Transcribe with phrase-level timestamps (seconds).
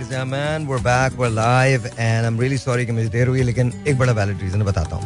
[0.00, 0.66] ladies and gentlemen.
[0.66, 4.42] We're back, we're live, and I'm really कि मुझे देर हुई लेकिन एक बड़ा वैलिड
[4.42, 5.04] रीजन बताता हूँ।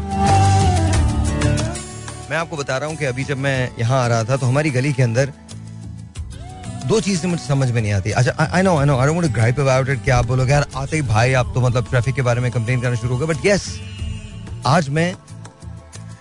[2.31, 4.71] मैं आपको बता रहा हूँ कि अभी जब मैं यहाँ आ रहा था तो हमारी
[4.71, 5.33] गली के अंदर
[6.87, 9.61] दो चीज़ें मुझे समझ में नहीं आती। अच्छा I know I know I don't gripe
[9.61, 12.41] about it कि आप बोलोगे यार आते ही भाई आप तो मतलब ट्रैफ़िक के बारे
[12.41, 13.69] में कंप्लेन करना शुरू हो बट यस
[14.67, 15.15] आज मैं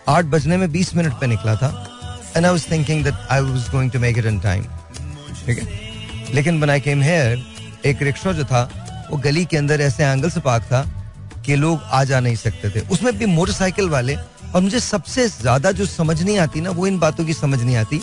[0.10, 1.72] आठ बजने में बीस मिनट पे निकला था
[2.36, 4.64] and I was thinking that I was going to make it in time
[5.46, 5.82] ठीक है?
[6.34, 7.53] लेकिन when I came here
[7.86, 8.64] एक रिक्शा जो था,
[9.12, 10.82] वो गली के अंदर ऐसे एंगल से पार्क था
[11.46, 14.16] कि लोग आ जा नहीं सकते थे। उसमें भी मोटरसाइकिल वाले,
[14.56, 17.76] और मुझे सबसे ज़्यादा जो समझ नहीं आती ना, वो इन बातों की समझ नहीं
[17.76, 18.02] आती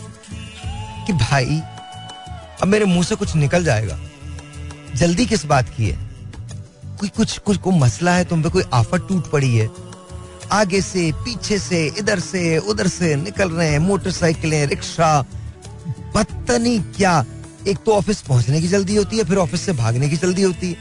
[1.07, 1.61] कि भाई,
[2.63, 3.99] अब मेरे मुँह से कुछ निकल जाएगा।
[4.97, 5.99] जल्दी किस बात की है?
[7.01, 8.49] कोई कुछ कुछ को मसला है तुम पे?
[8.49, 9.69] कोई आफत टूट पड़ी है?
[10.53, 15.25] आगे से, पीछे से, इधर से, उधर से निकल रहे हैं मोटरसाइकिलें रिक्शा,
[16.15, 17.25] पता नहीं क्या।
[17.69, 20.71] एक तो ऑफ़िस पहुँचने की जल्दी होती है, फिर ऑफ़िस से भागने की जल्दी होती
[20.71, 20.77] है।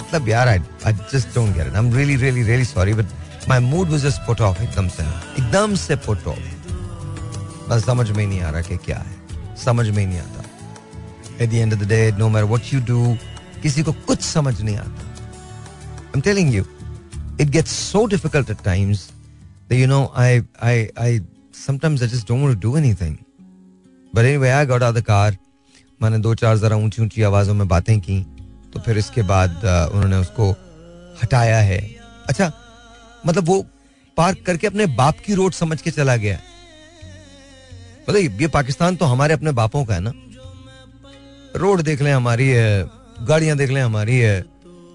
[0.00, 3.06] मतलब यार I I just don't get it I am really really really sorry but
[3.48, 5.02] my mood was just put off एकदम से।
[5.42, 6.38] एकदम से पुट ऑफ़
[7.68, 10.44] बस समझ में नहीं आ रहा कि क्या है। समझ में नहीं आता।
[11.40, 13.16] At the end of the day no matter what you do
[13.62, 15.10] किसी को कुछ समझ नहीं आता।
[15.98, 16.64] I am telling you
[17.42, 19.00] it gets so difficult at times
[19.68, 20.26] that, you know, I
[20.66, 21.06] I I,
[21.60, 22.74] sometimes I just don't want to do
[24.22, 25.32] anyway, I got out of the car.
[26.02, 28.20] मैंने दो चार जरा ऊँची ऊँची आवाजों में बातें की
[28.72, 30.50] तो फिर इसके बाद उन्होंने उसको
[31.22, 31.78] हटाया है।
[32.28, 32.52] अच्छा
[33.26, 33.64] मतलब वो
[34.16, 36.38] पार्क करके अपने बाप की रोड समझ के चला गया।
[38.08, 40.12] मतलब ये पाकिस्तान तो हमारे अपने बापों का है ना?
[41.56, 42.84] रोड देख लें हमारी है
[43.22, 44.44] गाड़ियाँ देख लें हमारी है।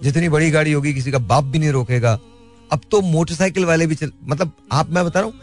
[0.04, 2.18] जितनी बड़ी गाड़ी होगी किसी का बाप भी नहीं रोकेगा।
[2.72, 5.40] अब तो मोटरसाइकिल वाले भी चल मतलब आप मैं बता रहा हूँ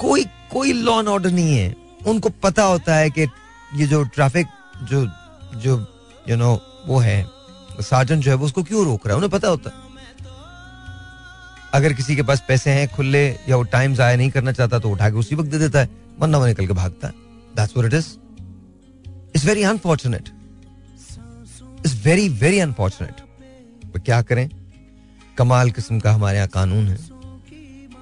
[0.00, 1.74] कोई कोई लॉ एंड ऑर्डर नहीं है।
[2.06, 3.26] उनको पता होता है कि
[3.74, 4.46] ये जो ट्रैफ़िक
[4.82, 5.06] जो
[5.56, 5.74] जो
[6.28, 6.52] यू नो
[6.86, 7.26] वो है
[7.80, 9.16] सार्जन जो है वो उसको क्यों रोक रहा है?
[9.16, 9.76] उन्हें पता होता है।
[11.74, 14.90] अगर किसी के पास पैसे हैं खुले या वो टाइम जाया नहीं करना चाहता तो
[14.90, 15.88] उठा के उसी वक्त दे देता है
[16.20, 17.14] वरना वो निकल के भागता है।
[17.56, 18.08] That's what it is
[19.34, 20.28] it's very unfortunate
[21.78, 23.20] it's very very unfortunate
[23.96, 24.48] क्या करें?
[25.38, 26.96] कमाल किस्म का हमारे यहाँ कानून है।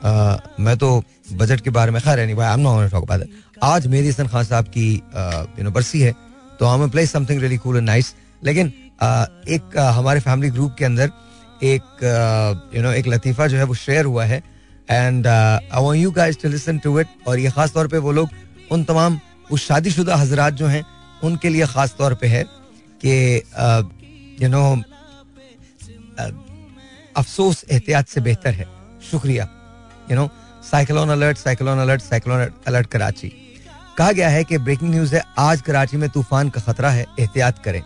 [0.04, 3.28] आ, मैं तो बजट के बारे में खैर नहीं भाई नॉट टॉक अबाउट
[3.62, 4.92] आज मेरी हसन खान साहब की
[5.58, 6.14] यू नो बरसी है
[6.60, 8.72] तो हम play something really cool and nice लेकिन
[9.02, 11.10] आ, एक आ, हमारे फैमिली ग्रुप के अंदर
[11.62, 14.42] एक यू नो एक लतीफ़ा जो है वो शेयर हुआ है।
[14.90, 18.28] And I you guys to listen to it और ये खास तौर पे वो लोग
[18.72, 19.18] उन तमाम
[19.52, 20.84] उस शादीशुदा हजरात जो हैं
[21.24, 22.44] उनके लिए खास तौर पे है
[23.04, 23.42] कि
[24.42, 24.64] यू नो
[27.16, 28.66] अफसोस एहतियात से बेहतर है।
[29.10, 29.48] शुक्रिया।
[30.10, 30.28] You know
[30.70, 33.32] cyclone alert cyclone alert cyclone alert Karachi.
[33.98, 37.58] कहा गया है कि ब्रेकिंग न्यूज़ है आज कराची में तूफ़ान का खतरा है एहतियात
[37.64, 37.82] करें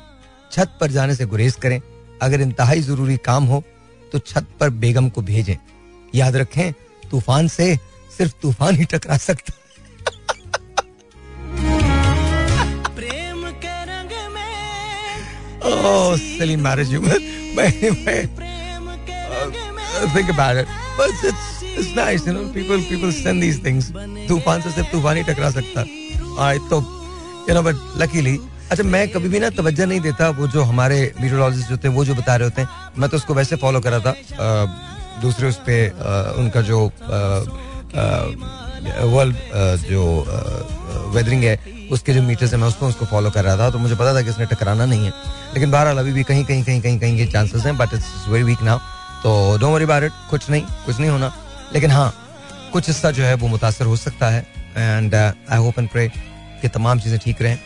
[0.53, 1.81] छत पर जाने से गुरेज करें
[2.23, 3.63] अगर इंतहाई ज़रूरी काम हो
[4.13, 5.57] तो छत पर बेगम को भेजें
[6.15, 6.73] याद रखें
[7.11, 7.77] तूफ़ान से
[8.17, 9.57] सिर्फ़ तूफ़ान ही टकरा सकता
[15.71, 17.17] Oh, silly marriage humor.
[17.59, 18.29] Anyway,
[20.15, 20.69] think about it.
[20.97, 22.44] But it's it's nice, you know.
[22.50, 23.91] People people send these things.
[24.28, 26.81] तूफ़ान से सिर्फ़ तूफ़ान ही टकरा सकता है तो
[27.49, 28.39] यू नो बट लकीली
[28.71, 32.05] अच्छा मैं कभी भी ना तवज्जो नहीं देता वो जो हमारे मीटरोलॉजिस्ट होते हैं वो
[32.05, 32.69] जो बता रहे होते हैं
[32.99, 34.15] मैं तो उसको वैसे फॉलो करा था
[35.22, 35.77] दूसरे उस पे
[36.43, 36.78] उनका जो
[39.15, 39.37] वर्ल्ड
[39.88, 40.05] जो
[41.15, 41.56] वेदरिंग है
[41.93, 44.22] उसके जो मीटर्स है मैं उसको उसको फॉलो कर रहा था तो मुझे पता था
[44.22, 45.12] कि इसने टकराना नहीं है
[45.55, 48.44] लेकिन बहरहाल अभी भी कहीं कहीं कहीं कहीं कहीं के चांसेस हैं but it's very
[48.44, 48.78] weak now
[49.22, 49.31] तो
[49.61, 51.33] डोंट वरी अबाउट इट कुछ नहीं कुछ नहीं होना
[51.73, 52.12] लेकिन हाँ
[52.73, 54.47] कुछ हिस्सा जो है वो मुतासर हो सकता है।
[54.77, 56.09] And I hope and pray
[56.62, 57.59] कि तमाम चीज़ें ठीक रहें।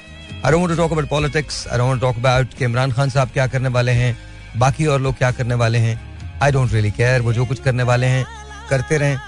[0.43, 4.17] Talk about politics talk about कि इमरान खान साहब क्या करने वाले हैं।
[4.57, 6.01] बाकी और लोग क्या करने वाले हैं।
[6.43, 8.25] आई डोंट रियली केयर वो जो कुछ करने वाले हैं,
[8.71, 9.19] करते रहें।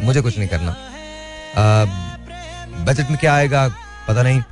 [0.00, 0.76] मुझे कुछ नहीं करना।
[2.84, 3.68] बजट में क्या आएगा,
[4.08, 4.42] पता नहीं।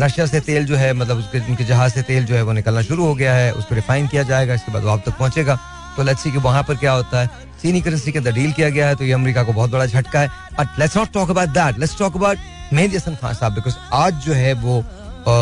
[0.00, 2.82] रशिया से तेल जो है मतलब उसके उनके जहाज़ से तेल जो है वो निकलना
[2.82, 5.58] शुरू हो गया है। उसको रिफाइन किया जाएगा, इसके बाद वो आप तक पहुंचेगा।
[5.96, 8.68] तो लेट्स सी कि वहाँ पर क्या होता है। चीनी करेंसी के अंदर डील किया
[8.70, 10.28] गया है तो ये अमेरिका को बहुत बड़ा झटका है।
[10.58, 14.14] But let's not talk about that let's talk about Mehdi Hassan Khan sahab because आज
[14.26, 15.34] जो है वो आ,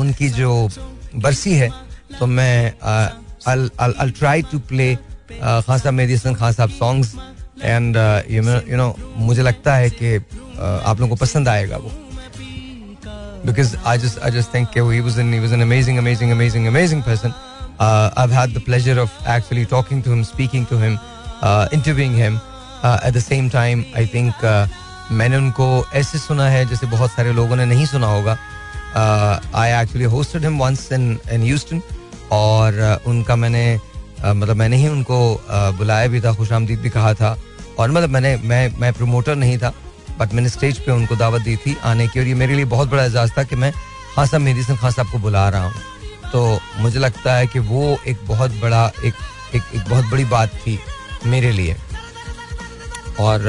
[0.00, 0.68] उनकी जो
[1.14, 1.70] बरसी है
[2.18, 2.72] तो मैं
[3.48, 7.14] I try to play Khan sahab Mehdi Hassan Khan साहब सॉन्ग्स
[7.62, 7.96] एंड
[8.30, 11.92] यू नो मुझे लगता है कि आप लोगों को पसंद आएगा वो।
[13.46, 16.66] Because I just I just think he was an he was an amazing amazing amazing
[16.70, 17.32] amazing person.
[17.86, 20.98] Uh, I've had the pleasure of actually talking to him, speaking to him,
[21.44, 22.18] uh, interviewing
[22.84, 24.68] at the same time I uh,
[25.12, 28.36] मैंने उनको ऐसे सुना है जैसे बहुत सारे लोगों ने नहीं सुना होगा।
[29.54, 31.82] I actually hosted him once in in Houston
[32.32, 36.80] और uh, उनका मैंने uh, मतलब मैंने ही उनको uh, बुलाया भी था खुश आमदीद
[36.80, 37.36] भी कहा था
[37.78, 39.72] और मतलब मैंने मैं मैं प्रमोटर नहीं था
[40.18, 42.90] बट मैंने स्टेज पे उनको दावत दी थी आने की और ये मेरे लिए बहुत
[42.90, 43.72] बड़ा एजाज था कि मैं
[44.16, 45.74] खान साहब मेहदी खान साहब को बुला रहा हूँ।
[46.32, 49.14] तो मुझे लगता है कि वो एक बहुत बड़ा एक
[49.54, 50.78] एक, एक बहुत बड़ी बात थी।
[51.26, 51.76] मेरे लिए।
[53.20, 53.40] और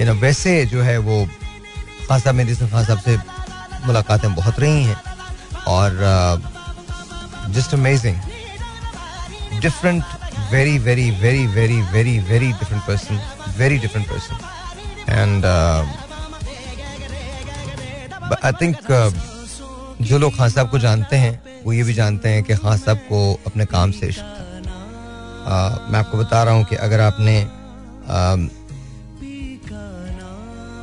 [0.00, 1.24] यू नो वैसे जो है वो
[2.08, 3.16] खान साहब मेहदी खान साहब से
[3.86, 4.96] मुलाकातें बहुत रही हैं।
[5.68, 5.90] और
[7.50, 8.16] just amazing
[9.60, 10.02] different
[10.52, 13.20] very very very very very very different person
[13.58, 14.34] very different person
[15.10, 15.44] and
[18.44, 18.76] I think
[20.02, 22.98] जो लोग खान साहब को जानते हैं, वो ये भी जानते हैं कि खान साहब
[23.08, 24.43] को अपने काम से इश्क था।
[25.46, 27.42] मैं आपको बता रहा हूँ कि अगर आपने
[28.08, 28.34] आ,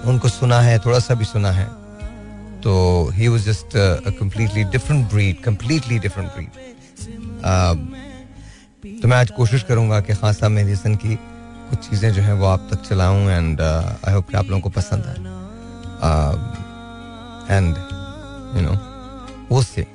[0.09, 1.65] उनको सुना है थोड़ा सा भी सुना है
[2.61, 3.69] तो he was just
[4.19, 6.49] completely different breed completely different breed
[9.01, 11.15] तो मैं आज कोशिश करूँगा कि खान साहब मेडिसन की
[11.69, 14.69] कुछ चीज़ें जो है वो आप तक चलाऊं एंड आई होप कि आप लोगों को
[14.69, 15.15] पसंद आए।
[17.57, 17.77] एंड
[18.55, 18.73] यू नो
[19.51, 19.87] वो से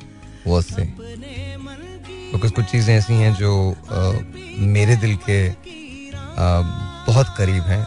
[0.47, 1.06] वो से
[2.37, 3.51] तो कुछ चीज़ें ऐसी हैं जो
[3.93, 4.15] uh,
[4.75, 6.63] मेरे दिल के uh,
[7.07, 7.85] बहुत करीब हैं।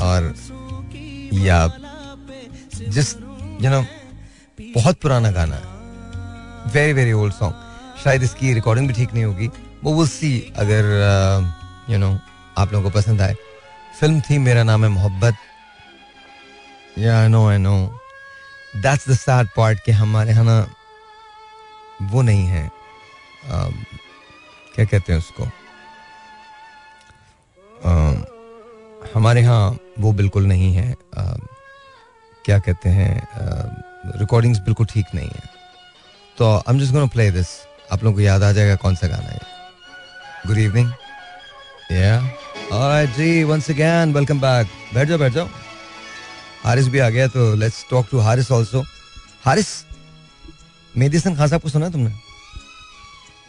[0.00, 0.34] और
[1.34, 1.66] या
[2.88, 3.14] जिस
[3.62, 3.84] यू नो
[4.58, 7.54] बहुत पुराना गाना है। वेरी वेरी ओल्ड सॉन्ग
[8.04, 9.48] शायद इसकी रिकॉर्डिंग भी ठीक नहीं होगी।
[9.84, 10.84] वो विल सी अगर
[11.90, 12.18] यू नो
[12.58, 13.34] आप लोगों को पसंद आए।
[14.00, 15.34] फ़िल्म थी मेरा नाम है मोहब्बत।
[16.98, 17.78] Yeah no I know
[18.76, 20.66] that's the sad part कि हमारे यहाँ ना
[22.02, 22.79] वो नहीं है।
[23.48, 23.72] Uh,
[24.74, 25.44] क्या कहते हैं उसको?
[27.84, 28.16] Uh,
[29.14, 31.40] हमारे यहाँ वो बिल्कुल नहीं है। Uh,
[32.44, 33.12] क्या कहते हैं?
[34.18, 35.48] रिकॉर्डिंग्स बिल्कुल ठीक नहीं है।
[36.38, 37.48] तो I am just gonna play this
[37.92, 39.40] आप लोगों को याद आ जाएगा कौन सा गाना है।
[40.46, 40.90] गुड इवनिंग
[41.92, 45.48] या जी वंस अगेन वेलकम बैक बैठ जाओ बैठ जाओ।
[46.64, 48.82] हारिस भी आ गया तो let's talk to Haris also
[49.44, 49.68] Haris
[50.94, 52.10] Mehdi Hassan Khan sahab को सुना तुमने?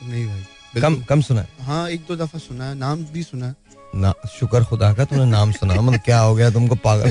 [0.04, 3.48] नहीं भाई कम कम सुना है। हाँ एक दो दफ़ा सुना है नाम भी सुना
[3.48, 3.56] है।
[3.96, 7.10] ना शुक्र खुदा का तुमने नाम सुना मतलब क्या हो गया तुमको पागल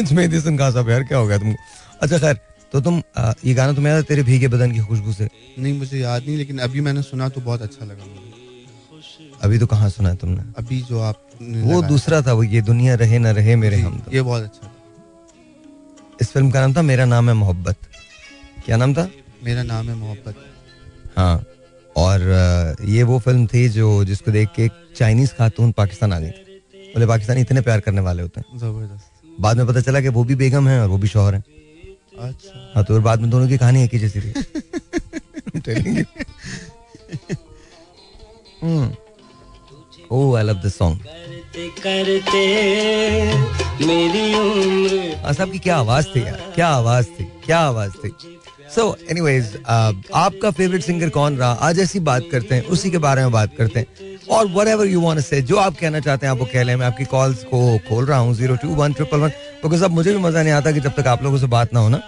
[0.00, 1.58] हसन खान साहब यार क्या हो गया तुमको?
[2.02, 2.38] अच्छा खैर
[2.72, 5.28] तो तुम आ, ये गाना तुम्हें याद तेरे भीगे बदन की खुशबू से?
[5.58, 8.30] नहीं मुझे याद नहीं लेकिन अभी मैंने सुना तो बहुत अच्छा लगा मुझे।
[9.42, 10.42] अभी तो कहाँ सुना है तुमने?
[10.58, 14.12] अभी जो आप वो दूसरा था वो ये दुनिया रहे ना रहे मेरे हम तो।
[14.12, 14.72] ये बहुत अच्छा था।
[16.20, 17.76] इस फ़िल्म का नाम था मेरा नाम है मोहब्बत।
[18.64, 19.08] क्या नाम था?
[19.44, 20.34] मेरा नाम है मोहब्बत।
[21.16, 21.44] हाँ।
[21.96, 22.20] और
[22.88, 26.60] ये वो फ़िल्म थी जो जिसको देख के एक चाइनीज़ खातून पाकिस्तान आ गई थी।
[26.94, 29.10] बोले पाकिस्तानी इतने प्यार करने वाले होते हैं। ज़बरदस्त।
[29.40, 31.42] बाद में पता चला कि वो भी बेगम है और वो भी शोहर है।
[32.20, 34.32] अच्छा। हाँ तो बाद में दोनों की कहानी एक ही जैसी थी।
[40.12, 40.98] Oh I love this song
[41.78, 42.42] करते
[43.86, 46.52] मेरी उम्र की क्या आवाज़ थी यार?
[46.54, 47.24] क्या आवाज़ थी?
[47.46, 48.10] क्या आवाज़ थी?
[48.74, 51.50] सो एनीवेज uh, आपका फेवरेट सिंगर कौन रहा?
[51.62, 54.86] आज ऐसी बात करते हैं उसी के बारे में बात करते हैं। और वट एवर
[54.86, 57.42] यू वॉन्ट से जो आप कहना चाहते हैं आप वो कह लें मैं आपकी कॉल्स
[57.44, 59.28] को खोल रहा हूँ zero two one triple one
[59.64, 61.80] because अब मुझे भी मज़ा नहीं आता कि जब तक आप लोगों से बात ना
[61.80, 62.00] हो ना।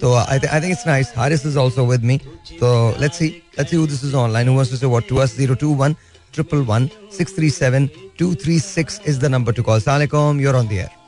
[0.00, 2.18] तो I think it's nice Haris is also with me
[2.60, 3.26] तो let's see
[3.58, 5.94] let's see this is online who to say what to us 021
[6.34, 6.88] triple one
[7.18, 7.88] six three seven
[8.18, 11.01] two three six is the number to call सलाम you're on the air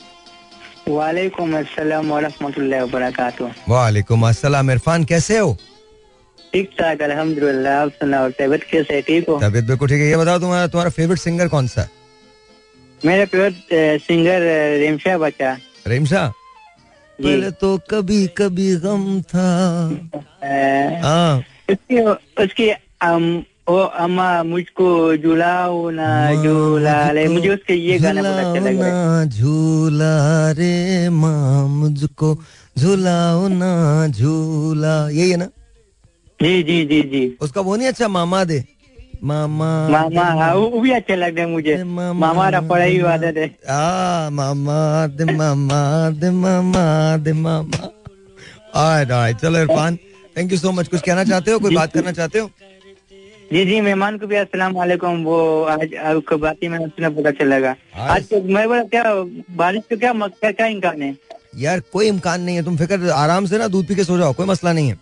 [0.88, 5.57] वालेकुम अस्सलाम वरहमतुल्लाहि वबरकातुहू। वालेकुम अस्सलाम इरफान कैसे हो?
[6.53, 9.38] ठीक ठाक अल्हम्दुलिल्लाह आप सुनाओ तबीयत कैसे ठीक हो?
[9.41, 11.88] तबीयत बिल्कुल ठीक है। ये बताओ तुम्हारा तुम्हारा फेवरेट सिंगर कौन सा?
[13.00, 14.41] मेरा फेवरेट सिंगर
[14.81, 16.26] रेमशा बच्चा। रेमशा?
[17.19, 19.49] पहले तो कभी कभी गम था।
[21.03, 21.38] हाँ।
[21.71, 22.00] उसकी
[22.45, 22.71] उसकी
[23.66, 26.09] ओ अम्मा मुझको झूलाओ ना
[26.42, 30.14] झूला ले। मुझे उसके ये गाना बहुत अच्छा लग झूला
[30.59, 32.35] रे माँ मुझको
[32.78, 33.71] झूलाओ ना
[34.09, 35.47] झूला। यही है ना?
[36.40, 38.62] जी जी जी जी। उसका वो नहीं अच्छा मामा दे।
[39.25, 44.28] मामा मामा हाँ वो भी अच्छा लगता है मुझे। मामा रफड़ा ही आदत है। आ
[44.30, 45.80] मामा दे मामा
[46.21, 46.85] दे मामा
[47.16, 47.88] दे मामा।
[48.76, 49.97] ऑलराइट चलो Irfan
[50.37, 51.59] thank you so much कुछ कहना चाहते हो?
[51.59, 52.50] कोई बात करना चाहते हो?
[53.53, 57.27] जी जी मेहमान को भी अस्सलाम वालेकुम। वो आज आपको बात ही मैंने सुना बहुत
[57.27, 57.75] अच्छा लगा
[58.07, 59.05] आज तो मैं बोला क्या
[59.57, 61.17] बारिश तो क्या क्या क्या इम्कान है?
[61.57, 64.33] यार कोई इम्कान नहीं है। तुम फ़िक्र आराम से ना दूध पी के सो जाओ
[64.33, 64.99] कोई मसला नहीं है।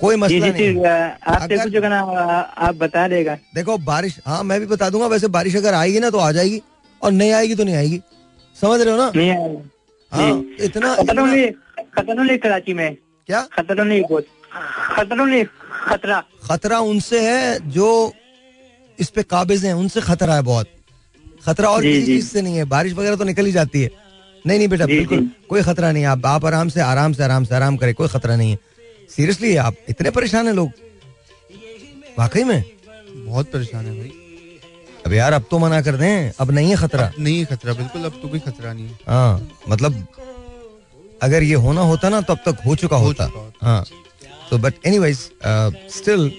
[0.00, 4.66] कोई मसला जी, नहीं आपसे कुछ ना आप बता देगा। देखो बारिश हाँ मैं भी
[4.66, 6.62] बता दूँगा वैसे बारिश अगर आएगी ना तो आ जाएगी
[7.02, 8.00] और नहीं आएगी तो नहीं आएगी।
[8.56, 9.10] समझ रहे हो ना?
[9.16, 9.70] नहीं आएगी।
[10.12, 12.94] हाँ इतना खतरनाक कराची में।
[13.28, 13.40] क्या?
[13.52, 13.84] खतरा
[14.94, 15.44] खतरा नहीं
[15.78, 18.12] खतरा। खतरा उनसे है जो
[18.98, 20.68] इस पे काबिज हैं उनसे खतरा है बहुत।
[21.44, 23.90] खतरा और किसी चीज़ से नहीं है बारिश वगैरह तो निकल ही जाती है।
[24.44, 27.44] नहीं नहीं बेटा बिल्कुल कोई खतरा नहीं है। आप आप आराम से आराम से आराम
[27.44, 28.58] से आराम करें कोई खतरा नहीं है।
[29.10, 30.70] सीरियसली आप इतने परेशान हैं लोग।
[32.18, 32.62] वाकई में
[33.16, 34.12] बहुत परेशान है भाई।
[35.06, 38.04] अब यार अब तो मना कर दें अब नहीं है खतरा। नहीं है खतरा बिल्कुल
[38.04, 40.06] अब तो कोई खतरा नहीं है। हाँ मतलब
[41.22, 43.84] अगर ये होना होता ना तो अब तक हो चुका हो चुका होता। हाँ।
[44.50, 45.18] तो but anyways
[45.96, 46.30] still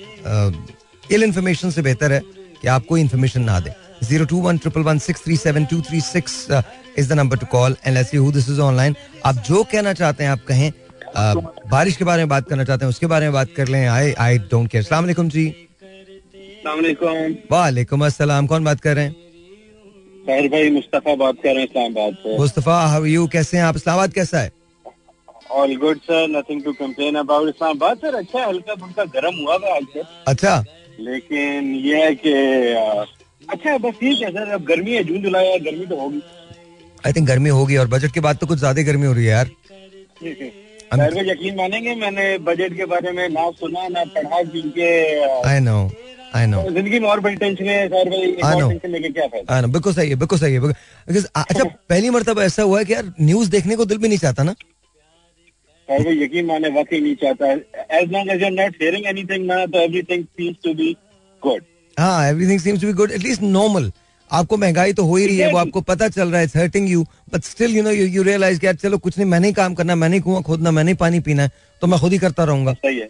[1.11, 2.21] ill information से बेहतर है
[2.61, 3.71] कि आप कोई इन्फॉर्मेशन ना दे.
[4.03, 6.45] Zero two one triple one six three seven two three six
[6.99, 10.23] is the number to call and let's who this is online आप जो कहना चाहते
[10.23, 10.71] हैं आप कहें.
[11.09, 13.85] Uh, बारिश के बारे में बात करना चाहते हैं उसके बारे में बात कर लें.
[13.87, 15.45] आई आई डोंट केयर अस्सलाम वालेकुम जी.
[17.51, 19.15] वालेकुम अस्सलाम कौन बात कर रहे हैं?
[20.49, 23.75] भाई मुस्तफ़ा बात कर रहे हैं इस्लामाबाद से। मुस्तफ़ा हाउ यू कैसे हैं आप?
[23.75, 24.51] इस्लामाबाद कैसा है?
[25.49, 29.75] All good sir nothing to complain about Islamabad sir अच्छा हल्का फुल्का गर्म हुआ था
[29.75, 30.63] आज से। अच्छा।
[30.99, 32.33] लेकिन ये है कि
[33.49, 36.21] अच्छा बस ठीक है सर अब गर्मी है जून जुलाई है गर्मी तो होगी।
[37.05, 39.31] आई थिंक गर्मी होगी और बजट के बाद तो कुछ ज़्यादा गर्मी हो रही है
[39.31, 39.49] यार।
[40.89, 44.87] सर वो यकीन मानेंगे मैंने बजट के बारे में ना सुना ना पढ़ा क्योंकि
[45.49, 45.75] आई नो
[46.35, 48.13] आई नो ज़िंदगी में और बड़ी टेंशन है सर
[48.45, 50.71] आई नो बिल्कुल सही है बिल्कुल सही है
[51.35, 54.43] अच्छा पहली मर्तबा ऐसा हुआ है कि यार न्यूज़ देखने को दिल भी नहीं चाहता
[54.43, 54.53] ना?
[55.89, 57.51] सर भाई यकीन माने वाकई नहीं चाहता
[58.00, 60.96] as long as you not hearing anything ना तो everything seems to be
[61.43, 61.63] good
[61.98, 63.91] हाँ everything seems to be good at least normal
[64.31, 67.03] आपको महँगाई तो हो ही रही है वो आपको पता चल रहा है hurting you
[67.34, 69.96] but still you know you you realize यार चलो कुछ नहीं मैंने ही काम करना
[69.96, 72.74] मैंने ही कुआँ खोदना मैंने ही पानी पीना है तो मैं खुद ही करता रहूँगा।
[72.74, 73.10] सही है।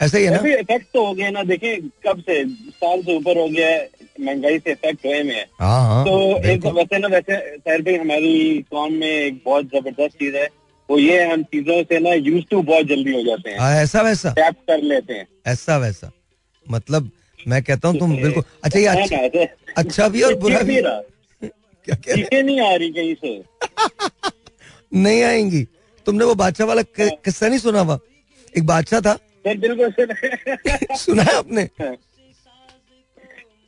[0.00, 0.36] ऐसा ही है ना?
[0.48, 2.44] इफ़ेक्ट तो हो गया ना देखें कब से?
[2.46, 3.88] साल से ऊपर हो गया है
[4.20, 7.94] महँगाई से इफ़ेक्ट हुए में है। हाँ हाँ तो एक। वैसे ना वैसे सर भाई
[7.94, 10.48] हमारी कौम में एक बहुत ज़बरदस्त चीज़ है।
[10.90, 14.02] वो ये हम चीज़ों से ना यूज़ टू बहुत जल्दी हो जाते हैं। हाँ, ऐसा
[14.02, 16.10] वैसा। टैप कर लेते हैं। ऐसा वैसा।
[16.66, 17.10] मतलब
[17.48, 19.44] मैं कहता हूँ तुम बिल्कुल अच्छा ये अच्छा
[19.76, 20.80] अच्छा भी और बुरा भी।
[21.88, 23.42] क्या कह नहीं आ रही कहीं से।
[24.98, 25.62] नहीं आएँगी।
[26.06, 27.98] तुमने वो बादशाह वाला किस्सा नहीं सुना हुआ?
[28.56, 31.68] एक बादशाह था। बिल्कुल सुन। सुना है आपने?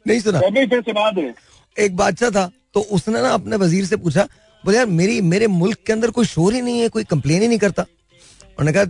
[0.06, 0.40] नहीं सुना?
[0.40, 1.32] फिर सुना दे।
[1.76, 4.26] एक बादशाह था तो उसने ना अपने वज़ीर से पूछा
[4.64, 7.48] बोले, यार, मेरी, मेरे मुल्क के अंदर कोई शोर ही नहीं है, कोई कंप्लेन ही
[7.48, 7.82] नहीं करता.
[8.50, 8.84] उन्होंने कहा,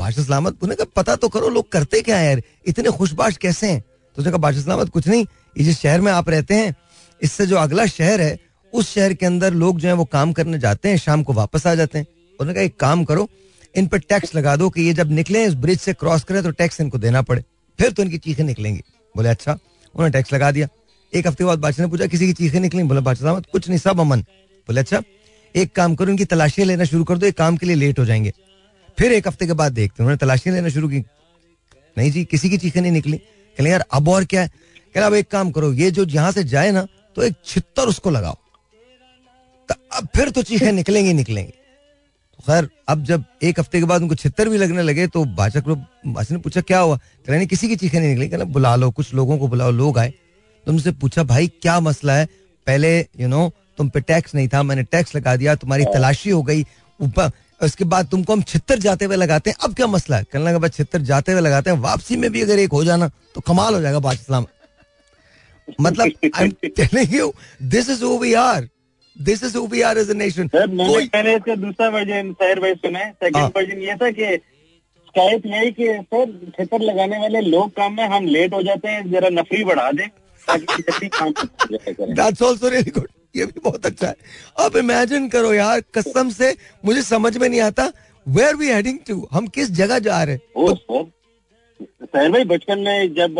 [0.00, 2.42] बादशाह सलामत उन्होंने कहा, पता तो करो, लोग करते क्या है यार?
[2.66, 3.80] इतने खुशबाश कैसे हैं?
[3.80, 5.26] तो उसने कहा, बादशाह सलामत, कुछ नहीं
[5.58, 6.74] ये जिस शहर में आप रहते हैं,
[7.22, 8.38] इससे जो अगला शहर है,
[8.72, 11.66] उस शहर के अंदर लोग जो है वो काम करने जाते हैं, शाम को वापस
[11.66, 12.06] आ जाते हैं।
[12.40, 13.28] उन्होंने कहा, एक काम करो,
[13.74, 16.50] इन पर टैक्स लगा दो कि ये जब निकले इस ब्रिज से क्रॉस करें तो
[16.50, 17.44] टैक्स इनको देना पड़े,
[17.78, 18.82] फिर तो इनकी चीखें निकलेंगी।
[19.14, 20.68] बोले अच्छा। उन्होंने टैक्स लगा दिया।
[21.12, 22.82] एक हफ़्ते बाद बादशाह ने पूछा, किसी की चीखें निकली?
[22.82, 24.24] बोले, बादशाह कुछ नहीं, सब अमन।
[24.68, 25.02] बोले अच्छा
[25.54, 28.04] एक काम करो, इनकी तलाशियाँ लेना शुरू कर दो, एक काम के लिए लेट हो
[28.04, 28.32] जाएँगे।
[28.98, 30.98] फिर एक हफ़्ते के बाद देखते उन्होंने तलाशियाँ लेना शुरू की।
[31.98, 34.50] नहीं जी, किसी की चीखें नहीं निकली। कहले यार, अब और क्या है?
[34.94, 38.10] कहला अब एक काम करो, ये जो यहाँ से जाए ना तो एक छित्तर उसको
[38.10, 38.36] लगाओ।
[39.68, 44.02] तो अब फिर तो चीखें निकलेंगी निकलेंगी। तो खैर, अब जब एक हफ़्ते के बाद
[44.02, 46.96] उनको छित्तर भी लगने लगे तो बादशाह को बादशाह ने पूछा, क्या हुआ?
[46.96, 49.98] कहने नहीं, किसी की चीखें नहीं निकली। कहना बुला लो, कुछ लोगों को बुलाओ, लोग
[49.98, 50.12] आए।
[50.66, 52.26] तो उनसे पूछा, भाई, क्या मसला है?
[52.66, 56.42] पहले यू नो तुम पे टैक्स नहीं था मैंने टैक्स लगा दिया तुम्हारी तलाशी हो
[56.42, 56.64] गई।
[57.00, 60.24] ऊपर उसके बाद तुमको हम छित्तर जाते हुए लगाते हैं। अब क्या मसला है?
[60.24, 63.08] कहने लगा भाई छित्तर जाते हुए लगाते हैं वापसी में भी अगर एक हो जाना
[63.34, 64.46] तो कमाल हो जाएगा इस्लाम।
[65.80, 67.32] मतलब I am telling you
[67.74, 68.68] this is who we are
[69.16, 73.04] this is who we are as a nation मैंने इसका दूसरा वर्जन भाई सुना है।
[73.04, 77.96] हाँ। सेकंड वर्जन ये था कि शिकायत यही कि सर छतर लगाने वाले लोग काम
[77.96, 82.42] में हम लेट हो जाते हैं जरा नफरी बढ़ा दें ताकि जल्दी काम हो दैट्स
[82.42, 84.14] आल्सो रियली गुड ये भी बहुत अच्छा है।
[84.58, 87.90] अब इमेजिन करो यार कसम से मुझे समझ में नहीं आता
[88.26, 91.04] वेयर वी हेडिंग टू हम किस जगह जा रहे हैं?
[92.04, 93.34] सर भाई बचपन में जब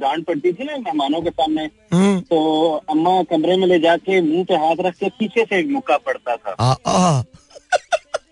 [0.00, 4.44] डांट पड़ती थी ना मेहमानों के सामने हम्म, तो अम्मा कमरे में ले जाके मुँह
[4.44, 7.22] पे हाथ रख के पीछे से मुक्का पड़ता था। आ, आ,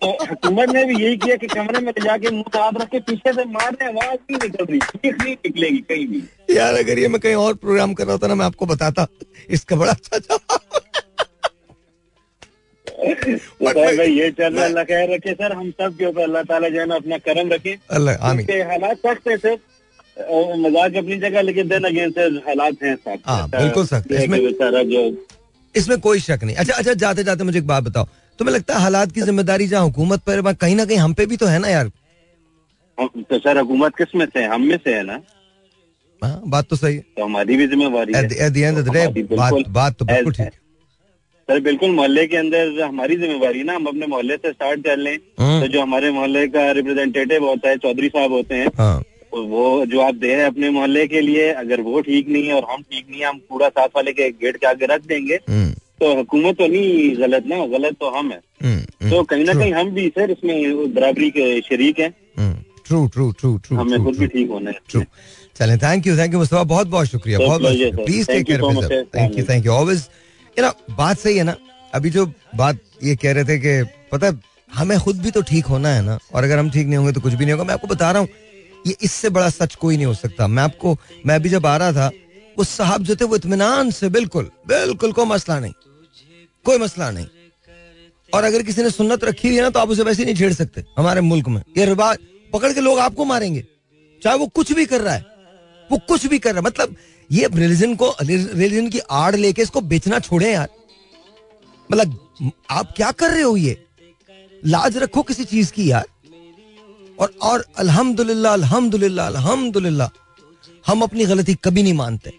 [0.01, 2.89] तो हुकूमत ने भी यही किया कि कमरे में ले जाके मुँह पे हाथ रख
[2.89, 6.23] के पीछे से मारने आवाज़ नहीं निकल रही चीख नहीं निकलेगी कहीं भी।
[6.55, 9.07] यार अगर ये मैं कहीं और प्रोग्राम कर रहा था ना मैं आपको बताता।
[9.49, 10.68] इसका बड़ा अच्छा जवाब। तो
[13.63, 16.79] भाई ये चल रहा अल्लाह खैर रखे सर। हम सब के ऊपर अल्लाह ताला जो
[16.79, 18.15] है ना अपना करम रखे। अल्लाह
[18.71, 19.57] हालात सख्त है सर।
[20.59, 24.83] मज़ाक अपनी जगह लेकिन देन अगेन सर हालात हैं सख्त। हाँ, बिल्कुल सख्त। इसमें- बेचारा
[24.83, 25.25] जो
[25.75, 28.07] इसमें कोई शक नहीं। अच्छा अच्छा जाते जाते मुझे एक बात बताओ।
[28.39, 31.37] तुम्हें लगता है हालात की ज़िम्मेदारी जहाँ हुकूमत पर कहीं ना कहीं हम पे भी
[31.37, 31.91] तो है ना यार?
[32.97, 34.47] तो सर हुकूमत किसमें से है?
[34.47, 35.21] हम में से है ना।
[36.23, 38.27] हाँ बात तो सही है। तो हमारी भी जिम्मेवारी है।
[39.23, 40.68] बात बात तो बिल्कुल ठीक है।
[41.49, 45.15] सर बिल्कुल मोहल्ले के अंदर हमारी जिम्मेवारी ना हम अपने मोहल्ले से स्टार्ट कर लें।
[45.39, 49.01] हम्म। तो जो हमारे मोहल्ले का रिप्रेजेंटेटिव होता है चौधरी साहब होते हैं हाँ।
[49.31, 52.47] तो वो जो आप दे रहे हैं अपने मोहल्ले के लिए अगर वो ठीक नहीं
[52.47, 55.05] है और हम ठीक नहीं है हम कूड़ा साथ वाले के गेट के आगे रख
[55.07, 59.45] देंगे हम्म, तो हुकूमत तो नहीं गलत ना गलत तो हम है। हम्म, तो कहीं
[59.45, 62.09] ना कहीं हम भी सर इसमें बराबरी के शरीक है।
[62.87, 65.03] ट्रू ट्रू ट्रू ट्रू हमें खुद भी ठीक होना है। ट्रू
[65.59, 68.05] चलें thank you thank you Mustafa बहुत बहुत शुक्रिया। बहुत बहुत.
[68.05, 69.03] Please take care.
[69.15, 70.07] Thank you thank you always
[70.57, 71.55] you know बात सही है ना।
[71.93, 72.25] अभी जो
[72.55, 74.31] बात ये कह रहे थे कि पता
[74.69, 77.21] हमें खुद भी तो ठीक होना है ना। और अगर हम ठीक नहीं होंगे तो
[77.21, 78.29] कुछ भी नहीं होगा। मैं आपको बता रहा हूँ,
[78.87, 81.91] ये इससे बड़ा सच कोई नहीं हो सकता। मैं आपको, मैं अभी जब आ रहा
[81.93, 82.07] था,
[82.57, 85.73] वो साहब जो थे, वो इतमान से बिल्कुल बिल्कुल कोई मसला नहीं।
[86.65, 87.27] कोई मसला नहीं।
[88.29, 90.83] और अगर किसी ने सुन्नत रखी है ना तो आप उसे वैसे नहीं छेड़ सकते,
[90.97, 92.17] हमारे मुल्क में। ये रिवाज
[92.53, 93.63] पकड़ के लोग आपको मारेंगे,
[94.21, 95.25] चाहे वो कुछ भी कर रहा है।
[95.91, 96.95] वो कुछ भी कर रहा मतलब
[97.31, 100.69] ये रिलीजन को रिलीजन की आड़ लेके इसको बेचना छोड़े यार।
[101.91, 103.83] मतलब आप क्या कर रहे हो ये?
[104.65, 106.07] लाज रखो किसी चीज़ की यार।
[107.19, 110.09] और और अल्हम्दुलिल्लाह अल्हम्दुलिल्लाह अल्हम्दुलिल्लाह।
[110.87, 112.33] हम अपनी गलती कभी नहीं मानते।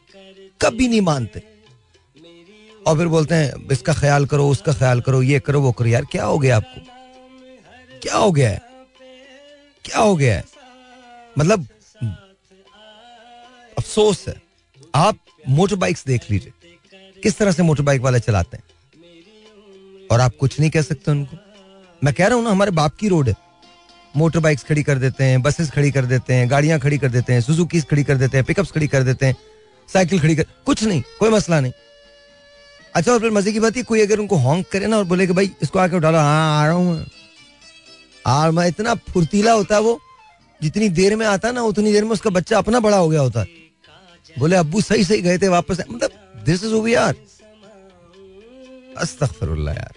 [0.61, 1.43] कभी नहीं मानते।
[2.87, 6.05] और फिर बोलते हैं, इसका ख्याल करो, उसका ख्याल करो, ये करो, वो करो। यार
[6.05, 6.81] क्या हो गया आपको?
[8.03, 8.61] क्या हो गया है?
[9.85, 10.45] क्या हो गया है?
[11.39, 11.67] मतलब
[13.81, 14.35] अफसोस है।
[14.95, 15.19] आप
[15.49, 16.53] मोटर बाइक्स देख लीजिए।
[17.23, 18.65] किस तरह से मोटर बाइक वाले चलाते हैं?
[20.11, 21.37] और आप कुछ नहीं कह सकते उनको।
[22.03, 23.35] मैं कह रहा हूँ ना, हमारे बाप की रोड है।
[24.15, 27.33] मोटर बाइक्स खड़ी कर देते हैं बसेस खड़ी कर देते हैं, गाड़ियाँ खड़ी कर देते
[27.33, 29.37] हैं सुजुकीज खड़ी कर देते हैं पिकअप्स खड़ी कर देते हैं
[29.89, 31.73] साइकिल खड़ी कर, कुछ नहीं, कोई मसला नहीं।
[32.95, 35.27] अच्छा और फिर मज़े की बात है कोई अगर उनको हॉन्क करे ना और बोले
[35.27, 37.07] कि भाई, इसको आके उठा लो हाँ आ रहा हूँ
[38.27, 40.01] और मैं इतना फुर्तीला होता है वो,
[40.61, 43.41] जितनी देर में आता ना, उतनी देर में उसका बच्चा अपना बड़ा हो गया होता
[43.41, 43.60] है।
[44.27, 46.11] बोले अब्बू सही सही गए थे वापस मतलब
[46.47, 47.15] दिस इज़ यार
[48.99, 49.93] अस्तगफिरुल्लाह यार।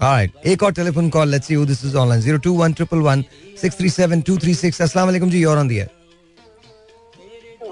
[0.00, 5.58] Alright, एक और telephone call let's see this is online 02111637236 अस्सलाम वालेकुम जी you're
[5.58, 5.88] on the air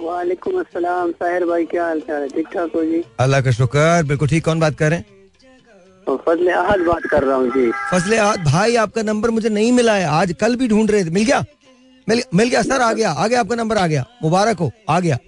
[0.03, 2.29] वालेकुम अस्सलाम। साहिर भाई क्या हाल चाल है?
[2.29, 3.03] ठीक ठाक हो जी?
[3.21, 5.07] अल्लाह का शुक्र बिल्कुल ठीक। कौन बात कर रहे हैं?
[6.07, 9.73] और फजल अहद बात कर रहा हूँ जी। फजले आद भाई आपका नंबर मुझे नहीं
[9.73, 11.45] मिला है। आज कल भी ढूंढ रहे थे। मिल गया?
[12.09, 12.63] मिल, मिल गया?
[12.63, 15.19] सर आ गया आ गया आपका नंबर आ गया। मुबारक हो आ गया।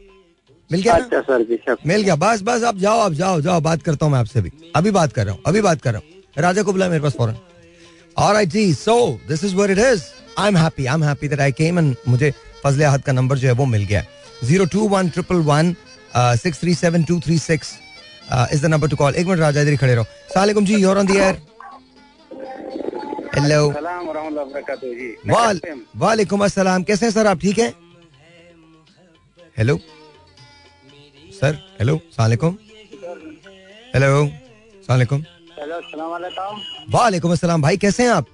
[0.73, 3.61] मिल गया अच्छा सर जी शक मिल गया। बस बस आप जाओ आप जाओ जाओ
[3.61, 6.01] बात करता हूँ मैं आपसे भी। अभी बात कर रहा हूँ अभी बात कर रहा
[6.01, 7.37] हूँ। राजा को बुला मेरे पास फ़ौरन।
[8.17, 8.95] Alright ji so
[9.29, 10.01] this is what it is.
[10.39, 12.33] I'm happy I'm happy that I came and मुझे
[12.65, 14.03] फजले अहद का नंबर जो है वो मिल गया।
[14.45, 15.75] Zero two one triple one
[16.17, 17.73] six three seven two three six
[18.53, 20.05] is the number to call एक minute राजा इधर खड़े रहो।
[20.35, 21.35] सलाम जी you're on the air
[23.37, 23.69] hello
[25.97, 27.73] वालेकुम अस्सलाम। कैसे हैं सर आप ठीक हैं?
[29.59, 29.79] हेलो
[31.43, 32.55] सर हेलो सलाम
[33.95, 34.11] हेलो
[34.87, 35.09] सलाम
[36.11, 36.61] वालेकुम
[36.93, 38.27] वालेकुम अस्सलाम भाई कैसे हैं आप?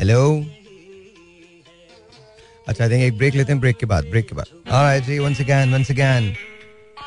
[0.00, 0.20] हेलो
[2.68, 5.40] अच्छा देंगे एक ब्रेक लेते हैं ब्रेक के बाद ब्रेक के बाद। ऑलराइट जी वंस
[5.40, 6.34] अगेन वंस अगेन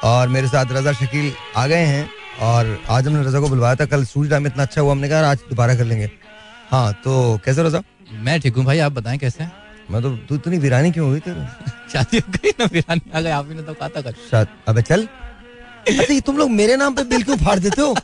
[0.03, 2.10] और मेरे साथ रजा शकील आ गए हैं
[2.49, 5.29] और आज हमने रजा को बुलवाया था कल स्टूडियो टाइम इतना अच्छा हुआ हमने कहा
[5.31, 6.10] आज दोबारा कर लेंगे।
[6.71, 7.81] हाँ तो कैसे रजा?
[8.12, 9.51] मैं ठीक हूँ भाई आप बताएँ कैसे हैं?
[9.91, 11.45] मैं तो तू इतनी वीरानी क्यों हुई तेरे?
[11.93, 14.82] शादी हो गई ना वीरानी। आ गए आप ही ने तो कहा था शायद अबे
[14.82, 15.08] चल।
[15.88, 17.95] अच्छा ये तुम लोग मेरे नाम पे बिल क्यों फाड़ देते हो।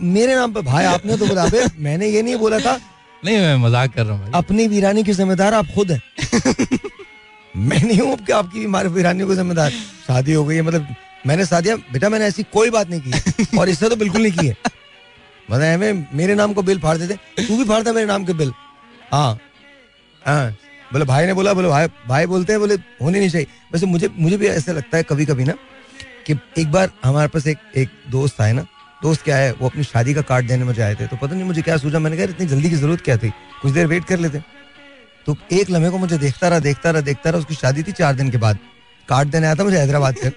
[0.00, 2.78] मेरे नाम पे भाई आपने तो बोला अबे मैंने ये नहीं बोला था।
[3.24, 6.02] नहीं मैं मज़ाक कर रहा हूँ अपनी वीरानी के जिम्मेदार आप खुद हैं।
[7.56, 9.70] मैं नहीं हूँ कि आपकी हमारे वीरानी को जिम्मेदार।
[10.06, 10.94] शादी हो गई है मतलब
[11.26, 14.46] मैंने शादियाँ बेटा मैंने ऐसी कोई बात नहीं की। और इससे तो बिल्कुल नहीं की
[14.46, 14.56] है।
[15.50, 18.52] मतलब मेरे नाम को बिल फाड़ देते। तू भी फाड़ता मेरे नाम के बिल।
[19.12, 19.38] हाँ।
[20.22, 20.50] हाँ।
[20.92, 24.08] बोले, भाई ने बोला, बोले, भाई भाई बोलते हैं, बोले, होने नहीं चाहिए। वैसे मुझे
[24.18, 25.52] मुझे भी ऐसा लगता है कभी कभी ना,
[26.26, 28.62] कि एक बार हमारे पास एक एक दोस्त आए ना,
[29.02, 31.44] दोस्त क्या है, वो अपनी शादी का कार्ड देने मुझे आए थे तो पता नहीं
[31.44, 33.30] मुझे क्या सोचा, मैंने कहा इतनी जल्दी की ज़रूरत क्या थी?
[33.62, 34.42] कुछ देर वेट कर लेते।
[35.26, 38.14] तो एक लम्हे को मुझे देखता रहा देखता रहा देखता रहा, उसकी शादी थी चार
[38.14, 38.58] दिन के बाद।
[39.08, 40.32] कार्ड देने आया था मुझे हैदराबाद से।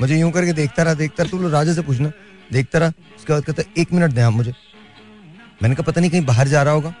[0.00, 2.10] मुझे यूँ करके देखता रहा देखता रहा, तू राजा से पूछना।
[2.52, 4.52] देखता रहा, उसके बाद कहता, एक मिनट दे मुझे।
[5.62, 6.94] मैंने कहा, पता नहीं कहीं बाहर जा रहा होगा।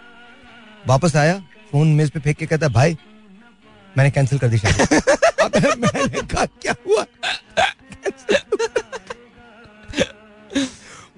[0.86, 1.42] वापस आया
[1.74, 2.96] फ़ोन मेज पे फेंक के कहता भाई
[3.98, 4.84] मैंने कैंसिल कर दी शादी.
[5.84, 7.04] मैंने कहा क्या हुआ?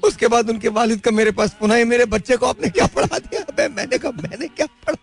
[0.04, 3.18] उसके बाद उनके वालिद का मेरे पास फ़ोन है मेरे बच्चे को आपने क्या पढ़ा
[3.18, 3.42] दिया?
[3.42, 4.96] अबे मैंने कहा मैंने क्या पढ़ा?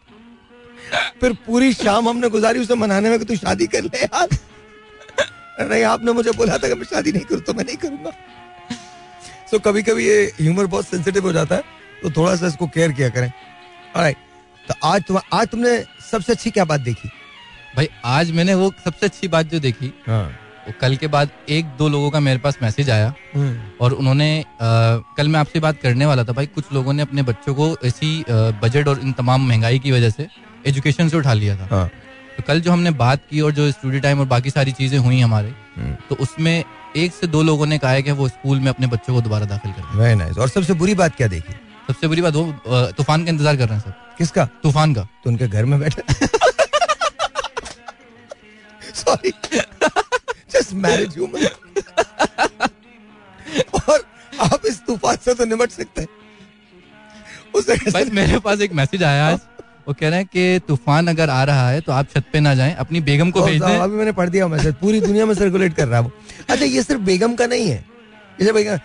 [1.22, 4.30] फिर पूरी शाम हमने गुजारी उसे मनाने में कि तू शादी कर ले यार।
[5.70, 8.12] नहीं आपने मुझे बोला था कि मैं शादी नहीं करूँ तो मैं नहीं करूँगा।
[9.52, 11.63] सो so, कभी कभी ये ह्यूमर बहुत सेंसिटिव हो जाता है
[12.04, 13.32] तो थोड़ा सा इसको केयर किया करें।
[13.96, 14.18] ऑलराइट
[14.67, 15.78] तो आज तुम आज तुमने
[16.12, 17.10] सबसे अच्छी क्या बात देखी?
[17.76, 20.26] भाई आज मैंने वो सबसे अच्छी बात जो देखी हाँ।
[20.65, 24.30] तो कल के बाद एक दो लोगों का मेरे पास मैसेज आया। हम्म, और उन्होंने
[24.41, 24.45] अ,
[25.17, 28.23] कल मैं आपसे बात करने वाला था भाई कुछ लोगों ने अपने बच्चों को ऐसी
[28.30, 30.28] बजट और इन तमाम महँगाई की वजह से
[30.67, 31.88] एजुकेशन से उठा लिया था। हाँ।
[32.38, 35.19] तो कल जो हमने बात की और जो स्टूडी टाइम और बाकी सारी चीज़ें हुई
[35.19, 36.63] हमारे हम्म। तो उसमें
[36.97, 39.45] एक से दो लोगों ने कहा है कि वो स्कूल में अपने बच्चों को दोबारा
[39.45, 41.54] दाखिल कर और सबसे बुरी बात क्या देखी?
[41.88, 42.43] सबसे बुरी बात वो
[42.93, 44.46] तूफ़ान का इंतज़ार कर रहे हैं सब किसका?
[44.63, 46.02] तूफ़ान का। तो उनके घर में बैठे।
[48.93, 49.32] सॉरी
[50.52, 51.46] जस्ट मैरिज ह्यूमन
[53.80, 56.08] और आप इस तूफ़ान से तो निमट सकते हैं।
[57.54, 59.39] उसे भाई मेरे पास एक मैसेज आया आज।
[59.88, 62.54] वो कह रहे हैं कि तूफ़ान अगर आ रहा है तो आप छत पे ना
[62.56, 65.76] जाएँ अपनी बेगम को भेज दें। अभी मैंने पढ़ दिया मैसेज पूरी दुनिया में सर्कुलेट
[65.76, 66.12] कर रहा है वो।
[66.50, 67.84] अच्छा ये सिर्फ़ बेगम का नहीं है।
[68.54, 68.80] बेगम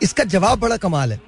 [0.00, 1.20] इसका जवाब बड़ा कमाल है।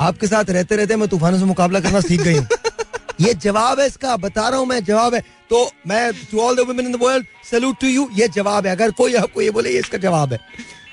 [0.00, 2.46] आपके साथ रहते रहते मैं तूफानों से मुकाबला करना सीख गई हूँ।
[3.20, 6.78] ये जवाब है इसका बता रहा हूँ मैं जवाब है। तो मैं to all the
[6.80, 9.78] in the world salute to you ये जवाब है। अगर कोई आपको ये बोले ये
[9.78, 10.38] इसका जवाब है।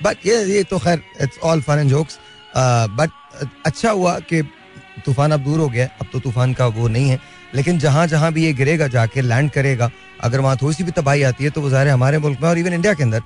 [0.03, 2.17] बट ये ये तो खैर it's all fun and jokes
[2.57, 3.09] but
[3.65, 4.41] अच्छा हुआ कि
[5.05, 7.19] तूफ़ान अब दूर हो गया अब तो तूफ़ान का वो नहीं है।
[7.55, 9.89] लेकिन जहाँ जहाँ भी ये गिरेगा जाके लैंड करेगा
[10.23, 12.57] अगर वहाँ थोड़ी सी भी तबाही आती है तो वो ज़ाहिर हमारे मुल्क में और
[12.57, 13.21] इवन इंडिया के अंदर।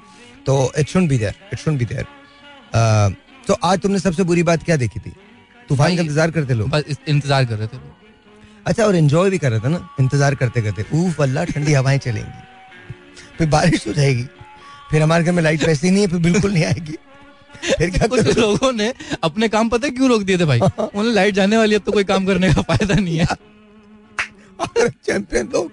[0.46, 3.16] तो it should be there it should be there
[3.48, 5.14] तो आज तुमने सबसे बुरी बात क्या देखी थी?
[5.70, 6.76] तूफ़ान का इंतज़ार करते लोग।
[7.08, 7.78] इंतज़ार कर रहे थे
[8.66, 9.90] अच्छा और एंजॉय भी कर रहे थे ना?
[10.00, 14.24] इंतज़ार करते करते। ऊफ अल्लाह ठंडी हवाएँ चलेंगी। फिर बारिश हो जाएगी।
[14.92, 16.96] फिर हमारे घर में लाइट वैसे ही नहीं है फिर बिल्कुल नहीं आएगी।
[17.78, 20.60] फिर क्या कुछ लोगों ने अपने काम पता क्यों रोक दिए थे भाई?
[20.60, 23.26] उन्हें लाइट जाने वाली अब तो कोई काम करने का फ़ायदा नहीं है।
[24.80, 25.72] चैंपियन लोग।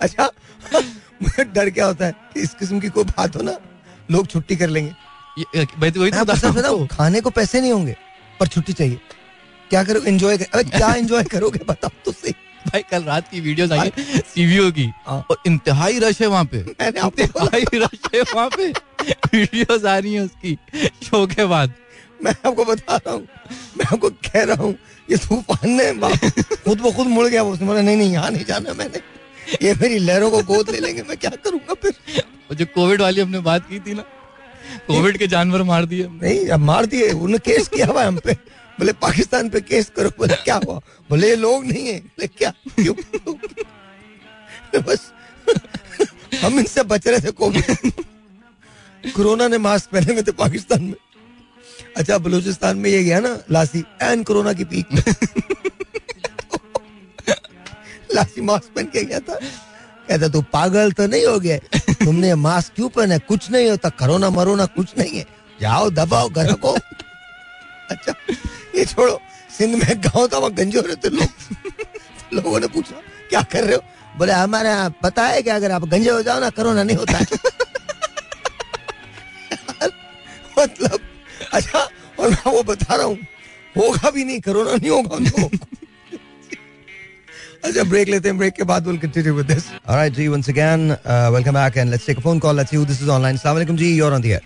[0.00, 0.30] अच्छा
[1.22, 3.56] मुझे डर क्या होता है कि इस किस्म की कोई बात हो ना
[4.08, 4.92] लोग छुट्टी कर लेंगे।
[5.36, 7.96] तो वही तो हूँ। खाने को पैसे नहीं होंगे।
[8.40, 8.98] पर छुट्टी चाहिए।
[9.70, 12.32] क्या करो एंजॉय कर अबे क्या एंजॉय करोगे बताओ तो सही।
[12.66, 16.58] भाई कल रात की वीडियोस आई सीवीओ की हाँ। और इंतहाई रश है वहाँ पे।
[16.58, 18.68] इंतहाई रश है वहाँ पे।
[19.34, 20.54] वीडियोस आ रही हैं उसकी
[21.04, 21.72] शो के बाद।
[22.24, 23.26] मैं आपको बता रहा हूँ
[23.78, 24.74] मैं आपको कह रहा हूँ
[25.08, 25.92] ये तूफ़ान ने
[26.64, 29.00] खुद ब खुद मुड़ गया उसने बोला नहीं नहीं यहाँ नहीं जाना मैंने।
[29.62, 31.94] ये मेरी लहरों को गोद ले लेंगे मैं क्या करूँगा फिर?
[32.54, 34.04] जो कोविड वाली हमने बात की थी ना
[34.86, 38.32] कोविड के जानवर मार दिए। नहीं, अब मार दिए। उन्होंने केस किया हुआ हम पे।
[38.78, 40.80] बोले, पाकिस्तान पे केस करो। बोले, क्या हुआ?
[41.10, 42.50] बोले, ये लोग नहीं है। बोले, क्या?
[42.50, 42.94] क्यों?
[44.82, 45.12] बस,
[46.42, 47.92] हम इनसे बच रहे थे कोविड
[49.12, 50.94] कोरोना ने मास्क पहने हुए थे पाकिस्तान में।
[51.96, 54.86] अच्छा बलूचिस्तान में ये गया ना, लासी, एन कोरोना की पीक
[58.14, 59.38] लासी मास्क पहन के गया था।
[60.08, 61.58] कहता, तू पागल तो नहीं हो गया?
[62.04, 65.26] तुमने मास्क क्यों पहना कुछ नहीं होता करोना मरोना कुछ नहीं है।
[65.60, 66.72] जाओ, दबाओ, घर को।
[67.90, 68.14] अच्छा
[68.76, 69.20] ये छोड़ो,
[69.58, 72.96] सिंध में गाँव था, वहाँ गंजे हो रहे थे लोग। लोगों ने पूछा,
[73.30, 73.82] क्या कर रहे हो?
[74.16, 77.20] बोले, हमारे यहाँ पता है कि अगर आप गंजे हो जाओ ना कोरोना नहीं होता।
[80.58, 80.98] मतलब
[81.52, 81.78] अच्छा
[82.20, 83.18] और मैं वो बता रहा हूँ,
[83.76, 85.16] होगा भी नहीं, कोरोना नहीं होगा
[87.64, 90.90] अच्छा ब्रेक लेते हैं ब्रेक के बाद will continue with this alright ji once again
[91.34, 93.54] welcome back and let's take a phone call let's see who this is online अस्सलाम
[93.54, 94.42] वालेकुम जी you are on the air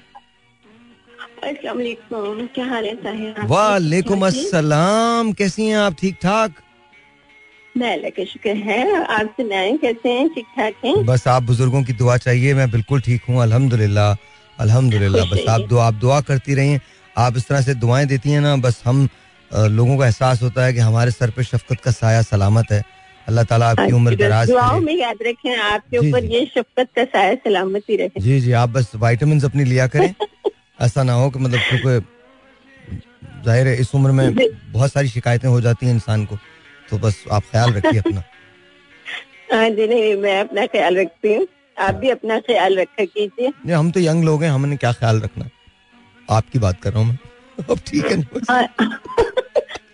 [1.48, 3.34] अस्सलाम क्या हाल है साहिर?
[3.46, 5.94] वालेकुम अस्सलाम। कैसी हैं आप?
[6.00, 6.52] ठीक ठाक?
[7.74, 10.28] मैं अल्लाह शुक्र है। आप सुनाएँ कैसे हैं?
[10.34, 10.94] ठीक ठाक हैं?
[11.06, 14.14] बस आप बुज़ुर्गों की दुआ चाहिए मैं बिल्कुल ठीक हूँ अल्हम्दुलिल्लाह
[14.58, 16.80] अल्हम्दुलिल्लाह। बस आप दुआ आप दुआ करती रहिए
[17.16, 19.08] आप इस तरह से दुआएँ देती हैं ना बस हम
[19.50, 22.82] लोगों को एहसास होता है कि हमारे सर पे शफकत का साया सलामत है।
[23.28, 27.34] अल्लाह ताला आपकी उम्र दराज दुआओं में याद रखें आपके ऊपर। ये शफकत का साया
[27.44, 30.14] सलामती रहे। जी जी आप बस वाइटामिन अपनी लिया करें।
[30.82, 32.06] ऐसा ना हो कि मतलब क्योंकि
[33.44, 34.34] ज़ाहिर है इस उम्र में
[34.72, 36.38] बहुत सारी शिकायतें हो जाती हैं इंसान को।
[36.90, 38.22] तो बस आप ख्याल रखिए अपना।
[39.52, 43.76] हाँ जी नहीं मैं अपना ख्याल रखती हूँ। आप भी अपना ख्याल रखा कीजिए। नहीं
[43.76, 45.48] हम तो यंग लोग हैं हमने क्या ख्याल रखना?
[46.28, 47.18] आपकी बात कर रहा हूँ मैं।
[47.70, 49.27] अब ठीक है ना?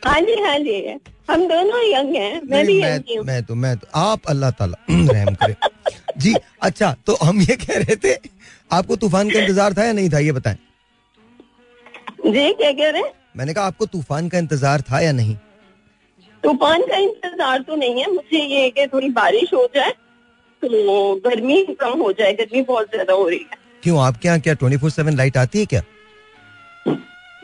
[0.07, 0.99] हाँ जी हाँ जी।
[1.31, 4.51] हम दोनों यंग हैं मैं भी यंग मैं हूँ। मैं तो मैं तो आप अल्लाह
[4.51, 5.55] ताला रहम करे।
[6.19, 8.15] जी अच्छा तो हम ये कह रहे थे
[8.71, 10.57] आपको तूफ़ान का इंतज़ार था या नहीं था ये बताएँ?
[12.27, 13.03] जी क्या कह रहे
[13.37, 15.37] मैंने कहा आपको तूफ़ान का इंतज़ार था या नहीं?
[16.45, 19.91] तूफ़ान का इंतज़ार तो नहीं है मुझे ये कि थोड़ी बारिश हो जाए
[20.63, 24.55] तो गर्मी कम हो जाए गर्मी बहुत ज़्यादा हो रही है। क्यों आपके यहाँ क्या
[24.55, 25.83] ट्वेंटी फोर सेवन लाइट आती है क्या?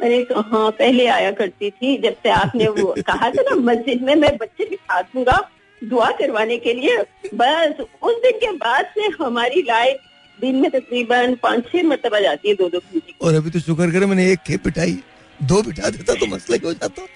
[0.00, 4.02] मैंने कहा हाँ पहले आया करती थी जब से आपने वो कहा था ना मस्जिद
[4.02, 5.38] में मैं बच्चे बिठा दूँगा
[5.82, 6.96] दुआ करवाने के लिए।
[7.42, 9.98] बस उस दिन के बाद से हमारी लाइट
[10.38, 13.90] दिन में तकरीबन पाँच छह मरतबा जाती है दो दो घंटे और अभी तो शुक्र
[13.92, 14.98] करे मैंने एक खेप बिठाई
[15.40, 17.06] दो बिठा देता तो मसला ही जाता।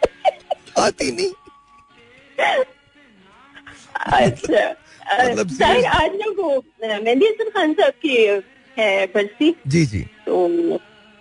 [0.84, 1.32] आती नहीं।
[3.96, 4.68] अच्छा
[5.18, 6.48] मतलब अ, शायद आज ना वो
[6.82, 8.16] मेहंदी हसन खान साहब की
[8.76, 10.78] है बरसी जी जी। तो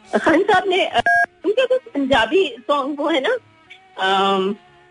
[0.10, 1.02] खान साहब ने अ,
[1.46, 3.36] उनके कुछ पंजाबी सॉन्ग वो है ना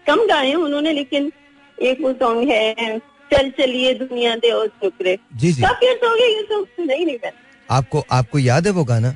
[0.06, 1.30] कम गाए हैं उन्होंने लेकिन
[1.78, 2.98] एक वो सॉन्ग है
[3.32, 6.94] चल चलिए दुनिया दे और शुक्रे जी जी। काफ़ी अर्सा हो गया ये सॉन्ग सुना
[6.94, 9.08] ही नहीं मैंने आपको आपको याद है वो गाना?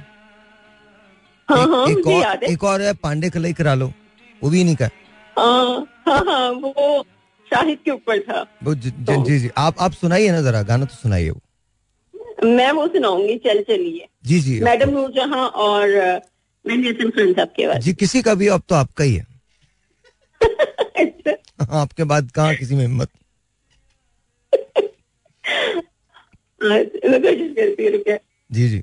[1.49, 3.87] हाँ एक, हाँ एक मुझे और याद है। एक और है पांडे कलई करा लो।
[4.43, 4.89] वो भी नहीं का।
[5.39, 7.03] हाँ हाँ हाँ वो
[7.51, 10.85] शाहिद के ऊपर था। वो ज- ज- जी जी। आप आप सुनाइए ना जरा गाना
[10.85, 15.89] तो सुनाइए वो। मैं वो सुनाऊँगी चल चलिए। जी जी मैडम नूरजहां और
[17.67, 19.27] बाद जी किसी का भी अब तो आपका ही है।
[21.71, 23.09] आपके बाद कहा किसी में हिम्मत?
[26.63, 26.79] हाँ,
[28.13, 28.19] हूँ।
[28.53, 28.79] जी जी।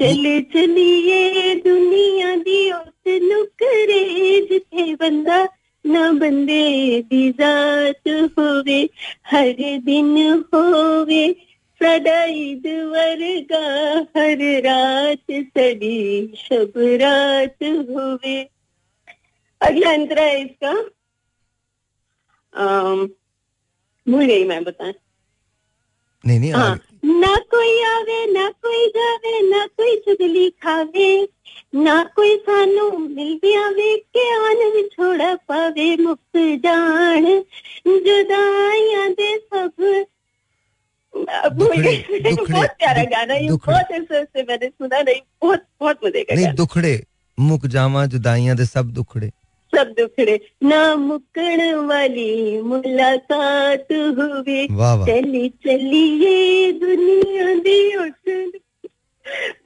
[0.00, 5.48] चले चलिए दुनिया दी उस नुकरे जिथे बंदा।
[5.86, 8.90] ना बंदे दी जात होवे
[9.26, 11.47] हर दिन होवे।
[11.80, 13.58] सदा ईद वर्गा
[14.16, 18.38] हर रात सड़ी शब रात होवे
[19.60, 20.72] अगला अंतरा है इसका।
[24.06, 24.94] भूल गई मैं बताएँ
[26.24, 31.10] नहीं नहीं हाँ ना कोई आवे ना कोई जावे ना कोई चुगली खावे।
[31.74, 37.24] ना कोई सानू मिल भी आवे के आन विछोड़ा पावे मुक्त जान।
[37.86, 40.04] जुदाइयाँ दे सब
[41.16, 43.92] बहुत प्यारा गाना ये। बहुत
[44.48, 47.02] मैंने सुना नहीं बहुत बहुत मज़े का नहीं दुखड़े
[47.38, 49.30] मुक जावा जुदाइयाँ दे सब दुखड़े।
[49.72, 53.92] सब दुखड़े। ना मुकण वाली मुलाकात
[54.70, 57.78] वाह वाह। चली चलिए दुनिया दी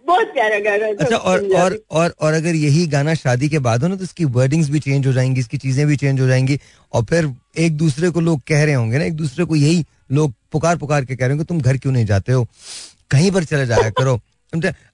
[0.07, 3.89] बहुत प्यारा गाना अच्छा और और और और अगर यही गाना शादी के बाद हो
[3.89, 6.59] ना तो इसकी वर्डिंग्स भी चेंज हो जाएँगी इसकी चीज़ें भी चेंज हो जाएँगी
[6.93, 7.31] और फिर
[7.65, 11.05] एक दूसरे को लोग कह रहे होंगे ना एक दूसरे को यही लोग पुकार पुकार
[11.05, 12.49] के कह रहे हो तुम घर क्यों नहीं जाते हो?
[13.11, 14.21] कहीं पर चले जाया करो?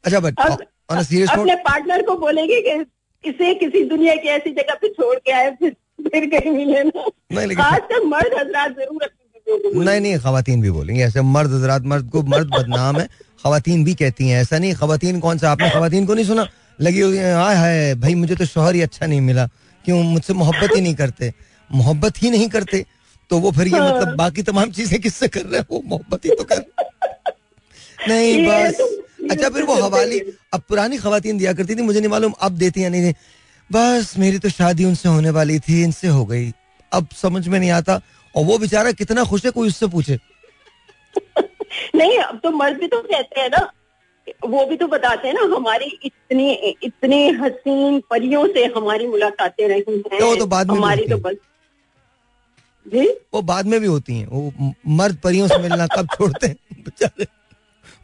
[0.04, 2.84] अच्छा बट अब- ऑन सीरियस अपने पार्टनर को बोलेंगे कि
[3.30, 7.06] इसे किसी दुनिया की ऐसी जगह पे छोड़ के आए फिर फिर कहीं मिले ना।
[7.32, 12.10] नहीं लेकिन खासकर मर्द हजरात ज़रूर। नहीं नहीं खातन भी बोलेंगे। ऐसे मर्द हजरात मर्द
[12.10, 13.06] को मर्द बदनाम है
[13.44, 16.48] खातन भी कहती हैं ऐसा नहीं खातन कौन सा आपने खातन को नहीं सुना?
[16.80, 19.46] लगी हुई है हाय हाय भाई मुझे तो शोहर ही अच्छा नहीं मिला।
[19.84, 20.02] क्यों?
[20.02, 21.32] मुझसे मोहब्बत ही नहीं करते।
[21.72, 22.86] मोहब्बत ही नहीं करते।
[23.30, 25.66] तो वो फिर ये हाँ। मतलब बाकी तमाम चीज़ें किससे कर रहे हैं?
[25.70, 26.64] वो मोहब्बत ही तो कर
[28.08, 30.18] नहीं बस। तो- अच्छा तो फिर वो हवाली
[30.54, 33.12] अब पुरानी खातन दिया करती थी मुझे नहीं मालूम अब देती या नहीं
[33.72, 36.52] बस मेरी तो शादी उनसे होने वाली थी इनसे हो गई।
[36.92, 38.00] अब समझ में नहीं आता
[38.36, 40.18] और वो बेचारा कितना खुश है कोई उससे पूछे।
[41.94, 43.70] नहीं अब तो मर्द भी तो कहते हैं ना
[44.46, 49.84] वो भी तो बताते हैं ना हमारी इतनी इतनी हसीन परियों से हमारी मुलाकातें रही
[49.96, 51.36] हैं तो तो बाद में हमारी तो बस।
[52.94, 53.06] जी?
[53.34, 57.26] वो बाद में भी होती हैं। वो मर्द परियों से मिलना कब छोड़ते हैं। बेचारे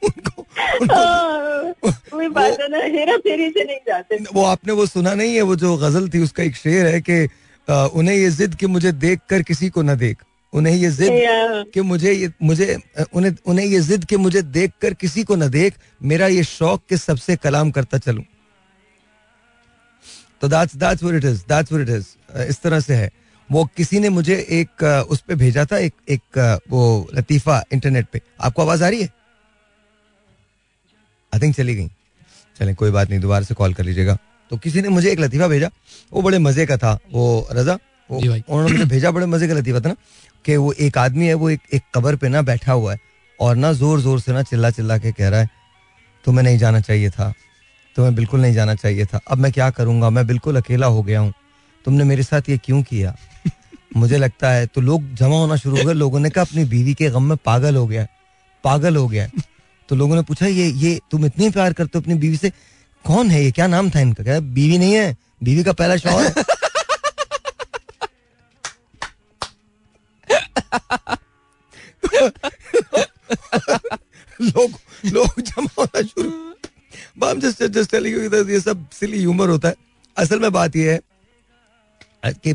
[0.03, 0.41] उनको
[0.81, 1.75] उनको हाँ,
[2.15, 5.43] वही बात है ना हेरा फेरी से नहीं जाते। वो आपने वो सुना नहीं है
[5.43, 7.29] वो जो गज़ल थी उसका एक शेर है कि
[7.69, 11.13] उन्हें ये जिद कि मुझे देख कर किसी को न देख। उन्हें ये जिद
[11.75, 12.77] कि मुझे ये मुझे
[13.15, 16.83] उन्हें उन्हें ये जिद कि मुझे देख कर किसी को न देख मेरा ये शौक
[16.89, 18.25] कि सबसे कलाम करता चलूँ।
[20.41, 22.07] तो that's that's what it is that's what it is
[22.51, 23.11] इस तरह से है।
[23.49, 28.21] वो किसी ने मुझे एक उस पर भेजा था एक एक वो लतीफा इंटरनेट पे।
[28.41, 29.09] आपको आवाज़ आ रही है?
[31.33, 31.89] आई थिंक चली गई।
[32.57, 34.17] चलें कोई बात नहीं दोबारा से कॉल कर लीजिएगा।
[34.51, 35.71] तो किसी ने मुझे एक लतीफा भेजा।
[36.13, 37.79] वो बड़े मज़े का था वो रजा।
[38.11, 39.97] वो उन्होंने मुझे भेजा बड़े मज़े का लतीफा था ना
[40.45, 42.99] कि वो एक आदमी है वो एक एक कबर पे ना बैठा हुआ है
[43.39, 45.49] और ना ज़ोर ज़ोर से ना चिल्ला चिल्ला के कह रहा है
[46.25, 47.33] तुम्हें नहीं जाना चाहिए था।
[47.97, 50.11] तुम्हें बिल्कुल नहीं जाना चाहिए था। अब मैं क्या करूँगा?
[50.11, 51.33] मैं बिल्कुल अकेला हो गया हूँ।
[51.85, 53.15] तुमने मेरे साथ ये क्यों किया?
[53.97, 56.95] मुझे लगता है तो लोग जमा होना शुरू हो गए। लोगों ने कहा, अपनी बीवी
[56.95, 58.07] के गम में पागल हो गया
[58.65, 59.29] पागल हो गया
[59.89, 62.51] तो लोगों ने पूछा, ये ये, तुम इतने प्यार करते हो अपनी बीवी से?
[63.05, 63.51] कौन है ये?
[63.53, 64.25] क्या नाम था इनका?
[64.25, 66.45] क्या बीवी नहीं है। बीवी का पहला शौहर
[74.41, 74.71] लोग
[75.07, 76.31] लोग जमा होना शुरू।
[77.21, 79.75] that ये सब सिली ह्यूमर होता है।
[80.17, 81.01] असल में बात ये है,
[82.27, 82.53] कि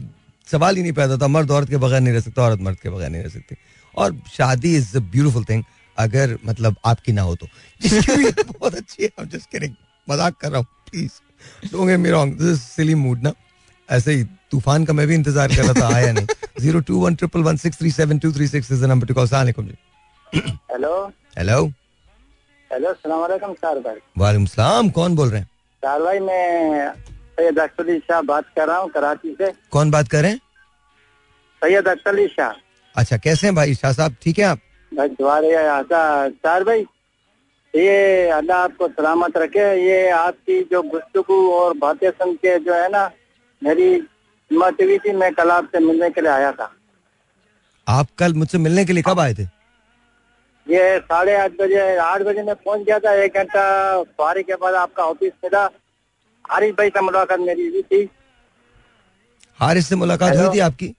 [0.52, 2.90] सवाल ही नहीं पैदा होता मर्द औरत के बगैर नहीं रह सकता औरत मर्द के
[2.90, 3.56] बगैर नहीं रह सकती।
[3.96, 5.64] और शादी इज़ अ ब्यूटीफुल थिंग
[5.98, 7.48] अगर मतलब आपकी ना हो तो।
[7.86, 9.70] बहुत अच्छी है I'm just
[10.08, 13.34] मज़ाक कर रहा हूँ please don't get me wrong this silly mood ना।
[13.90, 16.28] ऐसे ही तूफ़ान का मैं भी इंतज़ार कर रहा था आया नहीं।
[16.62, 19.28] Zero two one triple one six three seven two three six is number to call
[19.28, 19.76] सलाम जी।
[20.72, 20.94] हेलो
[21.38, 21.66] हेलो
[22.72, 25.48] हेलो सलाम वालेकुम सार भाई। वालेकुम सलाम कौन बोल रहे हैं?
[25.84, 26.94] सार भाई मैं
[27.39, 30.39] सैयद अख्तर अली शाह बात कर रहा हूँ कराची से। कौन बात कर रहे हैं?
[31.62, 32.54] सैयद अख्तर अली शाह।
[32.95, 33.73] अच्छा कैसे हैं भाई?
[33.75, 34.60] शाह साहब ठीक है आप?
[34.91, 35.84] भाई तुम्हारे यहाँ
[36.63, 36.86] भाई
[37.73, 42.89] ये अल्लाह आपको सलामत रखे। ये आपकी जो गुफ्तगू और बातें सुन के जो है
[42.91, 43.10] ना
[43.62, 46.71] मेरी हिम्मत हुई थी मैं कल आपसे मिलने के लिए आया था।
[47.88, 49.43] आप कल मुझसे मिलने के लिए कब आए थे?
[50.67, 53.62] ये साढ़े आठ बजे आठ बजे मैं पहुँच गया था। एक घंटा
[54.04, 55.69] सवारी के बाद आपका ऑफ़िस मिला।
[56.50, 58.10] हारिस भाई से मुलाकात मेरी हुई थी।
[59.60, 60.94] हारिस से मुलाकात हुई थी आपकी?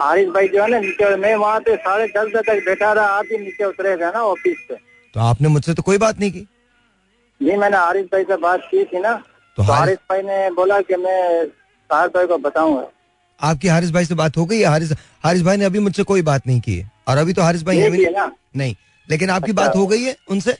[0.00, 3.06] हारिस भाई जो है ना नीचे मैं वहाँ पे साढ़े दस बजे तक बैठा रहा
[3.06, 4.74] आप ही नीचे उतरे थे ना ऑफ़िस से
[5.14, 6.40] तो आपने मुझसे तो कोई बात नहीं की?
[7.40, 10.80] जी मैंने हारिस भाई से बात की थी ना। तो तो हारिस भाई ने बोला
[10.80, 12.86] कि मैं साहब भाई को बताऊँगा।
[13.40, 14.92] आपकी हारिस भाई से बात हो गई है हारिस
[15.24, 16.76] हारिस भाई ने अभी मुझसे कोई बात नहीं की?
[16.76, 17.80] है और अभी तो हारिस भाई
[18.56, 18.74] नहीं
[19.08, 20.56] लेकिन आपकी अच्छा। बात हो गई है उनसे?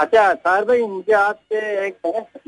[0.00, 1.96] अच्छा सर भाई मुझे आपसे एक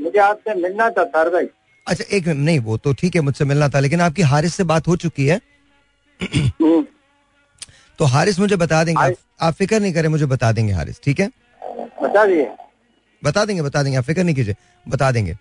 [0.01, 1.47] मुझे आपसे मिलना था सर भाई।
[1.87, 4.89] अच्छा एक नहीं वो तो ठीक है मुझसे मिलना था लेकिन आपकी हारिस से बात
[4.89, 5.41] हो चुकी है।
[6.21, 6.85] हम्म,
[7.99, 11.21] तो हारिस मुझे बता देंगे आप, आप फ़िक्र नहीं करें मुझे बता देंगे हारिस ठीक
[11.21, 11.31] है?
[12.03, 12.49] बता दिए।
[13.23, 14.55] बता देंगे बता देंगे आप फ़िक्र नहीं कीजिए
[14.87, 15.37] बता देंगे।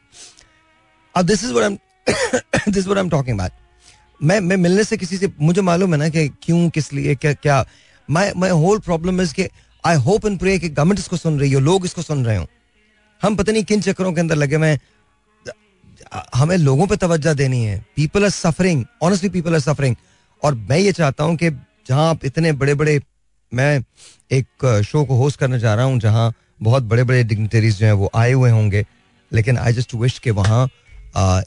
[1.15, 1.53] अब this is
[2.69, 3.51] this I am talking about
[4.21, 7.33] मैं मैं मिलने से किसी से मुझे मालूम है ना कि क्यों किस लिए क्या
[7.33, 7.63] क्या
[8.09, 9.47] my my whole problem is कि
[9.83, 12.47] आई होप एंड प्रे कि गवर्नमेंट इसको सुन रही हो, लोग इसको सुन रहे हो।
[13.21, 14.77] हम पता नहीं किन चक्करों के अंदर लगे हुए
[16.35, 19.95] हमें लोगों पे तवज्जो देनी है। People are suffering honestly people are suffering
[20.43, 22.99] और मैं ये चाहता हूँ कि जहाँ आप इतने बड़े बड़े
[23.51, 23.83] मैं
[24.31, 27.93] एक शो को होस्ट करने जा रहा हूँ, जहाँ बहुत बड़े बड़े डिग्निटरीज जो हैं
[27.93, 28.85] वो आए हुए होंगे।
[29.31, 30.65] लेकिन आई जस्ट विश के वहाँ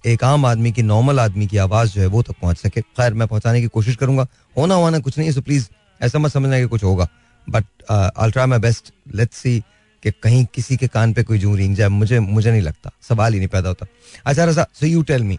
[0.07, 3.15] एक आम आदमी की नॉर्मल आदमी की आवाज़ जो है वो तक पहुँच सके। खैर,
[3.15, 5.69] मैं पहुँचाने की कोशिश करूँगा। होना होना कुछ नहीं है सो प्लीज़
[6.01, 7.09] ऐसा मत समझना कि कुछ होगा।
[7.49, 9.59] But I try my best let's see
[10.03, 13.33] कि कहीं किसी के कान पे कोई जूं रिंग जाए। मुझे मुझे नहीं लगता। सवाल
[13.33, 13.87] ही नहीं पैदा होता।
[14.27, 15.39] अच्छा रजा सो यू टेल मी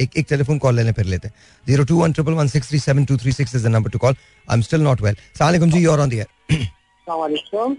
[0.00, 1.34] एक एक टेलीफोन कॉल लेने फिर लेते हैं।
[1.66, 3.98] Zero two one triple one six three seven two three six is the number to
[3.98, 4.14] call
[4.48, 6.26] I am still not well सलाम जी योर ऑन द एयर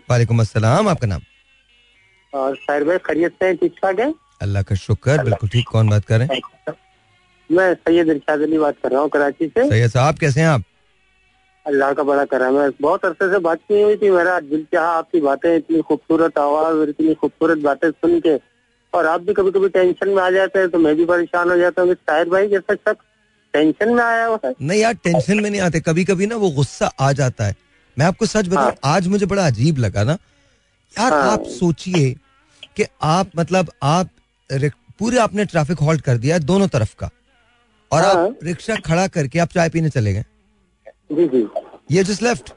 [0.10, 1.22] वालेकुम अस्सलाम आपका नाम
[2.34, 4.14] साहिर भाई खैरियत से ठीक ठाक है?
[4.42, 6.74] अल्लाह का शुक्र बिल्कुल ठीक। कौन बात कर रहे हैं?
[7.50, 10.64] मैं सैयद इरशाद अली बात कर रहा हूँ कराची से। सैयद साहब कैसे हैं आप?
[11.68, 14.92] अल्लाह का बड़ा करम है। बहुत अरसे से बात नहीं हुई थी मेरा। दिल चाहा
[14.98, 18.36] आपकी बातें इतनी खूबसूरत आवाज़ और इतनी खूबसूरत बातें सुन के।
[18.94, 21.58] और आप भी कभी कभी टेंशन में आ जाते हैं तो मैं भी परेशान हो
[21.58, 23.06] जाता हूँ। कि भाई जैसा शख्स
[23.54, 24.54] टेंशन में आया हुआ है?
[24.62, 27.56] नहीं यार टेंशन में नहीं आते। कभी कभी ना वो गुस्सा आ जाता है।
[27.98, 30.18] मैं आपको सच बताऊँ आज मुझे बड़ा अजीब लगा ना।
[30.94, 32.14] यार हाँ। आप सोचिए
[32.78, 34.10] कि आप मतलब आप
[35.00, 37.10] पूरे आपने ट्रैफ़िक हॉल्ट कर दिया दोनों तरफ़ का।
[37.92, 40.24] और हाँ। आप रिक्शा खड़ा करके आप चाय पीने चले गए।
[41.10, 41.48] जी जी।
[41.92, 42.54] ये जस्ट लेफ़्ट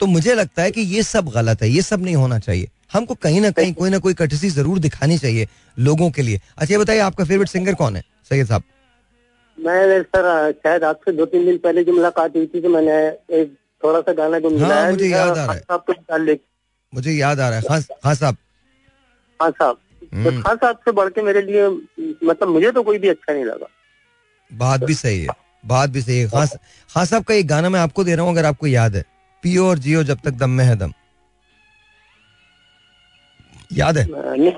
[0.00, 3.14] तो मुझे लगता है कि ये सब गलत है ये सब नहीं होना चाहिए। हमको
[3.16, 6.78] कहीं ना कहीं कोई ना कोई कटसी ज़रूर दिखानी चाहिए लोगों के लिए। अच्छा ये
[6.78, 8.02] बताइए आपका फेवरेट सिंगर कौन है?
[8.28, 8.62] सैयद साहब।
[9.58, 12.96] मैं सर शायद आपसे दो तीन दिन पहले जो मुलाकात हुई थी तो मैंने
[13.40, 16.38] एक थोड़ा सा गाना गुनगुनाया मुझे याद आ रहा है।
[16.92, 18.36] मुझे याद आ रहा है। खान खान साहब।
[19.40, 21.68] हाँ साहब। तो हम्म। खान साहब से बढ़ के मेरे लिए
[22.24, 23.66] मतलब मुझे तो कोई भी अच्छा नहीं लगा।
[24.50, 26.46] बात भी सही है। बात भी सही है। खान
[26.90, 29.04] खान साहब का एक गाना मैं आपको दे रहा हूँ अगर आपको याद है।
[29.44, 30.92] पियो और जियो जब तक दम में है दम।
[33.72, 34.06] याद है?
[34.08, 34.52] नहीं,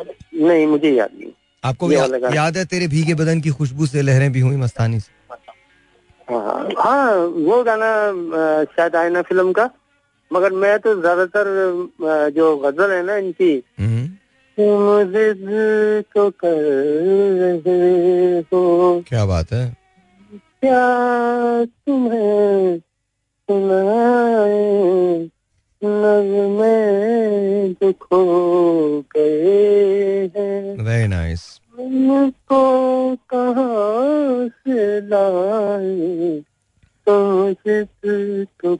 [0.47, 1.31] नहीं मुझे याद नहीं।
[1.64, 5.01] आपको ये या, याद है तेरे भीगे बदन की खुशबू से लहरें भी हुई मस्तानी
[5.01, 5.12] से?
[6.29, 7.14] हाँ हाँ
[7.47, 9.69] वो गाना शायद शायद आयना फ़िल्म का।
[10.31, 11.49] मगर मैं तो ज़्यादातर
[12.37, 14.07] जो गज़ल है ना इनकी हम्म,
[14.59, 15.47] तुम जिद
[16.14, 16.57] तो कर
[17.66, 19.64] रहे हो। क्या बात है?
[20.62, 22.79] क्या तुम्हें
[23.51, 25.31] सुनाए
[25.85, 26.77] नगमे
[27.73, 28.21] जो खो
[29.01, 30.85] गए हैं?
[30.85, 32.62] वेरी नाइस तुमको
[33.16, 36.42] कहाँ से लाए?
[37.09, 37.53] तो
[38.45, 38.75] तो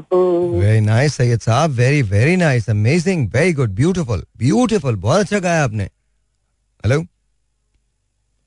[0.00, 5.38] हो। Very nice Syed sahab very very nice amazing very good beautiful beautiful बहुत अच्छा
[5.38, 5.84] गाया आपने।
[6.86, 7.04] हेलो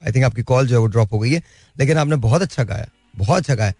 [0.05, 1.41] आई थिंक आपकी कॉल जो है वो ड्रॉप हो गई है।
[1.75, 2.87] लेकिन आपने बहुत अच्छा गाया
[3.17, 3.73] बहुत अच्छा गाया।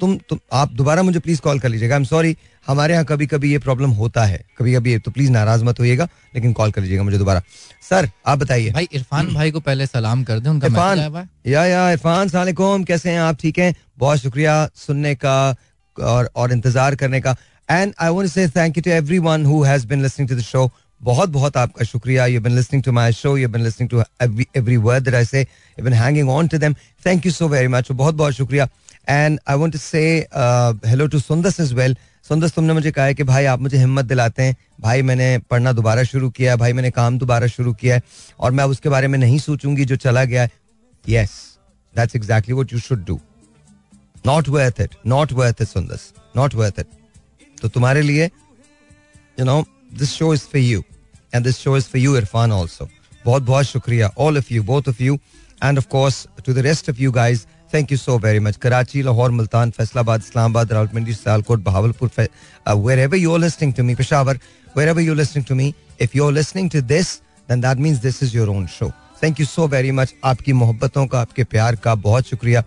[0.00, 3.26] तुम तुम आप दोबारा मुझे प्लीज़ कॉल कर लीजिएगा। आई एम सॉरी हमारे यहाँ कभी
[3.26, 6.80] कभी ये प्रॉब्लम होता है। कभी कभी तो प्लीज़ नाराज़ मत होइएगा लेकिन कॉल कर
[6.80, 7.42] लीजिएगा मुझे दोबारा।
[7.88, 11.90] सर आप बताइए। भाई इरफान भाई को पहले सलाम कर दे उनका इरफान या या
[11.90, 13.38] इरफान सलाम कैसे हैं आप?
[13.40, 13.74] ठीक हैं?
[13.98, 15.54] बहुत शुक्रिया सुनने का
[15.96, 17.36] और और इंतज़ार करने का।
[17.68, 20.40] And I want to say thank you to everyone who has been listening to the
[20.42, 20.70] show
[21.02, 24.02] बहुत बहुत आपका शुक्रिया। You been listening to my show you been listening to
[24.56, 26.74] every word I say you been hanging on to them
[27.06, 28.68] thank you so very much बहुत बहुत शुक्रिया।
[29.08, 30.02] And I want to say
[30.86, 31.96] hello to Sundas is well
[32.28, 35.72] Sundas तुमने मुझे कहा है कि भाई आप मुझे हिम्मत दिलाते हैं। भाई मैंने पढ़ना
[35.72, 38.02] दोबारा शुरू किया है। भाई मैंने काम दोबारा शुरू किया है।
[38.40, 40.50] और मैं उसके बारे में नहीं सोचूँगी जो चला गया है।
[41.04, 41.30] Yes
[41.94, 43.20] that's exactly what you should do
[44.26, 46.86] not worth it not worth it Sundas not worth it
[47.62, 50.82] तो तुम्हारे लिए you know this show is for you
[51.34, 52.88] and this show is for you Irfan also
[53.24, 55.18] बहुत बहुत शुक्रिया all of you both of you
[55.64, 59.02] and of course to the rest of you guys thank you so very much Karachi
[59.02, 62.10] Lahore Multan Faisalabad Islamabad Rawalpindi Sialkot Bahawalpur
[62.98, 64.38] wherever you listening to me Peshawar
[64.88, 67.14] wherever you listening to me if you are listening to this
[67.48, 68.90] then that means this is your own show
[69.22, 72.64] thank you so very much आपकी मोहब्बतों का आपके प्यार का बहुत शुक्रिया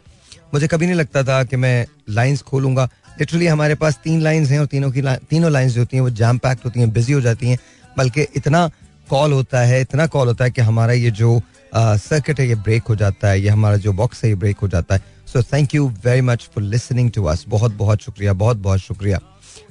[0.54, 2.90] मुझे कभी नहीं लगता था कि मैं लाइंस खोलूँगा
[3.20, 6.10] लिटरली हमारे पास तीन लाइंस हैं और तीनों की तीनों लाइंस जो होती हैं वो
[6.10, 7.58] जैम पैक्ट होती हैं बिज़ी हो जाती हैं
[7.98, 8.70] बल्कि इतना
[9.10, 11.42] कॉल होता है इतना कॉल होता है कि हमारा ये जो
[11.76, 14.68] सर्किट है ये ब्रेक हो जाता है ये हमारा जो बॉक्स है ये ब्रेक हो
[14.68, 15.02] जाता है।
[15.34, 19.20] So thank you very much for listening to us बहुत बहुत शुक्रिया बहुत बहुत शुक्रिया।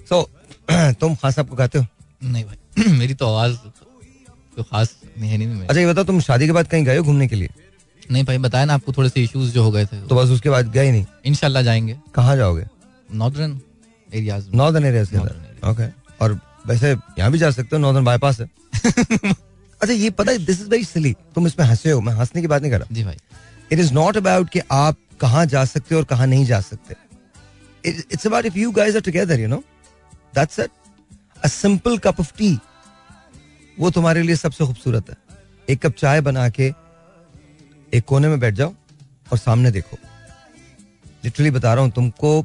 [0.08, 0.22] सो
[1.00, 1.86] तुम खास साहब को गाते हो?
[2.24, 3.56] नहीं भाई मेरी तो आवाज़
[4.56, 7.04] तो खास नहीं है नहीं अच्छा ये बताओ तुम शादी के बाद कहीं गए हो
[7.04, 7.48] घूमने के लिए?
[8.12, 10.50] नहीं भाई बताया ना आपको थोड़े से इश्यूज़ जो हो गए थे। तो बस उसके
[10.50, 11.04] बाद गए नहीं?
[11.24, 12.64] इनशाला जाएँगे। कहाँ जाओगे?
[13.08, 13.60] नॉर्दर्न
[14.10, 15.88] एरियाज़ नॉर्दर्न एरियाज़ के अंदर। ओके
[16.24, 18.48] और वैसे यहाँ भी जा सकते हो नॉर्दर्न बाईपास है।
[19.80, 22.46] अच्छा ये पता है दिस इज़ वेरी सिली तुम इसमें हंसे हो मैं हंसने की
[22.48, 23.16] बात नहीं कर रहा। जी भाई।
[23.72, 26.94] इट इज़ नॉट अबाउट कि आप कहाँ जा सकते हो और कहाँ नहीं जा सकते।
[27.84, 29.62] It's about if you guys are together you know
[30.34, 30.70] that's it
[31.44, 32.58] a simple cup of tea
[33.76, 35.16] वो तुम्हारे लिए सबसे खूबसूरत है।
[35.68, 36.72] एक कप चाय बना के
[37.92, 38.74] एक कोने में बैठ जाओ
[39.32, 39.96] और सामने देखो।
[41.24, 42.40] लिटरली बता रहा हूँ तुमको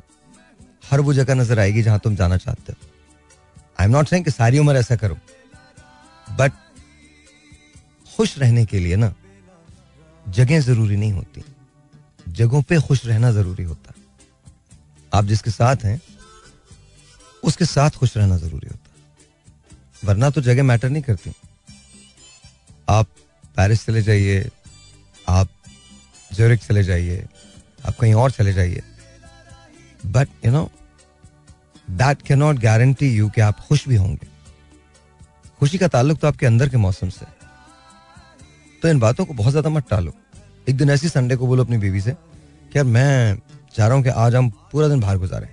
[0.91, 2.87] हर वो जगह नज़र आएगी जहाँ तुम जाना चाहते हो।
[3.79, 5.17] आई एम नॉट कि सारी उम्र ऐसा करो
[6.27, 6.51] बट
[8.07, 9.13] खुश रहने के लिए ना
[10.25, 11.43] जगह ज़रूरी नहीं होती।
[12.27, 13.93] जगहों पे खुश रहना ज़रूरी होता।
[15.13, 15.99] आप जिसके साथ हैं,
[17.43, 21.31] उसके साथ खुश रहना ज़रूरी होता। वरना तो जगह मैटर नहीं करती।
[22.89, 23.07] आप
[23.57, 24.49] पेरिस चले जाइए,
[25.29, 25.49] आप
[26.31, 27.25] ज्यूरिक चले जाइए,
[27.87, 28.83] आप कहीं और चले जाइए।
[30.05, 30.69] But you know
[31.89, 34.27] that can not guarantee you कि आप खुश भी होंगे।
[35.59, 37.25] खुशी का ताल्लुक तो आपके अंदर के मौसम से
[38.81, 40.13] तो इन बातों को बहुत ज़्यादा मत टालो।
[40.69, 43.37] एक दिन ऐसी संडे को बोलो अपनी बीवी से कि यार मैं
[43.75, 45.47] चाह रहा हूँ कि आज हम पूरा दिन बाहर गुजारें।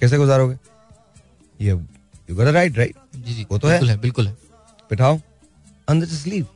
[0.00, 0.56] कैसे गुजारोगे?
[1.58, 4.32] ये यू गॉट राइट राइट जी जी वो तो बिल्कुल है। है बिल्कुल है।
[4.90, 5.20] बिठाओ
[5.88, 6.46] अंदर just leave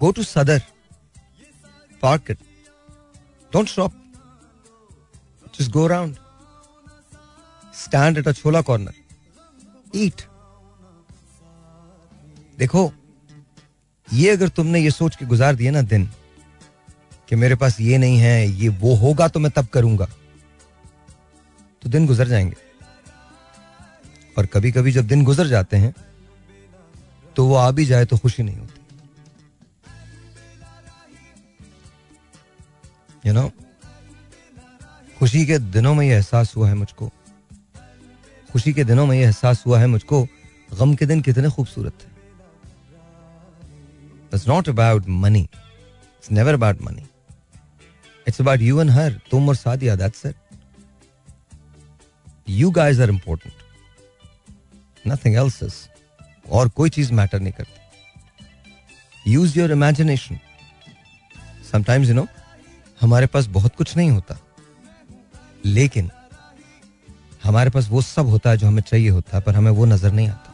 [0.00, 0.62] go to Saddar
[2.02, 2.38] park it
[3.52, 3.92] don't stop
[5.58, 6.16] just go around
[7.74, 8.92] stand at a chhola corner
[9.94, 10.22] eat
[12.58, 12.92] देखो
[14.08, 16.04] ये अगर तुमने ये सोच के गुजार दिया ना दिन
[17.28, 20.06] कि मेरे पास ये नहीं है ये वो होगा तो मैं तब करूँगा
[21.82, 22.56] तो दिन गुजर जाएँगे।
[24.38, 25.94] और कभी कभी जब दिन गुजर जाते हैं
[27.36, 28.80] तो वो आ भी जाए तो खुशी नहीं होती।
[33.26, 33.52] यू you नो know,
[35.18, 37.10] खुशी के दिनों में ये एहसास हुआ है मुझको।
[38.54, 40.26] खुशी के दिनों में ये एहसास हुआ है मुझको,
[40.78, 42.08] गम के दिन कितने खूबसूरत थे।
[44.34, 47.06] It's not about money it's never about money
[48.28, 50.36] it's about you and her तुम और Sadia that's it
[52.48, 53.54] you guys are important
[55.08, 55.74] nothing else is
[56.50, 60.38] और कोई चीज़ मैटर नहीं करती। Use your imagination
[61.72, 62.26] sometimes you know
[63.00, 64.38] हमारे पास बहुत कुछ नहीं होता।
[65.64, 66.10] लेकिन
[67.44, 70.12] हमारे पास वो सब होता है जो हमें चाहिए होता है, पर हमें वो नज़र
[70.12, 70.52] नहीं आता।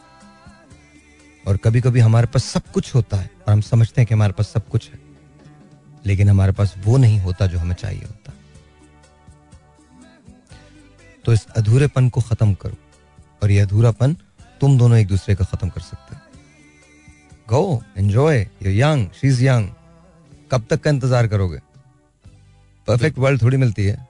[1.45, 4.33] और कभी कभी हमारे पास सब कुछ होता है, और हम समझते हैं कि हमारे
[4.33, 4.99] पास सब कुछ है,
[6.05, 8.33] लेकिन हमारे पास वो नहीं होता जो हमें चाहिए होता।
[11.25, 12.77] तो इस अधूरेपन को खत्म करो,
[13.43, 14.15] और ये अधूरापन
[14.61, 16.21] तुम दोनों एक दूसरे का खत्म कर सकते हो।
[17.49, 19.69] Go enjoy you young she is young
[20.51, 21.59] कब तक का इंतज़ार करोगे?
[22.87, 24.07] परफेक्ट वर्ल्ड थोड़ी मिलती है।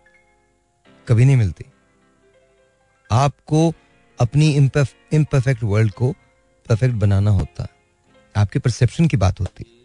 [1.08, 1.66] कभी नहीं मिलती।
[3.12, 3.74] आपको
[4.20, 6.12] अपनी इम्परफेक्ट वर्ल्ड को
[6.66, 7.70] परफेक्ट बनाना होता है।
[8.36, 9.80] आपके परसेप्शन की बात होती है।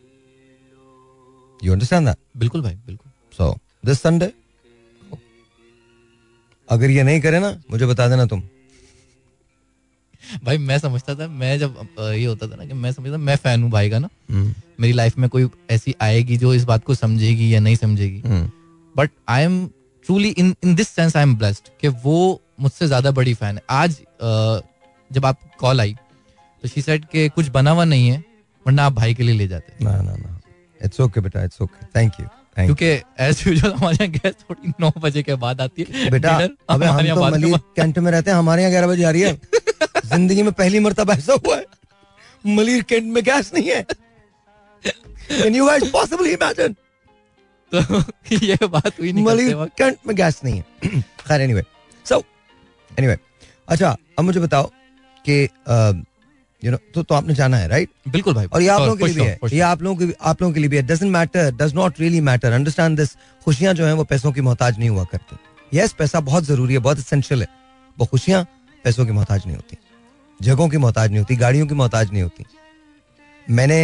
[1.60, 3.56] यू अंडरस्टैंड दैट बिल्कुल भाई बिल्कुल। सो
[3.86, 4.32] दिस संडे
[6.68, 8.42] अगर ये नहीं करे ना मुझे बता देना तुम।
[10.44, 13.62] भाई मैं समझता था मैं जब ये होता था ना कि मैं समझता मैं फ़ैन
[13.62, 16.94] हूँ भाई का ना। हम्म, मेरी लाइफ में कोई ऐसी आएगी जो इस बात को
[16.94, 18.22] समझेगी या नहीं समझेगी।
[18.94, 19.66] But I am
[20.06, 23.62] truly in in this sense I am blessed कि वो मुझसे ज़्यादा बड़ी फ़ैन है।
[23.70, 23.96] आज
[25.10, 25.94] जब आप कॉल आई
[26.62, 28.24] तो शी सेड कि कुछ बना हुआ नहीं है
[28.66, 30.40] वरना आप भाई के लिए ले जाते। ना ना ना।
[30.80, 32.26] इट्स ओके बेटा इट्स ओके थैंक यू
[32.56, 32.86] क्योंकि
[33.22, 36.36] एज यूजुअल हमारे यहाँ गैस थोड़ी नौ बजे के बाद आती है। बेटा
[36.70, 39.10] अबे हम तो बाद में मलिर कैंट में रहते हैं हमारे यहाँ ग्यारह बजे आ
[39.10, 39.34] रही है।
[40.06, 41.64] ज़िंदगी में पहली मरतब ऐसा हुआ है।
[42.44, 43.82] मलिर कैंट में गैस नहीं है।
[45.30, 46.76] Can you guys possibly imagine
[47.72, 51.62] तो ये बात हुई नहीं मलिर कैंट में गैस नहीं है। खैर एनीवे
[52.06, 52.22] सो
[52.98, 53.16] एनीवे
[53.68, 54.70] अच्छा अब मुझे बताओ
[55.24, 55.42] कि
[56.62, 59.06] यू नो तो तो आपने जाना है राइट बिल्कुल भाई। और ये आप लोगों के
[59.06, 61.50] लिए भी है। ये आप लोगों के आप लोगों के लिए भी है। Doesn't matter
[61.56, 65.04] does not really matter understand this खुशियाँ जो हैं वो पैसों की मोहताज नहीं हुआ
[65.12, 65.36] करती।
[65.72, 67.48] यस पैसा बहुत ज़रूरी है बहुत एसेंशियल है।
[67.96, 68.42] वो खुशियाँ
[68.84, 69.76] पैसों की मोहताज नहीं होती।
[70.40, 72.44] जगहों की मोहताज नहीं होती गाड़ियों की मोहताज नहीं होती।
[73.46, 73.78] मैंने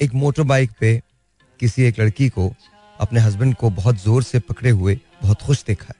[0.00, 1.00] एक मोटर बाइक पे
[1.60, 2.52] किसी एक लड़की को
[3.00, 5.97] अपने हस्बैंड को बहुत ज़ोर से पकड़े हुए बहुत खुश देखा है।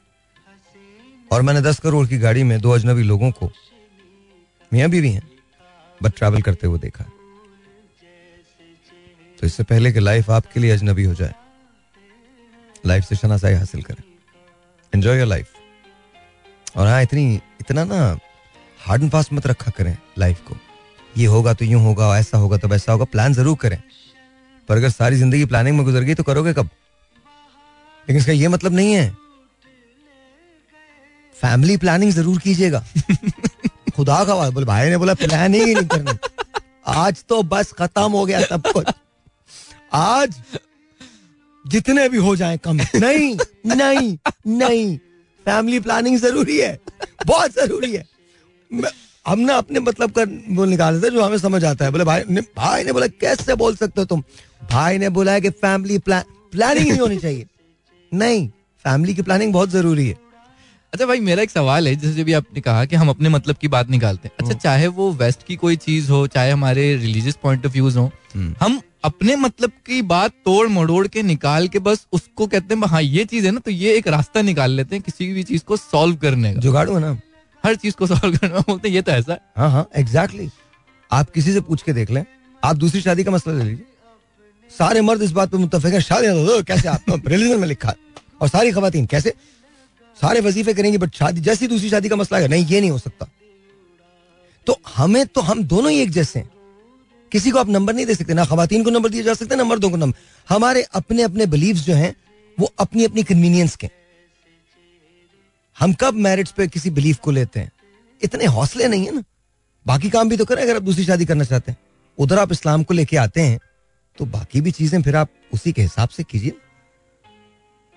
[1.30, 3.50] और मैंने दस करोड़ की गाड़ी में दो अजनबी लोगों को,
[4.72, 5.22] मियाँ बीवी हैं
[6.00, 7.04] बट ट्रैवल करते हुए देखा।
[9.38, 11.34] तो इससे पहले कि लाइफ आपके लिए अजनबी हो जाए
[12.86, 14.02] लाइफ से शनासाई हासिल करें।
[14.92, 15.52] एंजॉय योर लाइफ
[16.76, 18.18] और हाँ इतनी, इतना ना
[18.80, 20.56] हार्ड एंड फास्ट मत रखा करें लाइफ को।
[21.16, 23.82] ये होगा तो यूँ होगा, ऐसा होगा तो वैसा होगा प्लान ज़रूर करें।
[24.68, 26.68] पर अगर सारी ज़िंदगी प्लानिंग में गुजर गई तो करोगे कब?
[28.08, 29.16] लेकिन इसका ये मतलब नहीं है
[31.42, 32.84] फैमिली प्लानिंग ज़रूर कीजिएगा।
[33.96, 36.18] खुदा का बोले भाई ने बोला प्लानिंग ही नहीं करनी।
[36.86, 38.86] आज तो बस खत्म हो गया सब कुछ।
[39.92, 40.34] आज
[41.66, 43.36] जितने भी हो जाए कम। नहीं
[43.66, 44.96] नहीं नहीं।
[45.46, 46.78] फैमिली प्लानिंग ज़रूरी है।
[47.26, 48.04] बहुत ज़रूरी है।
[49.26, 50.24] हम ना अपने मतलब का
[50.54, 53.54] वो निकाले थे जो हमें समझ आता है। बोले भाई ने भाई ने बोला कैसे
[53.54, 54.22] बोल सकते हो तुम?
[54.70, 56.22] भाई ने बोला है कि फैमिली प्लान
[56.52, 57.46] प्लानिंग नहीं होनी चाहिए।
[58.14, 58.48] नहीं
[58.84, 60.27] फैमिली की प्लानिंग बहुत ज़रूरी है।
[60.92, 63.68] अच्छा भाई मेरा एक सवाल है जैसे भी आपने कहा कि हम अपने मतलब की
[63.68, 67.36] बात निकालते हैं। अच्छा हम्म। चाहे वो वेस्ट की कोई चीज़ हो चाहे हमारे रिलीजियस
[67.42, 71.78] पॉइंट ऑफ़ व्यूज़ हो हम्म। हम अपने मतलब की बात तोड़ मड़ोड़ के निकाल के
[71.78, 74.96] बस उसको कहते हैं हाँ ये चीज़ है ना तो ये एक रास्ता निकाल लेते
[74.96, 77.20] हैं किसी भी चीज़ को सॉल्व करने का। जुगाड़ू है ना।
[77.64, 80.48] हर चीज़ को सॉल्व करना बोलते हैं ये तो ऐसा हाँ। हाँ एग्जैक्टली
[81.10, 82.24] आप किसी से पूछ के देख लें।
[82.64, 83.84] आप दूसरी शादी का मसला ले लीजिए।
[84.70, 87.94] सारे मर्द इस बात पर मुतफिक है शादी कैसे आप रिलीजन में लिखा?
[88.40, 89.32] और सारी खवातीन कैसे?
[90.22, 92.98] सारे वजीफे करेंगे बट शादी, जैसी दूसरी शादी का मसला है नहीं, ये नहीं हो
[92.98, 93.26] सकता।
[94.66, 96.50] तो हमें तो हम दोनों ही एक जैसे हैं।
[97.32, 99.58] किसी को आप नंबर नहीं दे सकते। ना खातन को नंबर दिया जा सकता है,
[99.58, 102.14] ना मर्दों को नंबर। हमारे अपने अपने बिलीव्स जो हैं,
[102.58, 103.90] वो अपनी अपनी कन्वीनियंस के
[105.76, 107.70] हम कब मैरिज पे किसी बिलीफ को लेते हैं?
[108.20, 109.22] इतने हौसले नहीं है ना।
[109.86, 111.78] बाकी काम भी तो करें अगर आप दूसरी शादी करना चाहते हैं।
[112.18, 113.58] उधर आप इस्लाम को लेके आते हैं
[114.18, 116.52] तो बाकी भी चीज़ें फिर आप उसी के हिसाब से कीजिए।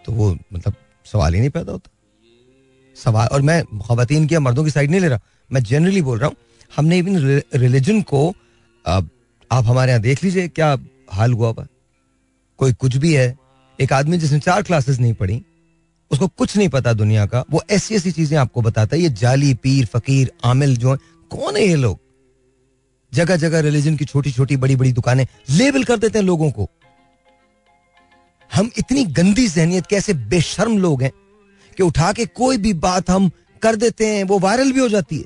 [0.06, 1.91] तो वो मतलब सवाल ही नहीं पैदा होता।
[2.96, 5.20] सवाल, और मैं खातन की या मर्दों की साइड नहीं ले रहा।
[5.50, 6.36] मैं जनरली बोल रहा हूँ,
[6.72, 8.28] हमने इवन रिलीजन को
[8.86, 9.10] आप
[9.52, 10.78] हमारे यहाँ देख लीजिए, क्या
[11.12, 11.66] हाल हुआ हुआ।
[12.60, 13.38] कोई कुछ भी है,
[13.80, 15.42] एक आदमी जिसने चार क्लासेस नहीं पढ़ी,
[16.12, 19.54] उसको कुछ नहीं पता दुनिया का, वो ऐसी ऐसी चीज़ें आपको बताता है, ये जाली,
[19.54, 20.98] पीर, फकीर, आमिल जो है,
[21.32, 22.00] कौन है ये लोग?
[23.12, 26.70] जगह जगह रिलीजन की छोटी छोटी बड़ी बड़ी दुकानें लेबल कर देते हैं लोगों को।
[28.52, 31.12] हम इतनी गंदी जहनीत कैसे बेशर्म लोग हैं?
[31.78, 33.30] कि उठा के कोई भी बात हम
[33.62, 35.26] कर देते हैं वो वायरल भी हो जाती है।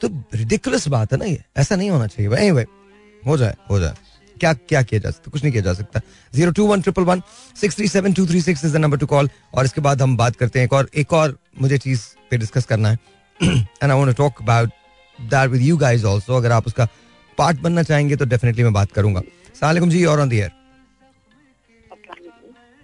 [0.00, 2.64] तो रिडिकुलस बात है ना ये। ऐसा नहीं होना चाहिए। भाई भाई
[3.22, 3.94] हो जाए हो जाए।
[4.36, 5.30] क्या क्या किया जा सकता?
[5.30, 6.00] कुछ नहीं किया जा सकता।
[6.34, 7.22] Zero two one triple one
[7.60, 10.16] six three seven two three six is the number to call और इसके बाद हम
[10.16, 12.98] बात करते हैं एक और एक और मुझे चीज़ पे डिस्कस करना है।
[13.40, 14.70] And I want to talk about
[15.18, 16.88] that with you guys also अगर आप उसका
[17.38, 19.22] पार्ट बनना चाहेंगे तो डेफिनेटली मैं बात करूँगा।
[19.60, 20.50] सलाम जी और ऑन द एयर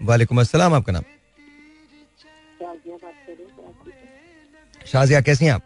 [0.01, 1.03] वालेकुम अस्सलाम आपका नाम?
[4.93, 5.63] शाजिया कैसी हैं आप?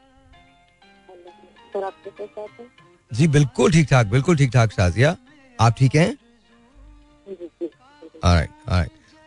[3.10, 5.16] जी बिल्कुल ठीक ठाक बिल्कुल ठीक ठाक शाजिया।
[5.58, 6.16] आप ठीक हैं?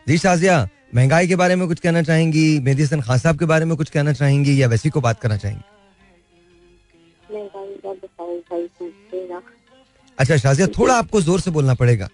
[0.07, 2.59] जी शाजिया महँगाई के बारे में कुछ कहना चाहेंगी?
[2.59, 5.37] मेहदी हसन खान साहब के बारे में कुछ कहना चाहेंगी या वैसी को बात करना
[5.37, 5.63] चाहेंगी?
[10.17, 12.09] अच्छा शाजिया थोड़ा आपको ज़ोर से बोलना पड़ेगा।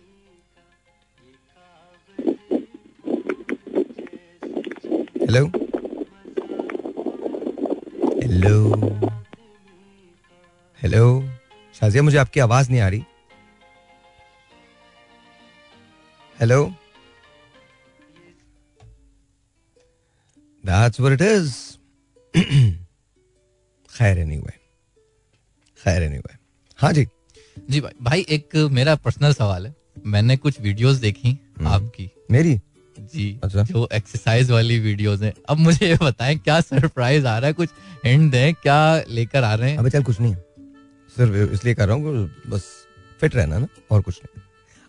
[5.21, 5.64] हेलो
[8.25, 8.59] हेलो
[10.79, 11.01] हेलो
[11.75, 13.03] शाजिया मुझे आपकी आवाज़ नहीं आ रही।
[16.39, 16.57] Hello
[20.63, 21.53] that's what it is
[23.89, 24.57] खैर एनीवे
[25.79, 26.37] खैर एनीवे
[26.79, 27.07] हाँ जी।
[27.69, 32.59] जी भाई भाई एक मेरा पर्सनल सवाल है। मैंने कुछ वीडियोस देखी आपकी। मेरी?
[33.13, 37.47] जी अच्छा। जो एक्सरसाइज वाली वीडियोस हैं। अब मुझे ये बताएँ क्या सरप्राइज़ आ रहा
[37.47, 37.53] है?
[37.53, 37.69] कुछ
[38.05, 39.77] हिंट दें क्या लेकर आ रहे हैं?
[39.77, 40.35] अबे चल कुछ नहीं
[41.15, 42.63] सिर्फ़ इसलिए कर रहा हूँ बस
[43.21, 44.41] फिट रहना ना और कुछ नहीं।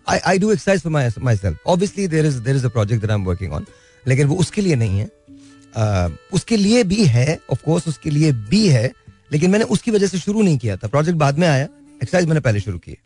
[0.07, 3.11] I I do exercise for my myself obviously there is there is a project that
[3.11, 3.67] I am working on
[4.05, 8.33] लेकिन वो उसके लिए नहीं है। uh, उसके लिए भी है ऑफ़ कोर्स उसके लिए
[8.51, 8.91] भी है
[9.33, 12.41] लेकिन मैंने उसकी वजह से शुरू नहीं किया था। प्रोजेक्ट बाद में आया एक्सरसाइज मैंने
[12.41, 12.97] पहले शुरू की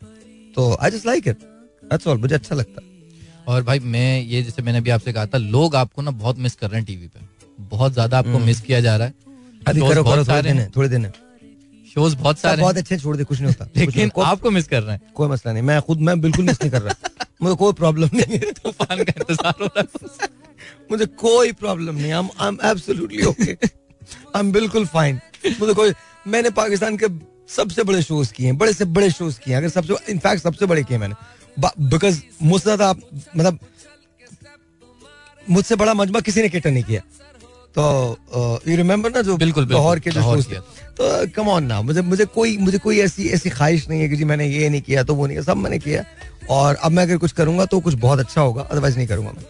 [0.57, 1.39] तो I just like it
[1.83, 2.90] that's all मुझे अच्छा लगता। है
[3.49, 6.55] और भाई मैं ये जैसे मैंने अभी आपसे कहा था लोग आपको ना बहुत मिस
[6.55, 7.21] कर रहे हैं टीवी पे।
[7.71, 9.15] बहुत ज़्यादा आपको हम्म। मिस किया जा रहा है।
[9.69, 11.07] अभी करो करो थोड़े दिन थोड़े दिन
[11.95, 14.97] शोज़ बहुत सारे बहुत अच्छे छोड़ दे कुछ नहीं होता लेकिन आपको मिस कर रहे
[14.97, 18.11] हैं। कोई मसला नहीं मैं खुद मैं बिल्कुल मिस नहीं कर रहा। मुझे कोई प्रॉब्लम
[18.15, 20.29] नहीं है। तूफ़ान का इंतज़ार हो रहा है।
[20.91, 25.21] मुझे कोई प्रॉब्लम नहीं I am absolutely okay I am बिल्कुल फाइन
[25.61, 25.93] मुझे कोई
[26.27, 27.07] मैंने पाकिस्तान के
[27.57, 30.67] सबसे बड़े शोज़ किए हैं बड़े से बड़े शोज़ किए हैं। अगर सबसे इनफैक्ट सबसे
[30.67, 31.15] बड़े किए मैंने।
[31.59, 33.03] बिकॉज़ मुझसे ज़्यादा आप-
[33.37, 33.59] मतलब
[35.51, 37.01] मुझसे बड़ा मजमा किसी ने केटर नहीं किया
[37.79, 37.83] तो
[38.69, 40.61] यू रिमेम्बर ना जो बिल्कुल, बिल्कुल, लाहौर के जो किया।
[40.99, 44.17] तो कम ऑन ना मुझे मुझे कोई मुझे कोई ऐसी ऐसी ख्वाहिश नहीं है कि
[44.17, 46.05] जी मैंने ये नहीं किया तो वो नहीं किया सब मैंने किया
[46.57, 49.45] और अब मैं अगर कुछ करूँगा तो कुछ बहुत अच्छा होगा अदरवाइज़ नहीं करूँगा मैं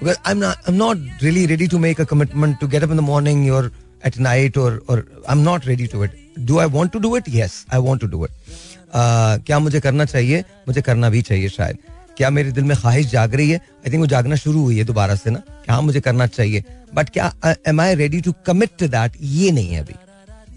[0.00, 2.98] because I'm not I'm not really ready to make a commitment to get up in
[3.00, 3.60] the morning or
[4.08, 4.96] at night or or
[5.34, 6.18] I'm not ready to it.
[6.50, 7.30] Do I want to do it?
[7.36, 8.58] Yes, I want to do it.
[8.86, 10.44] Uh, क्या मुझे करना चाहिए?
[10.68, 11.78] मुझे करना भी चाहिए शायद।
[12.16, 13.56] क्या मेरे दिल में ख्वाहिश जाग रही है?
[13.56, 16.64] आई थिंक वो जागना शुरू हुई है दोबारा से ना। कि हाँ मुझे करना चाहिए?
[16.94, 17.34] बट क्या
[17.68, 19.94] am I ready to commit to that ये नहीं है अभी।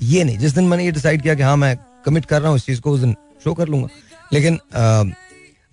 [0.01, 2.57] ये नहीं। जिस दिन मैंने ये डिसाइड किया कि हाँ मैं कमिट कर रहा हूँ
[2.57, 3.87] इस चीज़ को उस दिन शो कर लूँगा।
[4.33, 5.03] लेकिन अ,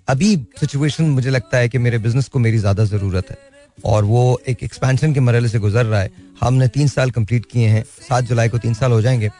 [0.09, 3.38] अभी सिचुएशन मुझे लगता है कि मेरे बिज़नेस को मेरी ज़्यादा ज़रूरत है।
[3.84, 7.68] और वो एक एक्सपेंशन के मरहले से गुजर रहा है। हमने तीन साल कंप्लीट किए
[7.68, 9.30] हैं। सात जुलाई को तीन साल हो जाएँगे।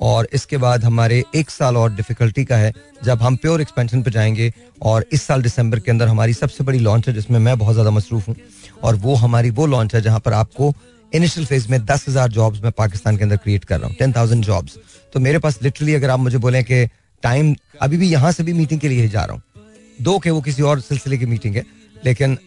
[0.00, 2.72] और इसके बाद हमारे एक साल और डिफिकल्टी का है,
[3.04, 6.78] जब हम प्योर एक्सपेंशन पे जाएँगे और इस साल दिसंबर के अंदर हमारी सबसे बड़ी
[6.78, 8.36] लॉन्च है, जिसमें मैं बहुत ज़्यादा मसरूफ हूँ
[8.82, 10.72] और वो हमारी वो लॉन्च है जहाँ पर आपको
[11.12, 14.12] इनिशियल फ़ेज़ में दस हज़ार जॉब्स मैं पाकिस्तान के अंदर क्रिएट कर रहा हूँ टेन
[14.12, 14.78] थाउज़ेंड जॉब्स
[15.12, 16.84] तो मेरे पास लिटरली अगर आप मुझे बोलें कि
[17.22, 19.42] टाइम अभी भी यहाँ से भी मीटिंग के लिए ही जा रहा हूँ,
[19.98, 21.64] दो के वो किसी और सिलसिले की मीटिंग है,
[22.04, 22.38] लेकिन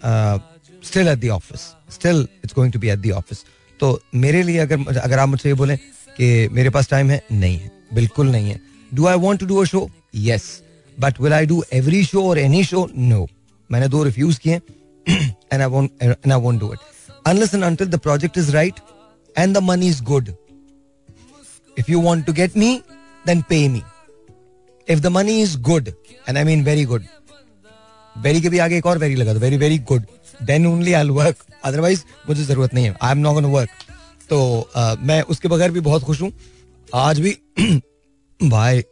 [0.84, 1.62] still at the office
[1.94, 3.44] still it's going to be at the office
[3.80, 5.78] तो मेरे लिए अगर अगर आप मुझसे ये बोलें
[6.18, 7.22] कि मेरे पास टाइम है?
[7.32, 8.60] नहीं है। बिल्कुल नहीं है।
[8.94, 10.44] Do I want to do a show yes
[10.98, 13.28] but will I do every show और एनी शो नो
[13.70, 14.62] मैंने दो रिफ्यूज किए
[15.08, 16.80] do it
[17.28, 18.80] unless an until the project is right
[19.38, 20.34] and the money is good
[21.78, 22.82] if you want to get me
[23.28, 23.82] then pay me
[24.88, 25.88] if the money is good
[26.30, 27.06] and I mean very good
[28.16, 30.06] very के भी आगे एक और very लगा दो। Very very good
[30.44, 33.70] then only I work otherwise मुझे ज़रूरत नहीं है। आई एम नॉट वर्क
[34.30, 36.32] तो uh, मैं उसके बगैर भी बहुत खुश हूँ.
[36.88, 37.38] आज भी
[38.40, 38.84] भाई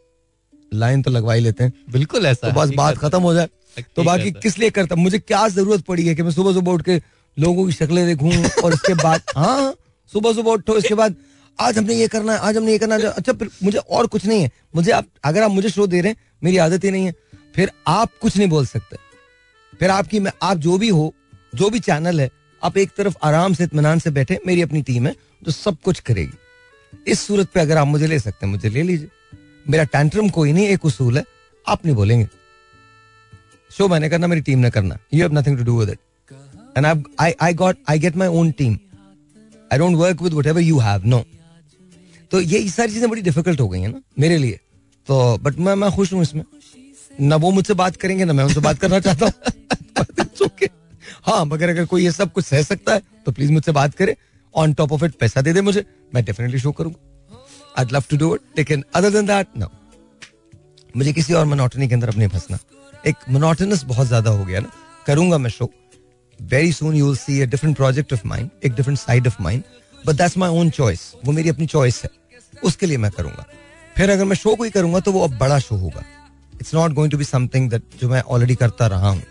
[0.72, 3.48] लाइन तो लगवा ही लेते हैं। बिल्कुल ऐसा तो बस बात खत्म हो जाए।
[3.96, 6.82] तो बाकी किस लिए करता मुझे क्या ज़रूरत पड़ी है कि मैं सुबह सुबह उठ
[6.82, 7.00] के
[7.36, 8.32] लोगों की शक्लें देखूँ
[8.64, 9.74] और इसके बाद हाँ
[10.12, 11.16] सुबह सुबह उठो इसके बाद
[11.58, 14.26] आज हमने ये करना है आज हमने ये करना है। अच्छा फिर मुझे और कुछ
[14.26, 17.06] नहीं है। मुझे आप अगर आप मुझे शो दे रहे हैं मेरी आदत ही नहीं
[17.06, 17.14] है।
[17.54, 18.96] फिर आप कुछ नहीं बोल सकते।
[19.80, 21.12] फिर आपकी मैं आप जो भी हो
[21.54, 22.30] जो भी चैनल है
[22.62, 25.14] आप एक तरफ़ आराम से इतमान से बैठे मेरी अपनी टीम है
[25.46, 28.82] जो सब कुछ करेगी। इस सूरत पे अगर आप मुझे ले सकते हैं, मुझे ले
[28.82, 29.08] लीजिए।
[29.68, 31.24] मेरा टैंट्रम कोई नहीं, एक उसूल है,
[31.66, 32.28] आप नहीं बोलेंगे।
[33.70, 35.98] शो, मैंने करना मेरी टीम ने करना। You have nothing to do with it
[36.78, 38.78] and I I got I get my own team
[39.72, 41.24] I don't work with what you have no
[42.30, 44.60] तो ये सारी चीज़ें बड़ी डिफ़िकल्ट हो गई हैं ना, मेरे लिए।
[45.06, 46.44] तो बट मैं मैं खुश हूँ इसमें।
[47.20, 49.32] ना वो मुझसे बात करेंगे, ना मैं उनसे बात करना चाहता हूँ।
[51.26, 54.16] हाँ मगर अगर कोई ये सब कुछ सह सकता है तो प्लीज़ मुझसे बात करे।
[54.56, 55.84] ऑन टॉप ऑफ़ इट पैसा दे दे मुझे,
[56.14, 57.40] मैं डेफिनेटली शो करूँगा।
[57.78, 59.70] I love to do it लेकिन अदर देन दैट नो
[60.94, 62.58] मुझे किसी और मोनोटनी के अंदर अब नहीं फंसना।
[63.06, 64.70] एक मोनोटनस बहुत ज़्यादा हो गया ना।
[65.06, 65.70] करूँगा मैं show
[66.40, 69.62] very soon you will see a different project of mind एक different side of mind
[70.04, 72.10] but that's my own choice वो मेरी अपनी चॉइस है।
[72.64, 73.46] उसके लिए मैं करूँगा।
[73.96, 76.04] फिर अगर मैं शो कोई करूँगा तो वो अब बड़ा शो होगा।
[76.54, 79.22] It's not going to be something that जो मैं ऑलरेडी करता रहा हूँ।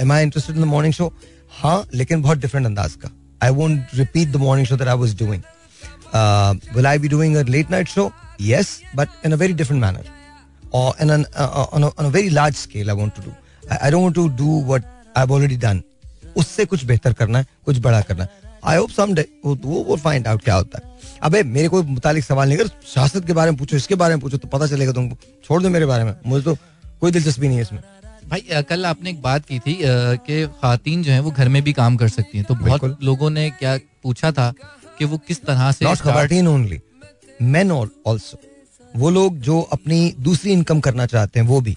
[0.00, 1.12] Am I interested in the morning show
[1.52, 3.10] हाँ लेकिन बहुत डिफरेंट अंदाज का।
[3.42, 5.42] I won't repeat the morning show that I was doing
[6.76, 8.10] will I be doing late night show
[8.40, 10.14] yes but in a very different manner
[12.14, 13.30] very large scale I want to do.
[13.70, 14.82] I, I don't want to do what
[15.20, 15.80] I've already done.
[16.36, 18.30] उससे कुछ बेहतर करना है कुछ बड़ा करना है।
[18.64, 19.14] I hope सम
[19.44, 20.84] वो वो फाइंड आउट क्या होता है।
[21.22, 24.20] अबे मेरे कोई मुतालिक सवाल नहीं कर सियासत के बारे में पूछो इसके बारे में
[24.20, 26.56] पूछो तो पता चलेगा तुमको। छोड़ दो मेरे बारे में। मुझे तो
[27.00, 27.80] कोई दिलचस्पी नहीं है इसमें।
[28.28, 31.72] भाई कल आपने एक बात की थी कि खातन जो है वो घर में भी
[31.72, 34.52] काम कर सकती हैं। तो बहुत। लोगों ने क्या पूछा था
[34.98, 35.84] कि वो किस तरह से
[36.46, 36.80] ओनली
[37.44, 38.38] मैन ऑल्सो
[38.94, 41.76] वो लोग जो अपनी दूसरी इनकम करना चाहते हैं वो भी।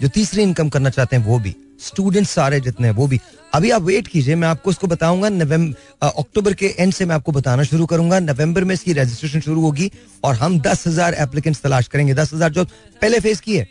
[0.00, 3.20] जो तीसरी इनकम करना चाहते हैं वो भी। स्टूडेंट सारे जितने हैं वो भी।
[3.54, 7.32] अभी आप वेट कीजिए मैं आपको इसको बताऊँगा नवंबर अक्टूबर के एंड से मैं आपको
[7.32, 9.90] बताना शुरू करूँगा। नवंबर में इसकी रजिस्ट्रेशन शुरू होगी
[10.24, 12.68] और हम दस हज़ार एप्लीकेंट्स तलाश करेंगे। दस हज़ार जॉब
[13.02, 13.68] पहले फ़ेज़ की है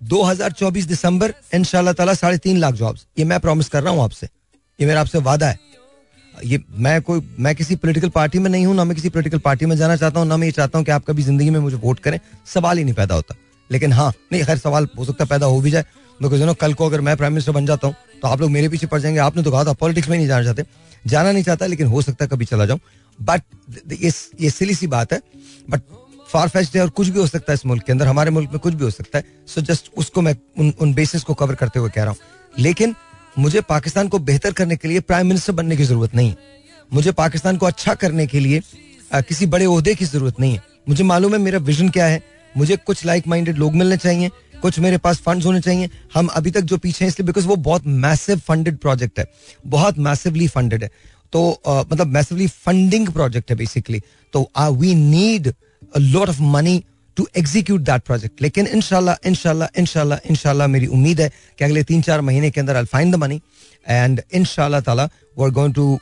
[0.00, 4.28] 2024 दिसंबर, इंशाल्लाह ताला साढ़े तीन लाख जॉब्स ये मैं प्रॉमिस कर रहा हूँ आपसे।
[4.78, 5.58] ये मेरा आपसे वादा है।
[6.34, 9.66] ये मैं कोई, मैं किसी पॉलिटिकल पार्टी में नहीं हूँ, ना मैं किसी पॉलिटिकल पार्टी
[9.66, 11.76] में जाना चाहता हूँ, ना मैं ये चाहता हूँ कि आप कभी ज़िंदगी में मुझे
[11.76, 13.34] वोट करें। सवाल ही नहीं पैदा होता।
[13.70, 15.84] लेकिन हाँ नहीं, खैर, सवाल हो सकता पैदा हो भी जाए।
[16.20, 18.50] बिकॉज़ यू नो कल को अगर मैं प्राइम मिनिस्टर बन जाता हूँ तो आप लोग
[18.50, 20.64] मेरे पीछे पड़ जाएँगे। आपने तो कहा था पॉलिटिक्स में नहीं जाना चाहते।
[21.06, 22.80] जाना नहीं चाहता, लेकिन हो सकता कभी चला जाऊँ।
[23.18, 23.42] बट
[23.92, 25.20] ये ये सिली सी बात है।
[25.70, 25.80] बट
[26.32, 28.50] फार फेस्ट है और कुछ भी हो सकता है इस मुल्क के अंदर हमारे मुल्क
[28.50, 31.34] में कुछ भी हो सकता है। सो so जस्ट उसको मैं उन उन बेसिस को
[31.34, 32.18] कवर करते हुए कह रहा हूँ।
[32.58, 32.94] लेकिन
[33.38, 36.36] मुझे पाकिस्तान को बेहतर करने के लिए प्राइम मिनिस्टर बनने की ज़रूरत नहीं है।
[36.92, 38.60] मुझे पाकिस्तान को अच्छा करने के लिए
[39.14, 42.22] आ, किसी बड़े अहदे की ज़रूरत नहीं है। मुझे मालूम है मेरा विजन क्या है।
[42.56, 44.30] मुझे कुछ लाइक माइंडेड लोग मिलने चाहिए
[44.62, 47.56] कुछ मेरे पास फंड्स होने चाहिए। हम अभी तक जो पीछे हैं इसलिए बिकॉज़ वो
[47.56, 49.26] बहुत मैसिव फंडेड प्रोजेक्ट है।
[49.66, 50.90] बहुत मैसिवली फंडेड है।
[51.32, 54.00] तो आ, मतलब मैसिवली फंडिंग प्रोजेक्ट है बेसिकली
[54.32, 55.52] तो we need
[55.98, 56.82] lot of money
[57.16, 62.02] to execute that project लेकिन इनशाला इनशाला इनशाला इनशाला मेरी उम्मीद है कि अगले तीन
[62.02, 63.40] चार महीने के अंदर I find the money
[63.86, 65.98] and इनशाला ताला we are going to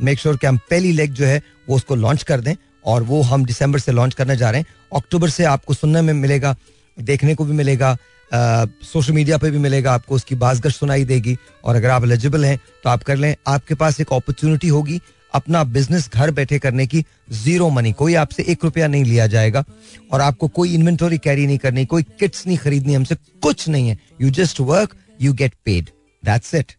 [0.00, 2.54] make sure कि हम पहली लेग जो है वो उसको लॉन्च कर दें
[2.84, 6.12] और वो हम दिसंबर से लॉन्च करने जा रहे हैं अक्टूबर से आपको सुनने में
[6.14, 6.54] मिलेगा
[6.98, 7.96] देखने को भी मिलेगा
[8.30, 12.58] सोशल मीडिया पे भी मिलेगा आपको उसकी बाजगश सुनाई देगी और अगर आप एलिजिबल हैं
[12.84, 15.00] तो आप कर लें आपके पास एक अपॉर्चुनिटी होगी
[15.34, 19.64] अपना बिज़नेस घर बैठे करने की ज़ीरो मनी कोई आपसे एक रुपया नहीं लिया जाएगा
[20.12, 23.98] और आपको कोई इन्वेंटोरी कैरी नहीं करनी कोई किट्स नहीं खरीदनी हमसे कुछ नहीं है।
[24.20, 25.90] You just work you get paid
[26.22, 26.72] that's it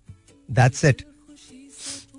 [0.50, 1.02] that's it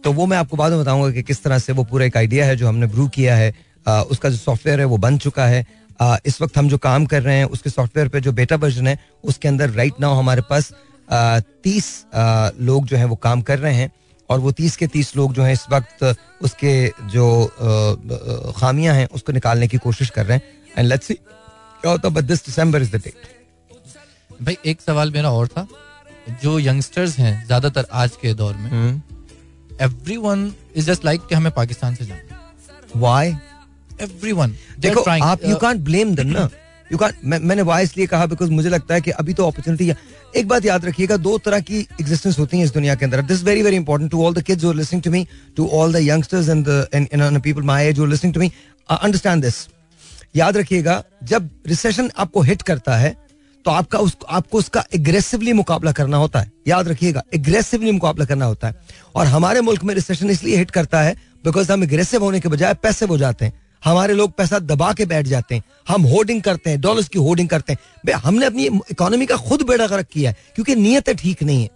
[0.05, 2.47] तो वो मैं आपको बाद में बताऊँगा कि किस तरह से वो पूरा एक आइडिया
[2.47, 3.55] है जो हमने ब्रू किया है।
[3.87, 5.65] आ, उसका जो सॉफ्टवेयर है वो बन चुका है।
[6.01, 8.87] आ, इस वक्त हम जो काम कर रहे हैं उसके सॉफ्टवेयर पे जो बेटा वर्जन
[8.87, 10.73] है उसके अंदर राइट नाउ हमारे पास
[11.65, 11.87] तीस
[12.61, 13.91] लोग जो हैं वो काम कर रहे हैं।
[14.31, 16.05] और वो तीस के तीस लोग जो हैं इस वक्त
[16.43, 16.75] उसके
[17.13, 20.45] जो खामियाँ हैं उसको निकालने की कोशिश कर रहे हैं।
[20.79, 25.31] एंड लेट्स सी क्या होता but this December is the date भाई एक सवाल मेरा
[25.33, 25.67] और था।
[26.43, 29.03] जो यंगस्टर्स हैं ज़्यादातर आज के दौर में
[29.83, 33.35] everyone is just like कि हमें पाकिस्तान से जाना वाई
[34.03, 36.49] एवरी वन देखो आप यू कांट ब्लेम देम ना।
[36.95, 39.97] यू मैं, मैंने वाई इसलिए कहा बिकॉज़ मुझे लगता है कि अभी तो अपॉर्चुनिटी है
[40.37, 43.43] एक बात याद रखिएगा दो तरह की एग्जिस्टेंस होती है इस दुनिया के अंदर। This
[43.45, 45.27] very very important to all the kids are listening to me
[45.57, 48.51] to all the youngsters and people my age listening to me
[48.89, 49.67] understand this
[50.37, 53.17] याद रखिएगा जब रिसेशन आपको हिट करता है
[53.65, 58.45] तो आपका उस आपको उसका एग्रेसिवली मुकाबला करना होता है। याद रखिएगा एग्रेसिवली मुकाबला करना
[58.45, 58.75] होता है।
[59.15, 61.15] और हमारे मुल्क में रिसेशन इसलिए हिट करता है
[61.45, 63.53] बिकॉज़ हम एग्रेसिव होने के बजाय पैसे हो जाते हैं।
[63.85, 67.49] हमारे लोग पैसा दबा के बैठ जाते हैं। हम होर्डिंग करते हैं डॉलर्स की होर्डिंग
[67.49, 71.63] करते हैं। हमने अपनी इकोनॉमी का खुद बेड़ा गर्क किया है, क्योंकि नीयत ठीक नहीं
[71.63, 71.71] है।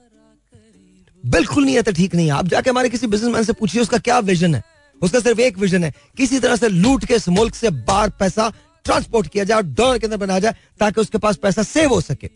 [1.25, 4.55] बिल्कुल नीयत ठीक नहीं है। आप जाके हमारे किसी बिजनेसमैन से पूछिए, उसका क्या विजन
[4.55, 4.63] है?
[5.03, 8.53] उसका सिर्फ़ एक विजन है, किसी तरह से लूट के इस मुल्क से बाहर पैसा
[8.85, 12.01] ट्रांसपोर्ट किया जाए और डॉलर के अंदर बनाया जाए, ताकि उसके पास पैसा सेव हो
[12.01, 12.31] सके।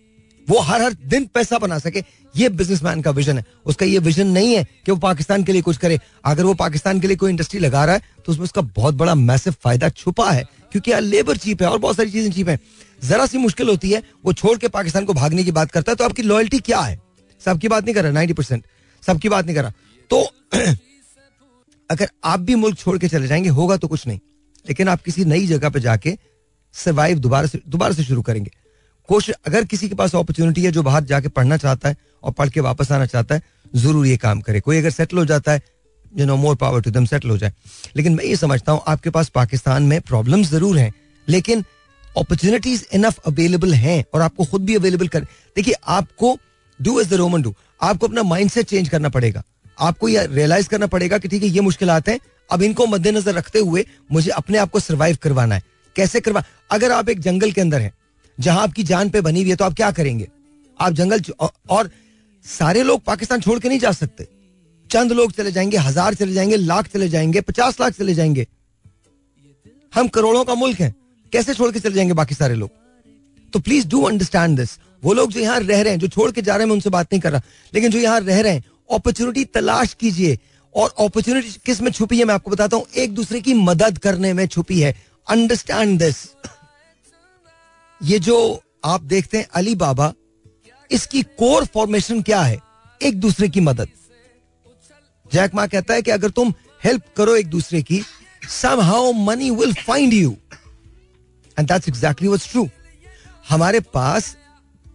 [0.48, 2.02] वो हर हर दिन पैसा बना सके।
[2.34, 5.62] ये बिजनेसमैन का विजन है। उसका ये विजन नहीं है कि वो पाकिस्तान के लिए
[5.62, 8.62] कुछ करे। अगर वो पाकिस्तान के लिए कोई इंडस्ट्री लगा रहा है तो उसमें उसका
[8.62, 12.30] बहुत बड़ा मैसिव फ़ायदा छुपा है, क्योंकि यार लेबर चीप है और बहुत सारी चीज़ें
[12.32, 12.58] चीप है।
[13.02, 15.96] जरा सी मुश्किल होती है, वो छोड़ के पाकिस्तान को भागने की बात करता है
[15.96, 17.00] तो आपकी लॉयल्टी क्या है?
[17.40, 18.64] सबकी बात नहीं कर रहा नाइनटी परसेंट
[19.02, 19.72] सबकी बात नहीं कर रहा।
[20.10, 20.22] तो
[21.90, 24.18] अगर आप भी मुल्क छोड़ के चले जाएँगे, होगा तो कुछ नहीं।
[24.66, 26.16] लेकिन आप किसी नई जगह पर जाके
[26.74, 28.50] सर्वाइव दोबारा से दोबारा से शुरू करेंगे।
[29.08, 32.48] कोशिश अगर किसी के पास अपॉर्चुनिटी है, जो बाहर जाके पढ़ना चाहता है और पढ़
[32.48, 33.42] के वापस आना चाहता है,
[33.74, 35.62] ज़रूर ये काम करे। कोई अगर सेटल हो जाता है
[36.12, 37.52] you know more power to them settle हो जाए।
[37.96, 40.92] लेकिन मैं ये समझता हूँ, आपके पास पाकिस्तान में प्रॉब्लम ज़रूर हैं,
[41.28, 41.64] लेकिन
[42.16, 45.20] अपॉर्चुनिटीज़ इनफ अवेलेबल हैं और आपको खुद भी अवेलेबल कर,
[45.56, 46.36] देखिए, आपको
[46.80, 49.42] do as the Roman do आपको अपना माइंड सेट चेंज करना पड़ेगा।
[49.78, 52.18] आपको यह रियलाइज़ करना पड़ेगा कि ठीक है, ये मुश्किल हैं,
[52.50, 55.62] अब इनको मद्देनजर रखते हुए मुझे अपने आप को सर्वाइव करवाना है।
[55.96, 57.92] कैसे करवा, अगर आप एक जंगल के अंदर हैं
[58.42, 60.28] जहाँ आपकी जान पे बनी हुई है तो आप क्या करेंगे?
[60.78, 61.22] आप जंगल
[61.70, 61.90] और
[62.44, 64.26] सारे लोग पाकिस्तान छोड़ के नहीं जा सकते।
[64.90, 68.46] चंद लोग चले जाएँगे, हज़ार चले जाएँगे, लाख चले जाएँगे, पचास लाख चले जाएँगे।
[69.92, 70.94] हम करोड़ों का मुल्क है,
[71.32, 72.70] कैसे छोड़ के चले जाएँगे बाकी सारे लोग?
[73.52, 76.42] तो प्लीज़ डू अंडरस्टैंड दिस वो लोग जो यहाँ रह रहे हैं, जो छोड़ के
[76.42, 78.64] जा रहे हैं, मैं उनसे बात नहीं कर रहा। लेकिन जो यहाँ रह रहे हैं
[78.90, 80.38] अपॉर्चुनिटी तलाश कीजिए।
[80.74, 84.46] और अपॉर्चुनिटी किसमें छुपी है, मैं आपको बताता हूँ। एक दूसरे की मदद करने में
[84.46, 84.94] छुपी है।
[85.26, 86.16] अंडरस्टैंड दिस
[88.02, 88.36] ये जो
[88.84, 90.12] आप देखते हैं अली बाबा,
[90.90, 92.58] इसकी कोर फॉर्मेशन क्या है?
[93.00, 93.88] एक दूसरे की मदद।
[95.32, 96.52] जैक मा कहता है कि अगर तुम
[96.84, 98.02] हेल्प करो एक दूसरे की
[98.80, 100.36] somehow money will find you
[101.56, 102.68] and that's exactly what's true
[103.48, 104.36] हमारे पास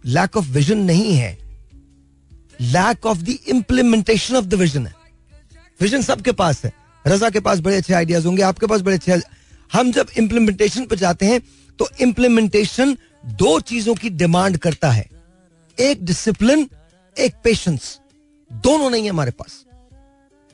[0.06, 1.36] लैक ऑफ़ विजन नहीं है।
[2.60, 4.94] Lack of the implementation of the vision है।
[5.80, 6.72] विजन सबके पास है।
[7.04, 9.20] रजा के पास बड़े अच्छे आइडियाज़ होंगे, आपके पास बड़े अच्छे
[9.72, 11.40] हम जब इंप्लीमेंटेशन पर जाते हैं
[11.78, 15.08] तो इंप्लीमेंटेशन दो चीज़ों की डिमांड करता है।
[15.78, 16.68] एक डिसिप्लिन
[17.16, 17.98] एक पेशेंस
[18.50, 19.64] दोनों नहीं है हमारे पास।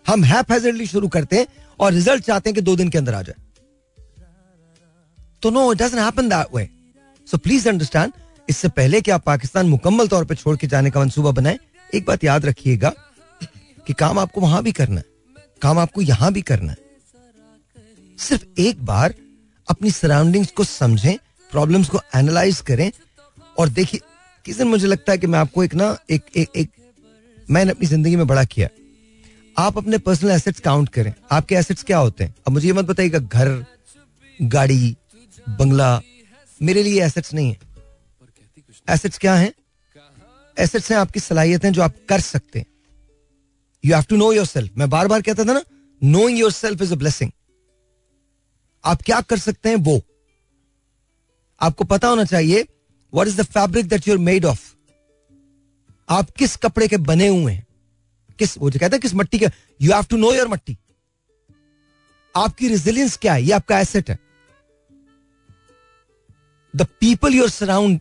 [0.07, 1.47] हम हैफेजर्डली शुरू करते हैं
[1.81, 3.43] और रिज़ल्ट चाहते हैं कि दो दिन के अंदर आ जाए।
[5.43, 6.68] तो no it doesn't happen that way
[7.29, 8.12] so please understand
[8.49, 11.59] इससे पहले कि आप पाकिस्तान मुकम्मल तौर पर छोड़ के जाने का मंसूबा बनाए,
[11.95, 12.93] एक बात याद रखिएगा
[13.87, 15.05] कि काम आपको वहाँ भी करना है।
[15.62, 16.79] काम आपको यहाँ भी करना है।
[18.18, 19.14] सिर्फ़ एक बार
[19.69, 21.17] अपनी सराउंडिंग्स को समझें
[21.51, 22.91] प्रॉब्लम्स को एनालाइज करें
[23.59, 24.01] और देखिए,
[24.45, 26.71] किस दिन मुझे लगता है कि मैं आपको एक ना, एक एक एक,
[27.51, 28.69] मैंने अपनी ज़िंदगी में बड़ा किया
[29.57, 32.35] आप अपने पर्सनल एसेट्स काउंट करें। आपके एसेट्स क्या होते हैं?
[32.47, 33.65] अब मुझे ये मत बताइएगा घर,
[34.39, 34.97] गाड़ी,
[35.49, 36.01] बंगला,
[36.61, 37.59] मेरे लिए एसेट्स नहीं है।
[38.89, 39.53] एसेट्स क्या हैं?
[40.57, 42.67] एसेट्स हैं आपकी सलाहियतें जो आप कर सकते हैं।
[43.85, 45.62] You have to know yourself मैं बार बार कहता था ना
[46.03, 47.31] knowing yourself is a blessing
[48.85, 50.01] आप क्या कर सकते हैं वो?
[51.61, 52.66] आपको पता होना चाहिए
[53.14, 54.72] what is the fabric that you're made of
[56.09, 57.66] आप किस कपड़े के बने हुए हैं?
[58.39, 59.47] किस, वो जो कहते हैं, किस मट्टी के
[59.82, 60.76] you have to know your मट्टी।
[62.35, 63.43] आपकी रेजिलियंस क्या है?
[63.43, 64.18] ये आपका एसेट है।
[66.76, 68.01] The people you're surround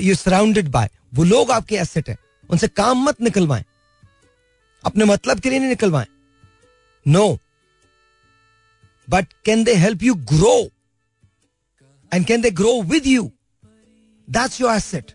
[0.00, 2.16] you surrounded by वो लोग आपके एसेट है।
[2.50, 3.64] उनसे काम मत निकलवाएँ।
[4.84, 6.06] अपने मतलब के लिए नहीं निकलवाएँ।
[7.06, 7.38] No
[9.10, 10.56] but can they help you grow
[12.14, 13.30] and can they grow with you
[14.30, 15.12] that's your asset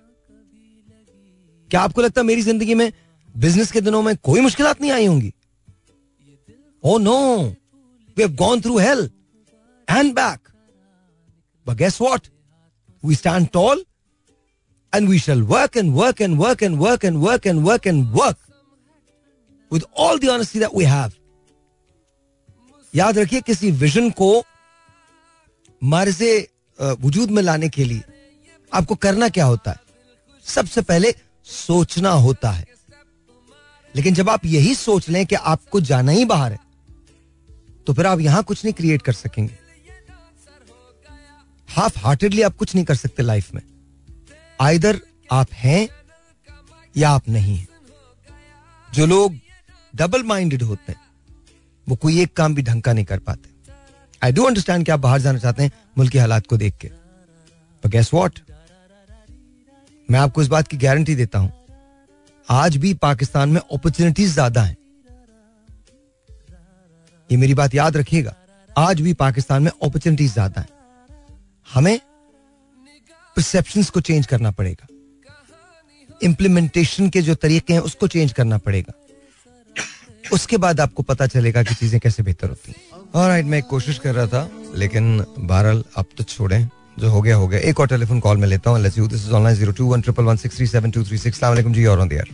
[1.70, 2.91] क्या आपको लगता है मेरी ज़िंदगी में
[3.38, 5.34] बिज़नेस के दिनों में कोई मुश्किल नहीं आई होंगी?
[6.84, 7.39] ओ no
[8.18, 9.10] we have gone through hell
[9.89, 10.50] and back
[11.68, 12.28] but guess what
[13.06, 13.86] we stand tall
[14.94, 18.14] and we shall work and work and work and work and work and work and
[18.14, 18.38] work
[19.72, 21.16] with all the honesty that we have.
[22.94, 24.44] याद रखिए किसी vision को
[25.82, 26.36] मारजे
[26.80, 28.02] वजूद में लाने के लिए
[28.72, 29.78] आपको करना क्या होता है?
[30.46, 31.14] सबसे पहले
[31.46, 32.66] सोचना होता है।
[33.94, 36.60] लेकिन जब आप यही सोच लें कि आपको जाना ही बाहर है
[37.88, 39.58] तो फिर आप यहाँ कुछ नहीं क्रिएट कर सकेंगे।
[41.70, 43.62] हाफ़ हार्टेडली आप कुछ नहीं कर सकते लाइफ में।
[44.60, 45.00] आइदर
[45.32, 45.88] आप हैं
[46.96, 47.68] या आप नहीं हैं।
[48.89, 49.38] जो लोग
[49.94, 51.02] डबल माइंडेड होते हैं
[51.88, 53.50] वो कोई एक काम भी ढंग का नहीं कर पाते।
[54.22, 56.90] आई डू अंडरस्टैंड कि आप बाहर जाना चाहते हैं, मुल्क के हालात को देख के।
[57.84, 58.40] गैस वॉट
[60.10, 61.52] मैं आपको इस बात की गारंटी देता हूँ,
[62.48, 64.78] आज भी पाकिस्तान में अपॉर्चुनिटीज़ ज़्यादा हैं।
[67.30, 68.36] ये मेरी बात याद रखिएगा,
[68.70, 70.70] आज भी पाकिस्तान में अपॉर्चुनिटीज़ ज़्यादा हैं।
[71.68, 72.00] हमें
[73.38, 74.88] परसेप्शन को चेंज करना पड़ेगा।
[76.22, 78.94] इम्प्लीमेंटेशन के जो तरीके हैं, उसको चेंज करना पड़ेगा।
[80.34, 82.78] उसके बाद आपको पता चलेगा कि चीज़ें कैसे बेहतर होती हैं।
[83.16, 86.70] और राइट मैं कोशिश कर रहा था लेकिन बहरहाल अब तो छोड़ें
[87.00, 89.26] जो हो गया हो गया। एक और टेलीफोन कॉल में लेता हूँ। Let's you this
[89.26, 92.30] is online 02111637236 जी और ऑन द एयर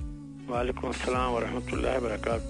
[0.50, 2.00] वालेकुम अस्सलाम वरहमतुल्लाहि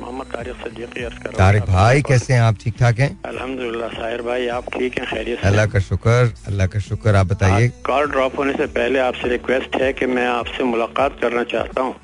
[0.02, 2.56] मोहम्मद तारिक सदीक अर्ज़ कर तारिक भाई कैसे हैं आप?
[2.62, 3.20] ठीक ठाक हैं?
[3.26, 5.08] अल्हम्दुलिल्लाह साहिर भाई आप ठीक हैं?
[5.08, 9.30] खैरियत अल्लाह का शुक्र अल्लाह का शुक्र आप बताइए। कॉल ड्रॉप होने से पहले आपसे
[9.30, 11.96] रिक्वेस्ट है कि मैं आपसे मुलाकात करना चाहता हूँ।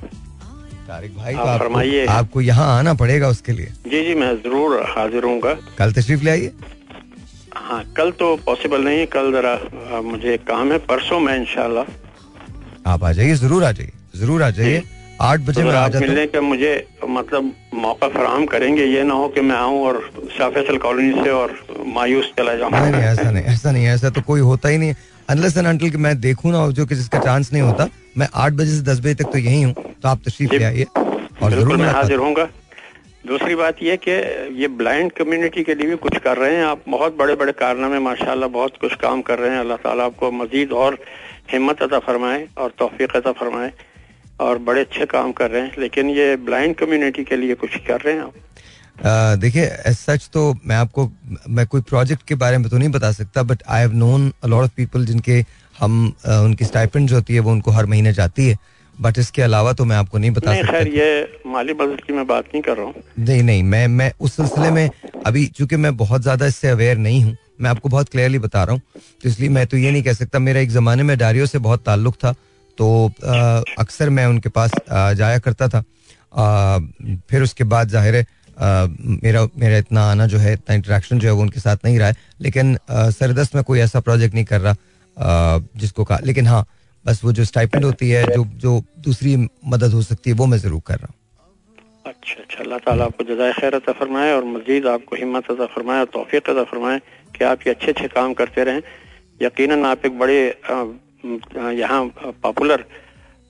[0.88, 4.34] तारिक भाई आप तो आपको, फरमाइए। आपको यहाँ आना पड़ेगा उसके लिए। जी जी मैं
[4.38, 5.40] ज़रूर हाजिर हूँ
[5.78, 6.52] कल तशरीफ़ ले आइए।
[7.56, 11.86] हाँ कल तो पॉसिबल नहीं है कल जरा मुझे एक काम है परसों मैं इनशाला
[12.88, 14.84] आप आ जाइए ज़रूर आ जाइए ज़रूर आ जाइए।
[15.22, 16.72] आठ बजे तो आप मिलने का मुझे
[17.10, 20.00] मतलब मौका फराहम करेंगे ये ना हो कि मैं आऊँ और
[20.38, 21.58] शाह कॉलोनी से और
[21.96, 24.94] मायूस चला नहीं नहीं जाऊँ ऐसा नहीं ऐसा नहीं ऐसा तो कोई होता ही नहीं
[25.30, 28.54] अनलेस एंड अनटिल कि मैं देखूँ ना जो कि जिसका चांस नहीं होता मैं आठ
[28.54, 31.78] बजे से दस बजे तक तो यही हूँ तो आप तशरीफ़ ले आइए और ज़रूर
[31.78, 32.44] मैं हाजिर होऊँगा।
[33.26, 34.12] दूसरी बात यह कि
[34.62, 38.00] ये ब्लाइंड कम्युनिटी के लिए भी कुछ कर रहे हैं। आप बहुत बड़े बड़े कारनामे
[38.00, 40.98] माशाल्लाह बहुत कुछ काम कर रहे हैं। अल्लाह ताला आपको मजीद और
[41.52, 43.72] हिम्मत अता फरमाए और तौफीक अता फरमाए
[44.40, 48.02] और बड़े अच्छे काम कर रहे हैं। लेकिन ये ब्लाइंड कम्युनिटी के लिए कुछ कर
[48.02, 48.34] रहे हैं आप।
[49.04, 51.10] देखिए एज सच तो मैं आपको
[51.50, 54.48] मैं कोई प्रोजेक्ट के बारे में तो नहीं बता सकता but I have known a
[54.48, 55.44] lot of people जिनके
[55.80, 58.58] हम अ, उनकी स्टाइपेंड जो होती है वो उनको हर महीने जाती है
[59.00, 62.26] बट इसके अलावा तो मैं आपको नहीं बता नहीं खैर ये माली मदद की मैं
[62.28, 64.90] बात नहीं कर रहा हूँ। नहीं नहीं मैं मैं उस सिलसिले में
[65.26, 68.74] अभी चूँकि मैं बहुत ज़्यादा इससे अवेयर नहीं हूँ मैं आपको बहुत क्लियरली बता रहा
[68.74, 68.82] हूँ
[69.24, 71.84] तो इसलिए मैं तो ये नहीं कह सकता मेरा एक जमाने में डायरियो से बहुत
[71.86, 72.34] ताल्लुक था
[72.78, 72.88] तो
[73.78, 75.84] अक्सर मैं उनके पास अ, जाया करता था
[76.34, 76.80] अ,
[77.30, 78.26] फिर उसके बाद ज़ाहिर है
[78.58, 82.08] मेरा मेरा इतना आना जो है, इतना इंटरेक्शन जो है वो उनके साथ नहीं रहा
[82.08, 86.66] है। लेकिन सरदस्त में कोई ऐसा प्रोजेक्ट नहीं कर रहा जिसको कहा। लेकिन हाँ
[87.06, 89.36] बस वो जो स्टाइपेंड होती है, जो जो दूसरी
[89.68, 91.16] मदद हो सकती है, वो मैं ज़रूर कर रहा हूँ।
[92.06, 96.00] अच्छा अच्छा। अल्लाह ताला आपको जजाय खैर अता फरमाए और मजीद आपको हिम्मत अता फरमाए
[96.00, 97.00] और तौफीक अता फरमाए
[97.36, 98.82] कि आप ये अच्छे अच्छे काम करते रहें।
[99.42, 100.40] यकीनन आप एक बड़े
[101.76, 102.06] यहाँ
[102.44, 102.86] पॉपुलर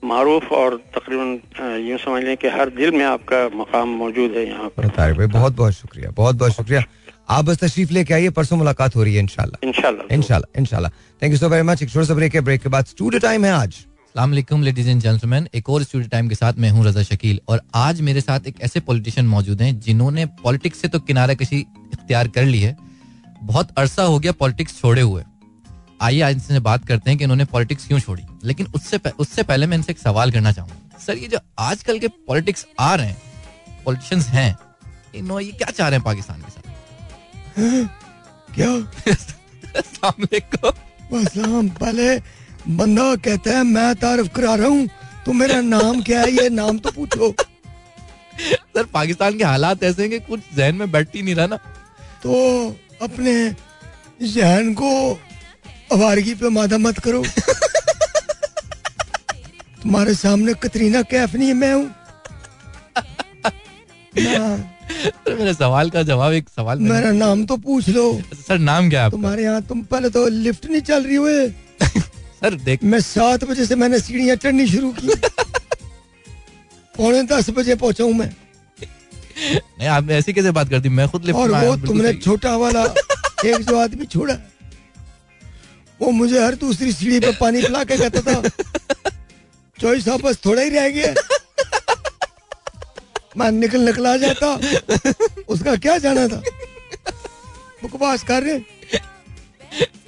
[0.06, 4.68] मारूफ और तकरीबन यूँ समझ लें कि हर दिल में आपका मकाम मौजूद है यहाँ
[4.68, 6.82] पर। तारिक भाई बहुत बहुत शुक्रिया बहुत बहुत शुक्रिया।
[7.28, 10.90] आप बस तशरीफ़ लेके आइए परसों मुलाकात हो रही है इंशाल्लाह। इंशाल्लाह इंशाल्लाह इंशाल्लाह।
[11.22, 13.44] Thank you so very much एक छोटा सा ब्रेक है ब्रेक के बाद स्टूडियो टाइम
[13.44, 13.84] है आज।
[14.16, 17.60] अलैक्म लेडीज़ एंड जेंटलमैन एक और स्टूडियो टाइम के साथ मैं हूँ रजा शकील। और
[17.76, 22.28] आज मेरे साथ एक ऐसे पॉलिटिशियन मौजूद हैं जिन्होंने पॉलिटिक्स से तो किनारा कशी इख्तियार
[22.28, 22.76] कर ली है।
[23.42, 25.22] बहुत अरसा हो गया पॉलिटिक्स छोड़े हुए।
[26.02, 29.42] आइए आज इनसे बात करते हैं कि इन्होंने पॉलिटिक्स क्यों छोड़ी। लेकिन उससे पह, उससे
[29.42, 33.06] पहले मैं इनसे एक सवाल करना चाहूँगा। सर ये जो आजकल के पॉलिटिक्स आ रहे
[33.06, 33.22] हैं
[33.84, 34.58] पॉलिटिशियंस हैं
[35.14, 36.62] इन्होंने ये क्या चाह रहे हैं पाकिस्तान के साथ?
[38.54, 38.70] क्या?
[40.04, 42.18] वालेकुम। पहले
[42.68, 44.88] बंदा कहता है मैं तारफ करा रहा हूँ
[45.26, 46.30] तो मेरा नाम क्या है?
[46.30, 47.32] ये नाम तो पूछो।
[48.76, 51.56] सर पाकिस्तान के हालात ऐसे हैं कि कुछ जहन में बैठ ही नहीं रहा ना।
[52.22, 52.34] तो
[53.02, 53.54] अपने
[54.22, 55.20] जहन को
[55.92, 57.22] अवारगी पे मादा मत करो।
[59.82, 61.94] तुम्हारे सामने कतरीना कैफ नहीं है मैं हूँ।
[64.16, 69.02] सर मेरे सवाल का जवाब एक सवाल मेरा नाम तो पूछ लो। सर नाम क्या
[69.04, 71.48] है तुम्हारे यहाँ तुम पहले तो लिफ्ट नहीं चल रही हुए
[72.40, 75.08] सर देख मैं सात बजे से मैंने सीढ़ियाँ चढ़नी शुरू की।
[76.96, 78.30] पौने दस बजे पहुँचा हूँ मैं।
[79.78, 82.84] नहीं आप ऐसी कैसे बात करती मैं खुद लिफ्ट और वो तुमने छोटा वाला
[83.44, 84.34] एक जो आदमी छोड़ा।
[86.00, 88.48] वो मुझे हर दूसरी सीढ़ी पे पानी पिला के कहता था
[89.80, 91.14] चौबीस साहब बस थोड़ा ही रह गया।
[93.38, 94.48] मैं निकल निकला जाता
[95.48, 96.42] उसका क्या जाना था?
[97.84, 98.58] बकवास कर रहे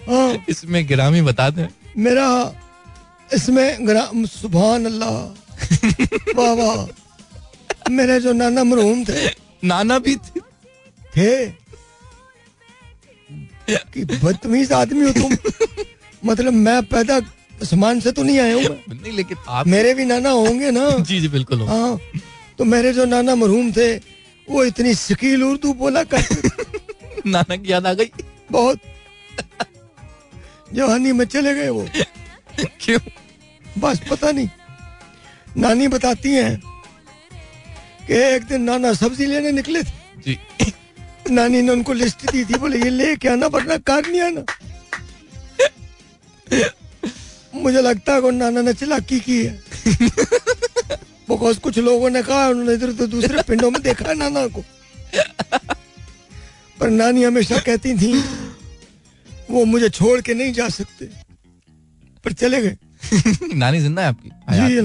[0.08, 2.28] हाँ। इसमें गिरामी बता दें। मेरा
[3.34, 5.12] इसमें ग्राम सुबहान अल्लाह
[6.36, 9.26] वाह वाह। मेरे जो नाना मरहूम थे।
[9.64, 10.40] नाना भी थे।
[11.16, 11.46] थे।
[13.70, 15.36] कि बदतमीज आदमी हो तुम।
[16.22, 17.16] मतलब मैं पैदा
[17.62, 21.20] आसमान से तो नहीं आया हूँ नहीं लेकिन आप मेरे भी नाना होंगे ना। जी
[21.20, 21.98] जी बिल्कुल हाँ
[22.58, 23.94] तो मेरे जो नाना मरहूम थे
[24.48, 26.48] वो इतनी शकील उर्दू बोला करते
[27.26, 28.10] नाना की याद आ गई।
[28.50, 28.80] बहुत।
[30.74, 31.86] जवानी में चले गए वो।
[32.80, 32.98] क्यों?
[33.78, 34.48] बस पता नहीं।
[35.56, 36.56] नानी बताती हैं
[38.06, 40.38] कि एक दिन नाना सब्ज़ी लेने निकले थे। जी।
[41.30, 44.44] नानी ने उनको लिस्ट दी थी बोले ये लेके आना वरना कार नहीं आना।
[47.54, 49.62] मुझे लगता है नाना ने चलाकी की है।
[51.30, 54.64] बिकॉज़ कुछ लोगों ने कहा उन्होंने इधर तो दूसरे पिंडों में देखा नाना को।
[56.80, 58.24] पर नानी हमेशा कहती थी
[59.50, 61.04] वो मुझे छोड़ के नहीं जा सकते।
[62.24, 62.76] पर चले गए।
[63.54, 64.28] नानी ज़िंदा है आपकी?
[64.28, 64.76] जी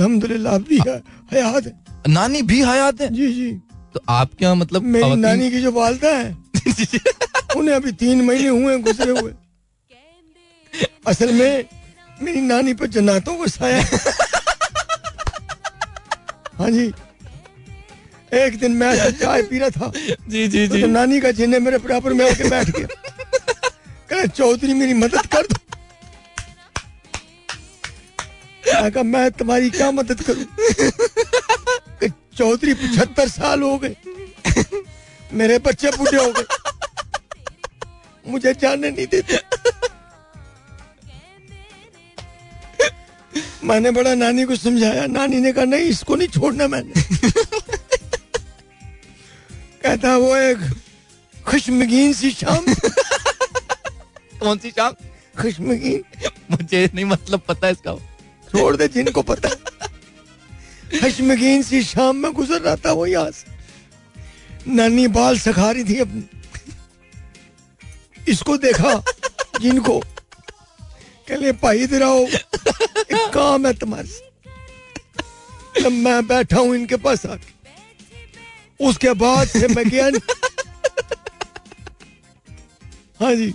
[0.45, 0.97] अभी है?
[1.33, 3.13] हयात है। नानी भी हयात है?
[3.13, 3.61] जी जी।
[3.93, 6.37] तो आप क्या मतलब मेरी नानी की जो वालदा है
[7.55, 9.31] उन्हें अभी तीन महीने हुए गुजरे हुए।
[11.07, 11.65] असल में
[12.21, 13.85] मेरी नानी पर जन्नातों को साया
[16.57, 16.93] हाँ। जी।
[18.33, 19.91] एक दिन मैं चाय पी रहा था
[20.29, 22.87] जी जी जी। तो नानी का जिन्ने मेरे बराबर में होके बैठ गया।
[24.09, 25.59] कहे चौधरी मेरी मदद कर दो।
[29.03, 30.45] मैं तुम्हारी क्या मदद करूँ?
[32.37, 33.95] चौधरी पचहत्तर साल हो गए।
[35.33, 36.45] मेरे बच्चे बूढ़े हो गए।
[38.27, 39.39] मुझे जाने नहीं देते।
[43.63, 46.93] मैंने बड़ा नानी को समझाया नानी ने कहा नहीं इसको नहीं छोड़ना मैंने।
[49.83, 50.57] कहता वो एक
[51.45, 52.65] खुशमगीन सी शाम।
[54.39, 54.93] कौन सी शाम?
[55.41, 56.03] खुशमगीन।
[56.51, 57.95] मुझे नहीं मतलब पता इसका।
[58.51, 59.49] छोड़ दे जिनको पता।
[60.93, 65.83] है खुशमगीन सी शाम में गुजर रहा था वो यहाँ से। नानी बाल सखा रही
[65.83, 66.23] थी अपनी।
[68.31, 68.93] इसको देखा
[69.61, 69.99] जिनको।
[71.27, 74.31] कहले भाई इधर आओ एक काम है तुम्हारे से।
[75.83, 77.51] तब मैं बैठा हूँ इनके पास आके
[78.79, 80.09] उसके बाद से मैं गया
[83.19, 83.53] हाँ जी।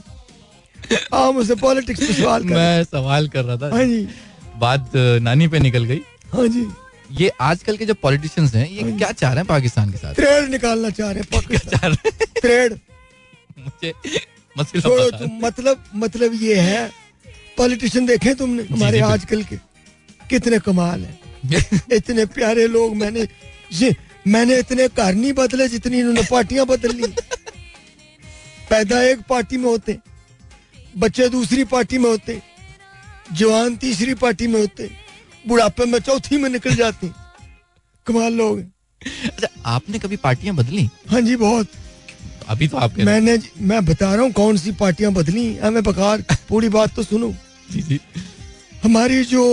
[1.15, 4.09] आप मुझसे पॉलिटिक्स पे सवाल मैं सवाल कर रहा था। हाँ जी।
[4.57, 6.01] बात नानी पे निकल गई।
[6.33, 6.67] हाँ जी।
[7.11, 10.15] ये आजकल के जो पॉलिटिशियंस हैं ये क्या चाह रहे हैं पाकिस्तान के साथ?
[10.15, 12.29] त्रेड निकालना चाह रहे हैं क्या पाकिस्तान। चाह रहे हैं?
[12.41, 12.79] त्रेड
[13.59, 13.93] मुझे
[14.57, 16.89] मसला है। मतलब मतलब ये है
[17.59, 19.57] पॉलिटिशियन देखे तुमने हमारे आजकल के
[20.31, 21.19] कितने कमाल है।
[21.97, 23.27] इतने प्यारे लोग मैंने
[23.73, 23.95] ये
[24.27, 27.07] मैंने इतने घर नहीं बदले जितनी इन्होंने पार्टियाँ बदल। ली
[28.71, 29.99] पैदा एक पार्टी में होते
[30.99, 32.41] बच्चे दूसरी पार्टी में होते
[33.39, 34.91] जवान तीसरी पार्टी में होते
[35.49, 37.11] बुढ़ापे में चौथी में निकल जाते।
[38.07, 38.59] कमाल लोग
[39.25, 40.89] अच्छा आपने कभी पार्टियाँ बदली?
[41.11, 41.69] हाँ जी बहुत।
[42.49, 46.69] अभी तो आप मैंने मैं बता रहा हूँ कौन सी पार्टियाँ बदली। हमें बकार पूरी
[46.69, 47.33] बात तो सुनो।
[47.73, 48.01] जी जी।
[48.83, 49.45] हमारी जो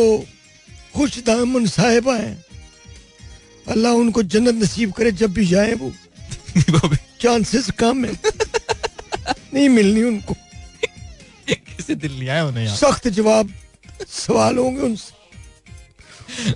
[0.96, 2.36] खुश दामन साहिबा हैं
[3.68, 5.92] अल्लाह उनको जन्नत नसीब करे जब भी जाए वो।
[7.22, 8.14] चांसेस कम है।
[9.54, 10.34] नहीं मिलनी उनको।
[11.50, 13.54] किसी दिल लिया है उन्हें सख्त जवाब
[14.08, 15.15] सवाल होंगे उनसे।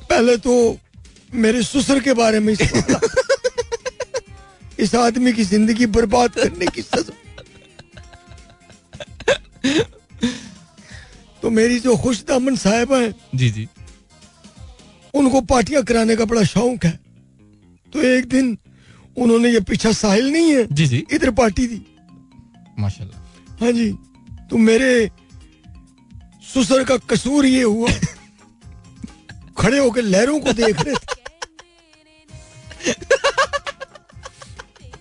[0.09, 0.77] पहले तो
[1.33, 2.53] मेरे ससुर के बारे में।
[4.79, 7.13] इस आदमी की ज़िंदगी बर्बाद करने की सजा।
[11.41, 13.67] तो मेरी जो खुश दामन साहिबा है जी जी।
[15.13, 16.99] उनको पार्टियाँ कराने का बड़ा शौक है।
[17.93, 18.57] तो एक दिन
[19.17, 21.81] उन्होंने ये पीछा साहिल नहीं है जी जी। इधर पार्टी दी।
[22.79, 23.91] माशाल्लाह। हाँ जी
[24.49, 25.09] तो मेरे
[26.43, 27.89] ससुर का कसूर ये हुआ
[29.59, 31.17] खड़े होकर लहरों को देख रहे थे।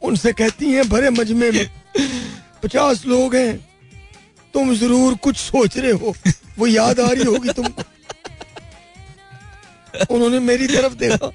[0.02, 1.66] उनसे कहती हैं भरे मजमे में
[2.62, 3.56] पचास लोग हैं।
[4.54, 6.14] तुम ज़रूर कुछ सोच रहे हो।
[6.58, 7.82] वो याद आ रही होगी तुमको।
[10.10, 11.30] उन्होंने मेरी तरफ़ देखा।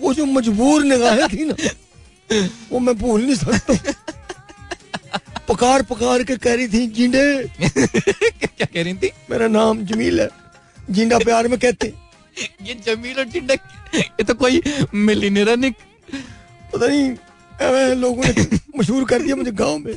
[0.00, 1.54] वो जो मजबूर निगाहें थी ना
[2.72, 3.92] वो मैं भूल नहीं सकता।
[5.48, 7.24] पकार पकार के कह रही थी जिंडे
[7.58, 9.10] क्या कह रही थी?
[9.30, 10.28] मेरा नाम जमील है।
[10.90, 11.92] जिंडा प्यार में कहते।
[12.66, 13.54] ये जमील और टिंडा
[13.94, 14.62] ये तो कोई
[14.94, 15.74] मिलीनियर निक
[16.72, 19.94] पता नहीं लोगों ने मशहूर कर दिया मुझे गाँव में।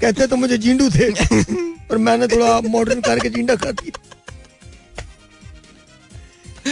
[0.00, 1.10] कहते तो मुझे जिंडू थे
[1.88, 3.92] पर मैंने थोड़ा मॉडर्न करके जिंडा खा दिया।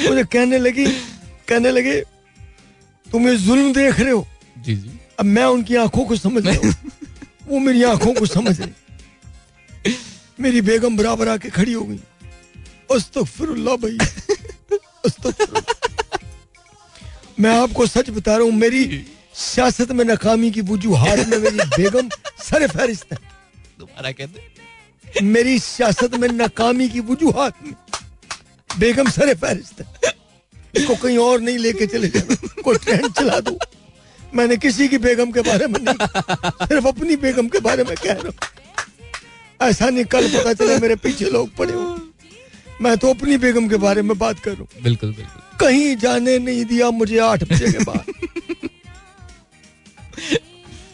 [0.08, 0.86] मुझे कहने लगी
[1.48, 2.00] कहने लगे
[3.06, 4.26] तुम ये जुल्म देख रहे हो?
[4.56, 6.72] जी जी। अब मैं उनकी आँखों को समझ रहा हूँ।
[7.48, 9.94] वो मेरी आँखों को समझ रहे
[10.40, 12.00] मेरी बेगम बराबर आके खड़ी हो गई।
[12.92, 13.98] अस्तगफिरुल्लाह भाई।
[17.40, 22.08] मैं आपको सच बता रहा हूँ मेरी सियासत में नाकामी की वजूहात में मेरी बेगम
[22.44, 23.18] सर फहरिस्त है।
[23.78, 27.74] दोबारा कहते मेरी सियासत में नाकामी की वजूहात में
[28.70, 29.86] बेगम सर फहरिस्त है।
[30.76, 33.58] इसको कहीं और नहीं लेके चले जाना। कोई ट्रेंड चला दो।
[34.34, 38.12] मैंने किसी की बेगम के बारे में नहीं सिर्फ़ अपनी बेगम के बारे में कह
[38.12, 38.34] रहा हूँ।
[39.68, 42.05] ऐसा नहीं कल पता चला मेरे पीछे लोग पड़े हो
[42.82, 46.38] मैं तो अपनी बेगम के बारे में बात कर रहा हूँ। बिल्कुल बिल्कुल। कहीं जाने
[46.38, 48.04] नहीं दिया मुझे आठ बजे के बाद।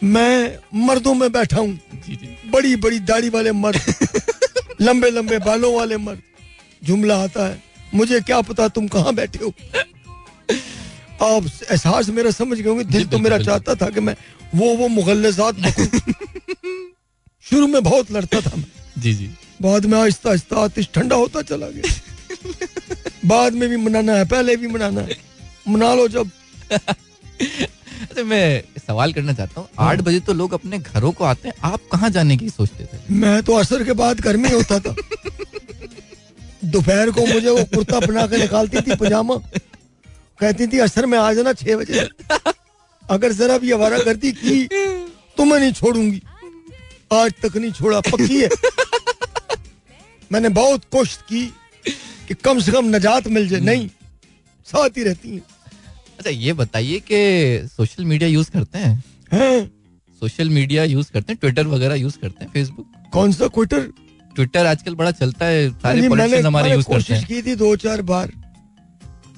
[0.03, 0.57] मैं
[0.87, 1.79] मर्दों में बैठा हूँ।
[2.51, 3.81] बड़ी बड़ी दाढ़ी वाले मर्द
[4.81, 6.21] लंबे लंबे बालों वाले मर्द
[6.83, 7.63] जुमला आता है।
[7.93, 9.49] मुझे क्या पता तुम कहाँ बैठे हो?
[11.21, 14.15] आप एहसास मेरा समझ गए होंगे। दिल तो मेरा चाहता था कि मैं
[14.55, 15.85] वो वो मुगलजात बकूं।
[17.49, 18.65] शुरू में बहुत लड़ता था मैं।
[18.97, 19.29] जी जी।
[19.63, 21.91] बाद में आहिस्ता आहिस्ता आतिश ठंडा होता चला गया।
[23.25, 25.17] बाद में भी मनाना है पहले भी मनाना है।
[25.67, 26.31] मना लो जब।
[26.71, 31.55] अच्छा मैं सवाल करना चाहता हूँ। आठ बजे तो लोग अपने घरों को आते हैं।
[31.63, 32.97] आप कहाँ जाने की सोचते थे?
[33.13, 34.95] मैं तो असर के बाद घर में होता था।
[36.65, 39.35] दोपहर को मुझे वो कुर्ता बना के निकालती थी पजामा।
[40.39, 42.07] कहती थी असर में आ जाना छह बजे
[43.09, 44.65] अगर जरा भी आवारा गर्दी की
[45.37, 46.21] तो मैं नहीं छोड़ूँगी।
[47.13, 48.49] आज तक नहीं छोड़ा पक्की है।
[50.31, 51.45] मैंने बहुत कोशिश की
[52.27, 53.89] कि कम से कम नजात मिल जाए। नहीं
[54.65, 55.41] साथ ही रहती हैं।
[56.17, 59.03] अच्छा ये बताइए कि सोशल मीडिया यूज़ करते हैं?
[59.33, 59.67] हैं।
[60.19, 61.37] सोशल मीडिया यूज़ करते हैं?
[61.41, 62.51] ट्विटर वगैरह यूज़ करते हैं?
[62.51, 63.79] फेसबुक कौन सा ट्विटर
[64.35, 67.75] ट्विटर आजकल बड़ा चलता है। सारे मैंने हमारे यूज़ करते कोशिश हैं। की थी दो
[67.75, 68.31] चार बार।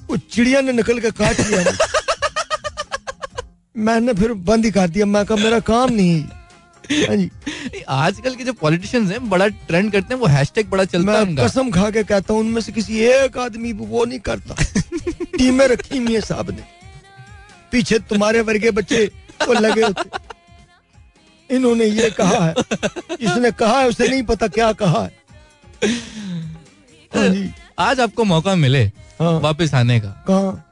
[0.08, 1.64] वो चिड़िया ने निकल के काट लिया।
[3.76, 6.24] मैंने फिर बंद ही कर दिया। मैं कहा मेरा काम नहीं,
[7.88, 11.46] आजकल के जो पॉलिटिशियंस हैं बड़ा ट्रेंड करते हैं वो हैशटैग बड़ा चलता है उनका।
[11.46, 14.54] कसम खा के कहता हूँ उनमें से किसी एक आदमी वो नहीं करता।
[15.38, 16.64] टीमें रखी हुई है साहब ने।
[17.72, 19.10] पीछे तुम्हारे वर्गे बच्चे
[19.48, 20.36] वो लगे होते।
[21.56, 22.54] इन्होंने ये कहा है।
[23.10, 25.16] जिसने कहा है उसे नहीं पता क्या कहा है।
[27.14, 28.84] हाँ आज आपको मौका मिले
[29.20, 30.62] हाँ। वापस आने का। कहा?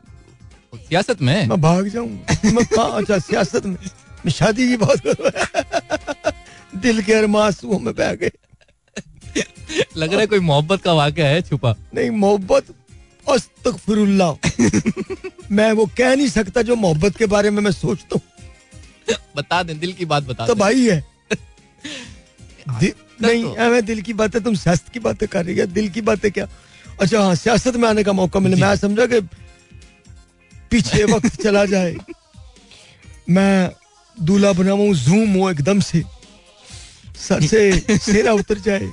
[0.77, 1.47] सियासत में?
[1.47, 6.33] मैं भाग जाऊँगा। अच्छा सियासत मैं। शादी की बात कर
[6.79, 8.31] दिल के अरमासुओं में बह गए।
[9.97, 12.65] लग रहा है कोई मोहब्बत का वाक्य है छुपा। नहीं मोहब्बत
[13.31, 14.49] अस्तगफिरुल्लाह।
[15.53, 18.23] मैं वो कह नहीं सकता जो मोहब्बत के बारे में मैं सोचता हूँ।
[19.37, 21.05] बता दें दिल की बात बता तो भाई है।
[22.81, 25.89] दि- नहीं तो- एवं दिल की बातें तुम सियासत की बातें कर रही है। दिल
[25.89, 26.49] की बातें क्या?
[27.01, 29.21] अच्छा हाँ सियासत में आने का मौका मिले। मैं समझा कि
[30.71, 31.97] पीछे वक्त चला जाए।
[33.31, 33.71] मैं
[34.17, 36.03] दूल्हा बनाऊँ जूम हो एकदम से।
[37.19, 38.91] सर से सेरा उतर जाए।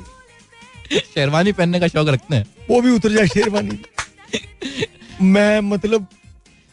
[0.93, 3.80] शेरवानी पहनने का शौक रखते हैं। वो भी उतर जाए शेरवानी।
[5.22, 6.07] मैं मतलब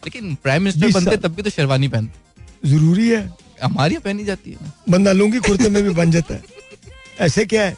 [0.02, 3.22] लेकिन प्राइम मिनिस्टर बनते तब भी तो शेरवानी पहनते। ज़रूरी है।
[3.62, 6.42] हमारी पहनी जाती है। बंदा लूँगी कुर्ते में भी बन जाता है।
[7.20, 7.76] ऐसे क्या है?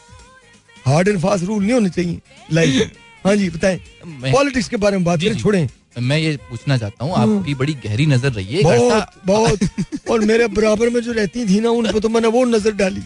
[0.87, 2.21] हार्ड एंड फास्ट रूल नहीं होने चाहिए।
[2.53, 2.93] लाइफ
[3.25, 5.69] हाँ जी बताएँ। पॉलिटिक्स के बारे में बात करें। छोड़ें।
[5.99, 10.47] मैं ये पूछना चाहता हूँ आपकी बड़ी गहरी नज़र रही है बहुत बहुत। और मेरे
[10.49, 13.01] बराबर में जो रहती थी ना उन पे तो मैंने वो नज़र डाली।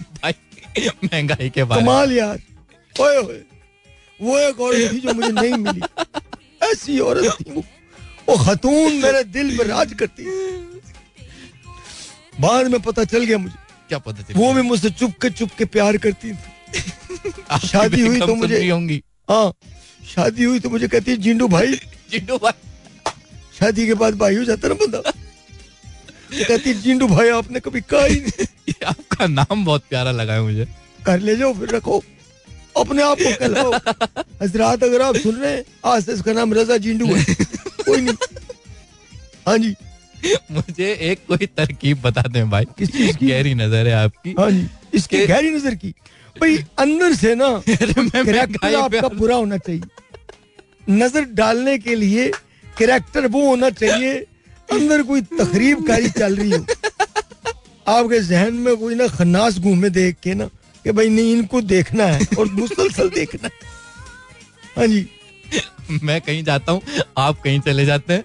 [1.05, 2.39] महँगाई के बारे कमाल यार।
[3.01, 3.41] ओए ओए।
[4.23, 5.81] वो एक औरत थी जो मुझे नहीं मिली।
[6.63, 7.65] ऐसी औरत थी वो।
[8.29, 10.25] वो खतून मेरे दिल में राज करती
[12.41, 13.55] बाद में पता चल गया मुझे।
[13.89, 18.21] क्या पता चला वो भी मुझसे चुप के चुप के प्यार करती थी। शादी हुई
[18.21, 19.53] तो मुझे- होंगी। हाँ
[20.15, 21.73] शादी हुई तो मुझे कहती है जिंडू भाई।
[22.11, 22.74] जिंडू भाई।
[23.59, 28.05] शादी के बाद भाई हो जाता ना बंदा। तो कहती जिंडू भाई आपने कभी कहा
[28.05, 28.47] ही नहीं।
[28.87, 30.69] आपका नाम बहुत प्यारा लगा है मुझे।
[31.07, 32.03] कर ले जाओ फिर रखो।
[32.79, 33.73] अपने आप को कहलाओ।
[34.43, 37.25] हजरात अगर आप सुन रहे हैं आज से इसका नाम रजा जिंडू है।
[37.87, 38.15] कोई नहीं।
[39.47, 39.75] हाँ जी।
[40.53, 43.27] मुझे एक कोई तरकीब बता दें भाई। किस चीज़ की?
[43.27, 45.95] गहरी नज़र है आपकी। हाँ जी। इसकी गहरी नज़र की?
[46.41, 49.81] भाई अंदर से ना मैं आपका पूरा होना चाहिए।
[50.91, 52.31] नज़र डालने के लिए
[52.79, 54.15] कैरेक्टर वो होना चाहिए
[54.69, 56.65] अंदर कोई तकरीब कारी चल रही हो।
[57.87, 60.47] आपके जहन में कोई ना खन्नास घूमे देख के ना
[60.85, 63.73] कि भाई नहीं इनको देखना है और मुसलसल देखना है।
[64.77, 65.07] हाँ जी।
[66.03, 66.83] मैं कहीं जाता हूँ
[67.19, 68.25] आप कहीं चले जाते हैं।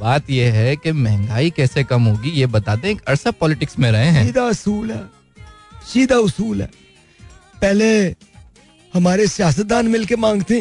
[0.00, 3.90] बात यह है कि महँगाई कैसे कम होगी ये बता दें एक अरसा पॉलिटिक्स में
[3.92, 5.02] रहे हैं। सीधा उसूल है
[5.84, 6.68] सीधा उसूल है।
[7.60, 7.88] पहले
[8.92, 10.60] हमारे सियासतदान मिलके मांगते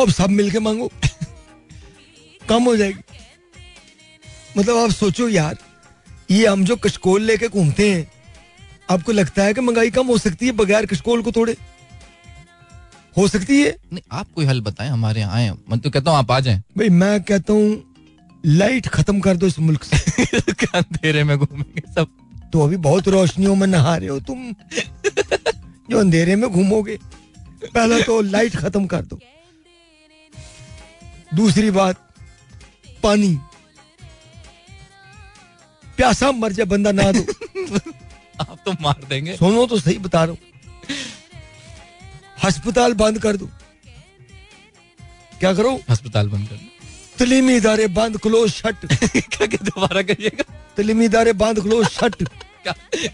[0.00, 0.90] अब सब मिलके मांगो।
[2.48, 3.18] कम हो जाएगी।
[4.58, 5.56] मतलब आप सोचो यार
[6.30, 8.10] ये हम जो कशकोल लेके घूमते हैं
[8.90, 11.56] आपको लगता है कि महँगाई कम हो सकती है बगैर कशकोल को तोड़े
[13.16, 13.76] हो सकती है?
[13.92, 16.62] नहीं आप कोई हल बताएँ हमारे यहाँ आए मैं तो कहता हूँ आप आ जाएँ।
[16.78, 17.94] भाई मैं कहता हूँ
[18.46, 20.24] लाइट खत्म कर दो इस मुल्क से।
[20.74, 22.08] अंधेरे में घूमेंगे सब?
[22.52, 24.52] तो अभी बहुत रोशनियों में नहा रहे हो तुम।
[25.90, 26.98] जो अंधेरे में घूमोगे
[27.64, 29.18] पहला तो लाइट खत्म कर दो।
[31.34, 32.07] दूसरी बात
[33.02, 33.38] पानी।
[35.96, 37.20] प्यासा मर जाए बंदा ना दो।
[38.40, 40.38] आप तो मार देंगे। सुनो तो सही बता रहा हूँ।
[42.44, 43.48] अस्पताल बंद कर दो।
[45.40, 45.78] क्या करो?
[45.88, 46.66] अस्पताल बंद कर दो।
[47.18, 50.44] तलीमी इदारे बंद क्लोज शट। क्या दोबारा करिएगा?
[50.76, 52.22] तलीमी इदारे बंद क्लोज शट।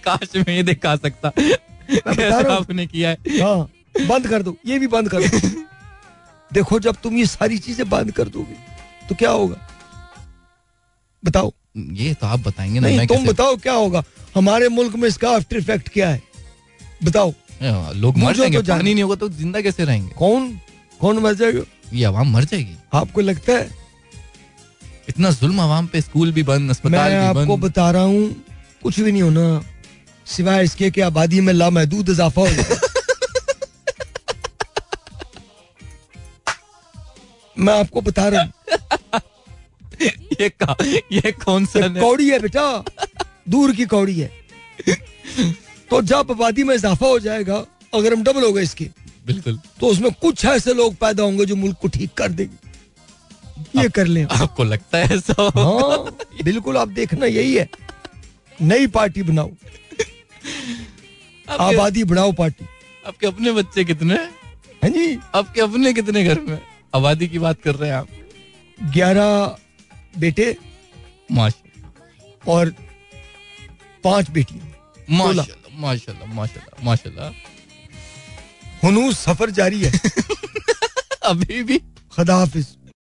[0.04, 3.16] काश मैं ये दिखा सकता। बता कैसे रहा हूँ। आपने किया है?
[3.40, 5.38] हाँ बंद कर दो। ये भी बंद कर दो।
[6.52, 8.56] देखो जब तुम ये सारी चीज़ें बंद कर दोगे
[9.08, 9.56] तो क्या होगा?
[11.24, 14.02] बताओ। ये तो आप बताएँगे ना नहीं तुम बताओ क्या होगा?
[14.34, 16.22] हमारे मुल्क में इसका आफ्टर इफ़ेक्ट क्या है?
[17.04, 17.32] बताओ।
[17.94, 20.12] लोग मर जाएँगे तो जान- पानी नहीं होगा तो ज़िंदा कैसे रहेंगे?
[20.18, 20.60] कौन?
[21.00, 21.62] कौन मर जाएगा?
[21.92, 23.70] ये आवाम मर जाएगी। आपको लगता है?
[25.08, 28.44] इतना जुल्म आवाम पे स्कूल भी बंद अस्पताल मैं भी आपको बता रहा हूँ
[28.82, 29.64] कुछ भी नहीं होना।
[30.26, 32.46] सिवाय इसके कि आबादी में लामहदूद इजाफा हो
[37.58, 38.52] मैं आपको बता रहा हूँ
[40.40, 40.76] ये का,
[41.12, 42.84] ये कौन सा कौड़ी है बेटा।
[43.48, 44.30] दूर की कौड़ी है।
[45.90, 47.64] तो जब आबादी में इजाफा हो जाएगा
[47.94, 48.84] अगर हम डबल हो गए इसके
[49.26, 53.88] बिल्कुल। तो उसमें कुछ ऐसे लोग पैदा होंगे जो मुल्क को ठीक कर देंगे। ये
[53.88, 55.50] कर लें। आपको लगता है ऐसा?
[55.56, 57.68] हाँ बिल्कुल आप देखना यही है।
[58.62, 59.50] नई पार्टी बनाओ।
[61.60, 62.66] आबादी बढ़ाओ पार्टी।
[63.06, 64.92] आपके अपने बच्चे कितने हैं?
[64.92, 66.58] जी। आपके अपने कितने घर में?
[66.94, 68.08] आबादी की बात कर रहे हैं आप।
[68.92, 69.56] ग्यारह
[70.18, 70.56] बेटे
[71.32, 72.74] माशा और
[74.04, 74.66] पाँच बेटियाँ।
[75.10, 77.28] माशाल्लाह माशाल्लाह माशाल्लाह माशाल्लाह।
[78.86, 79.92] हनूस सफ़र जारी है।
[81.22, 81.78] अभी भी।
[82.16, 82.66] खुदा हाफिज।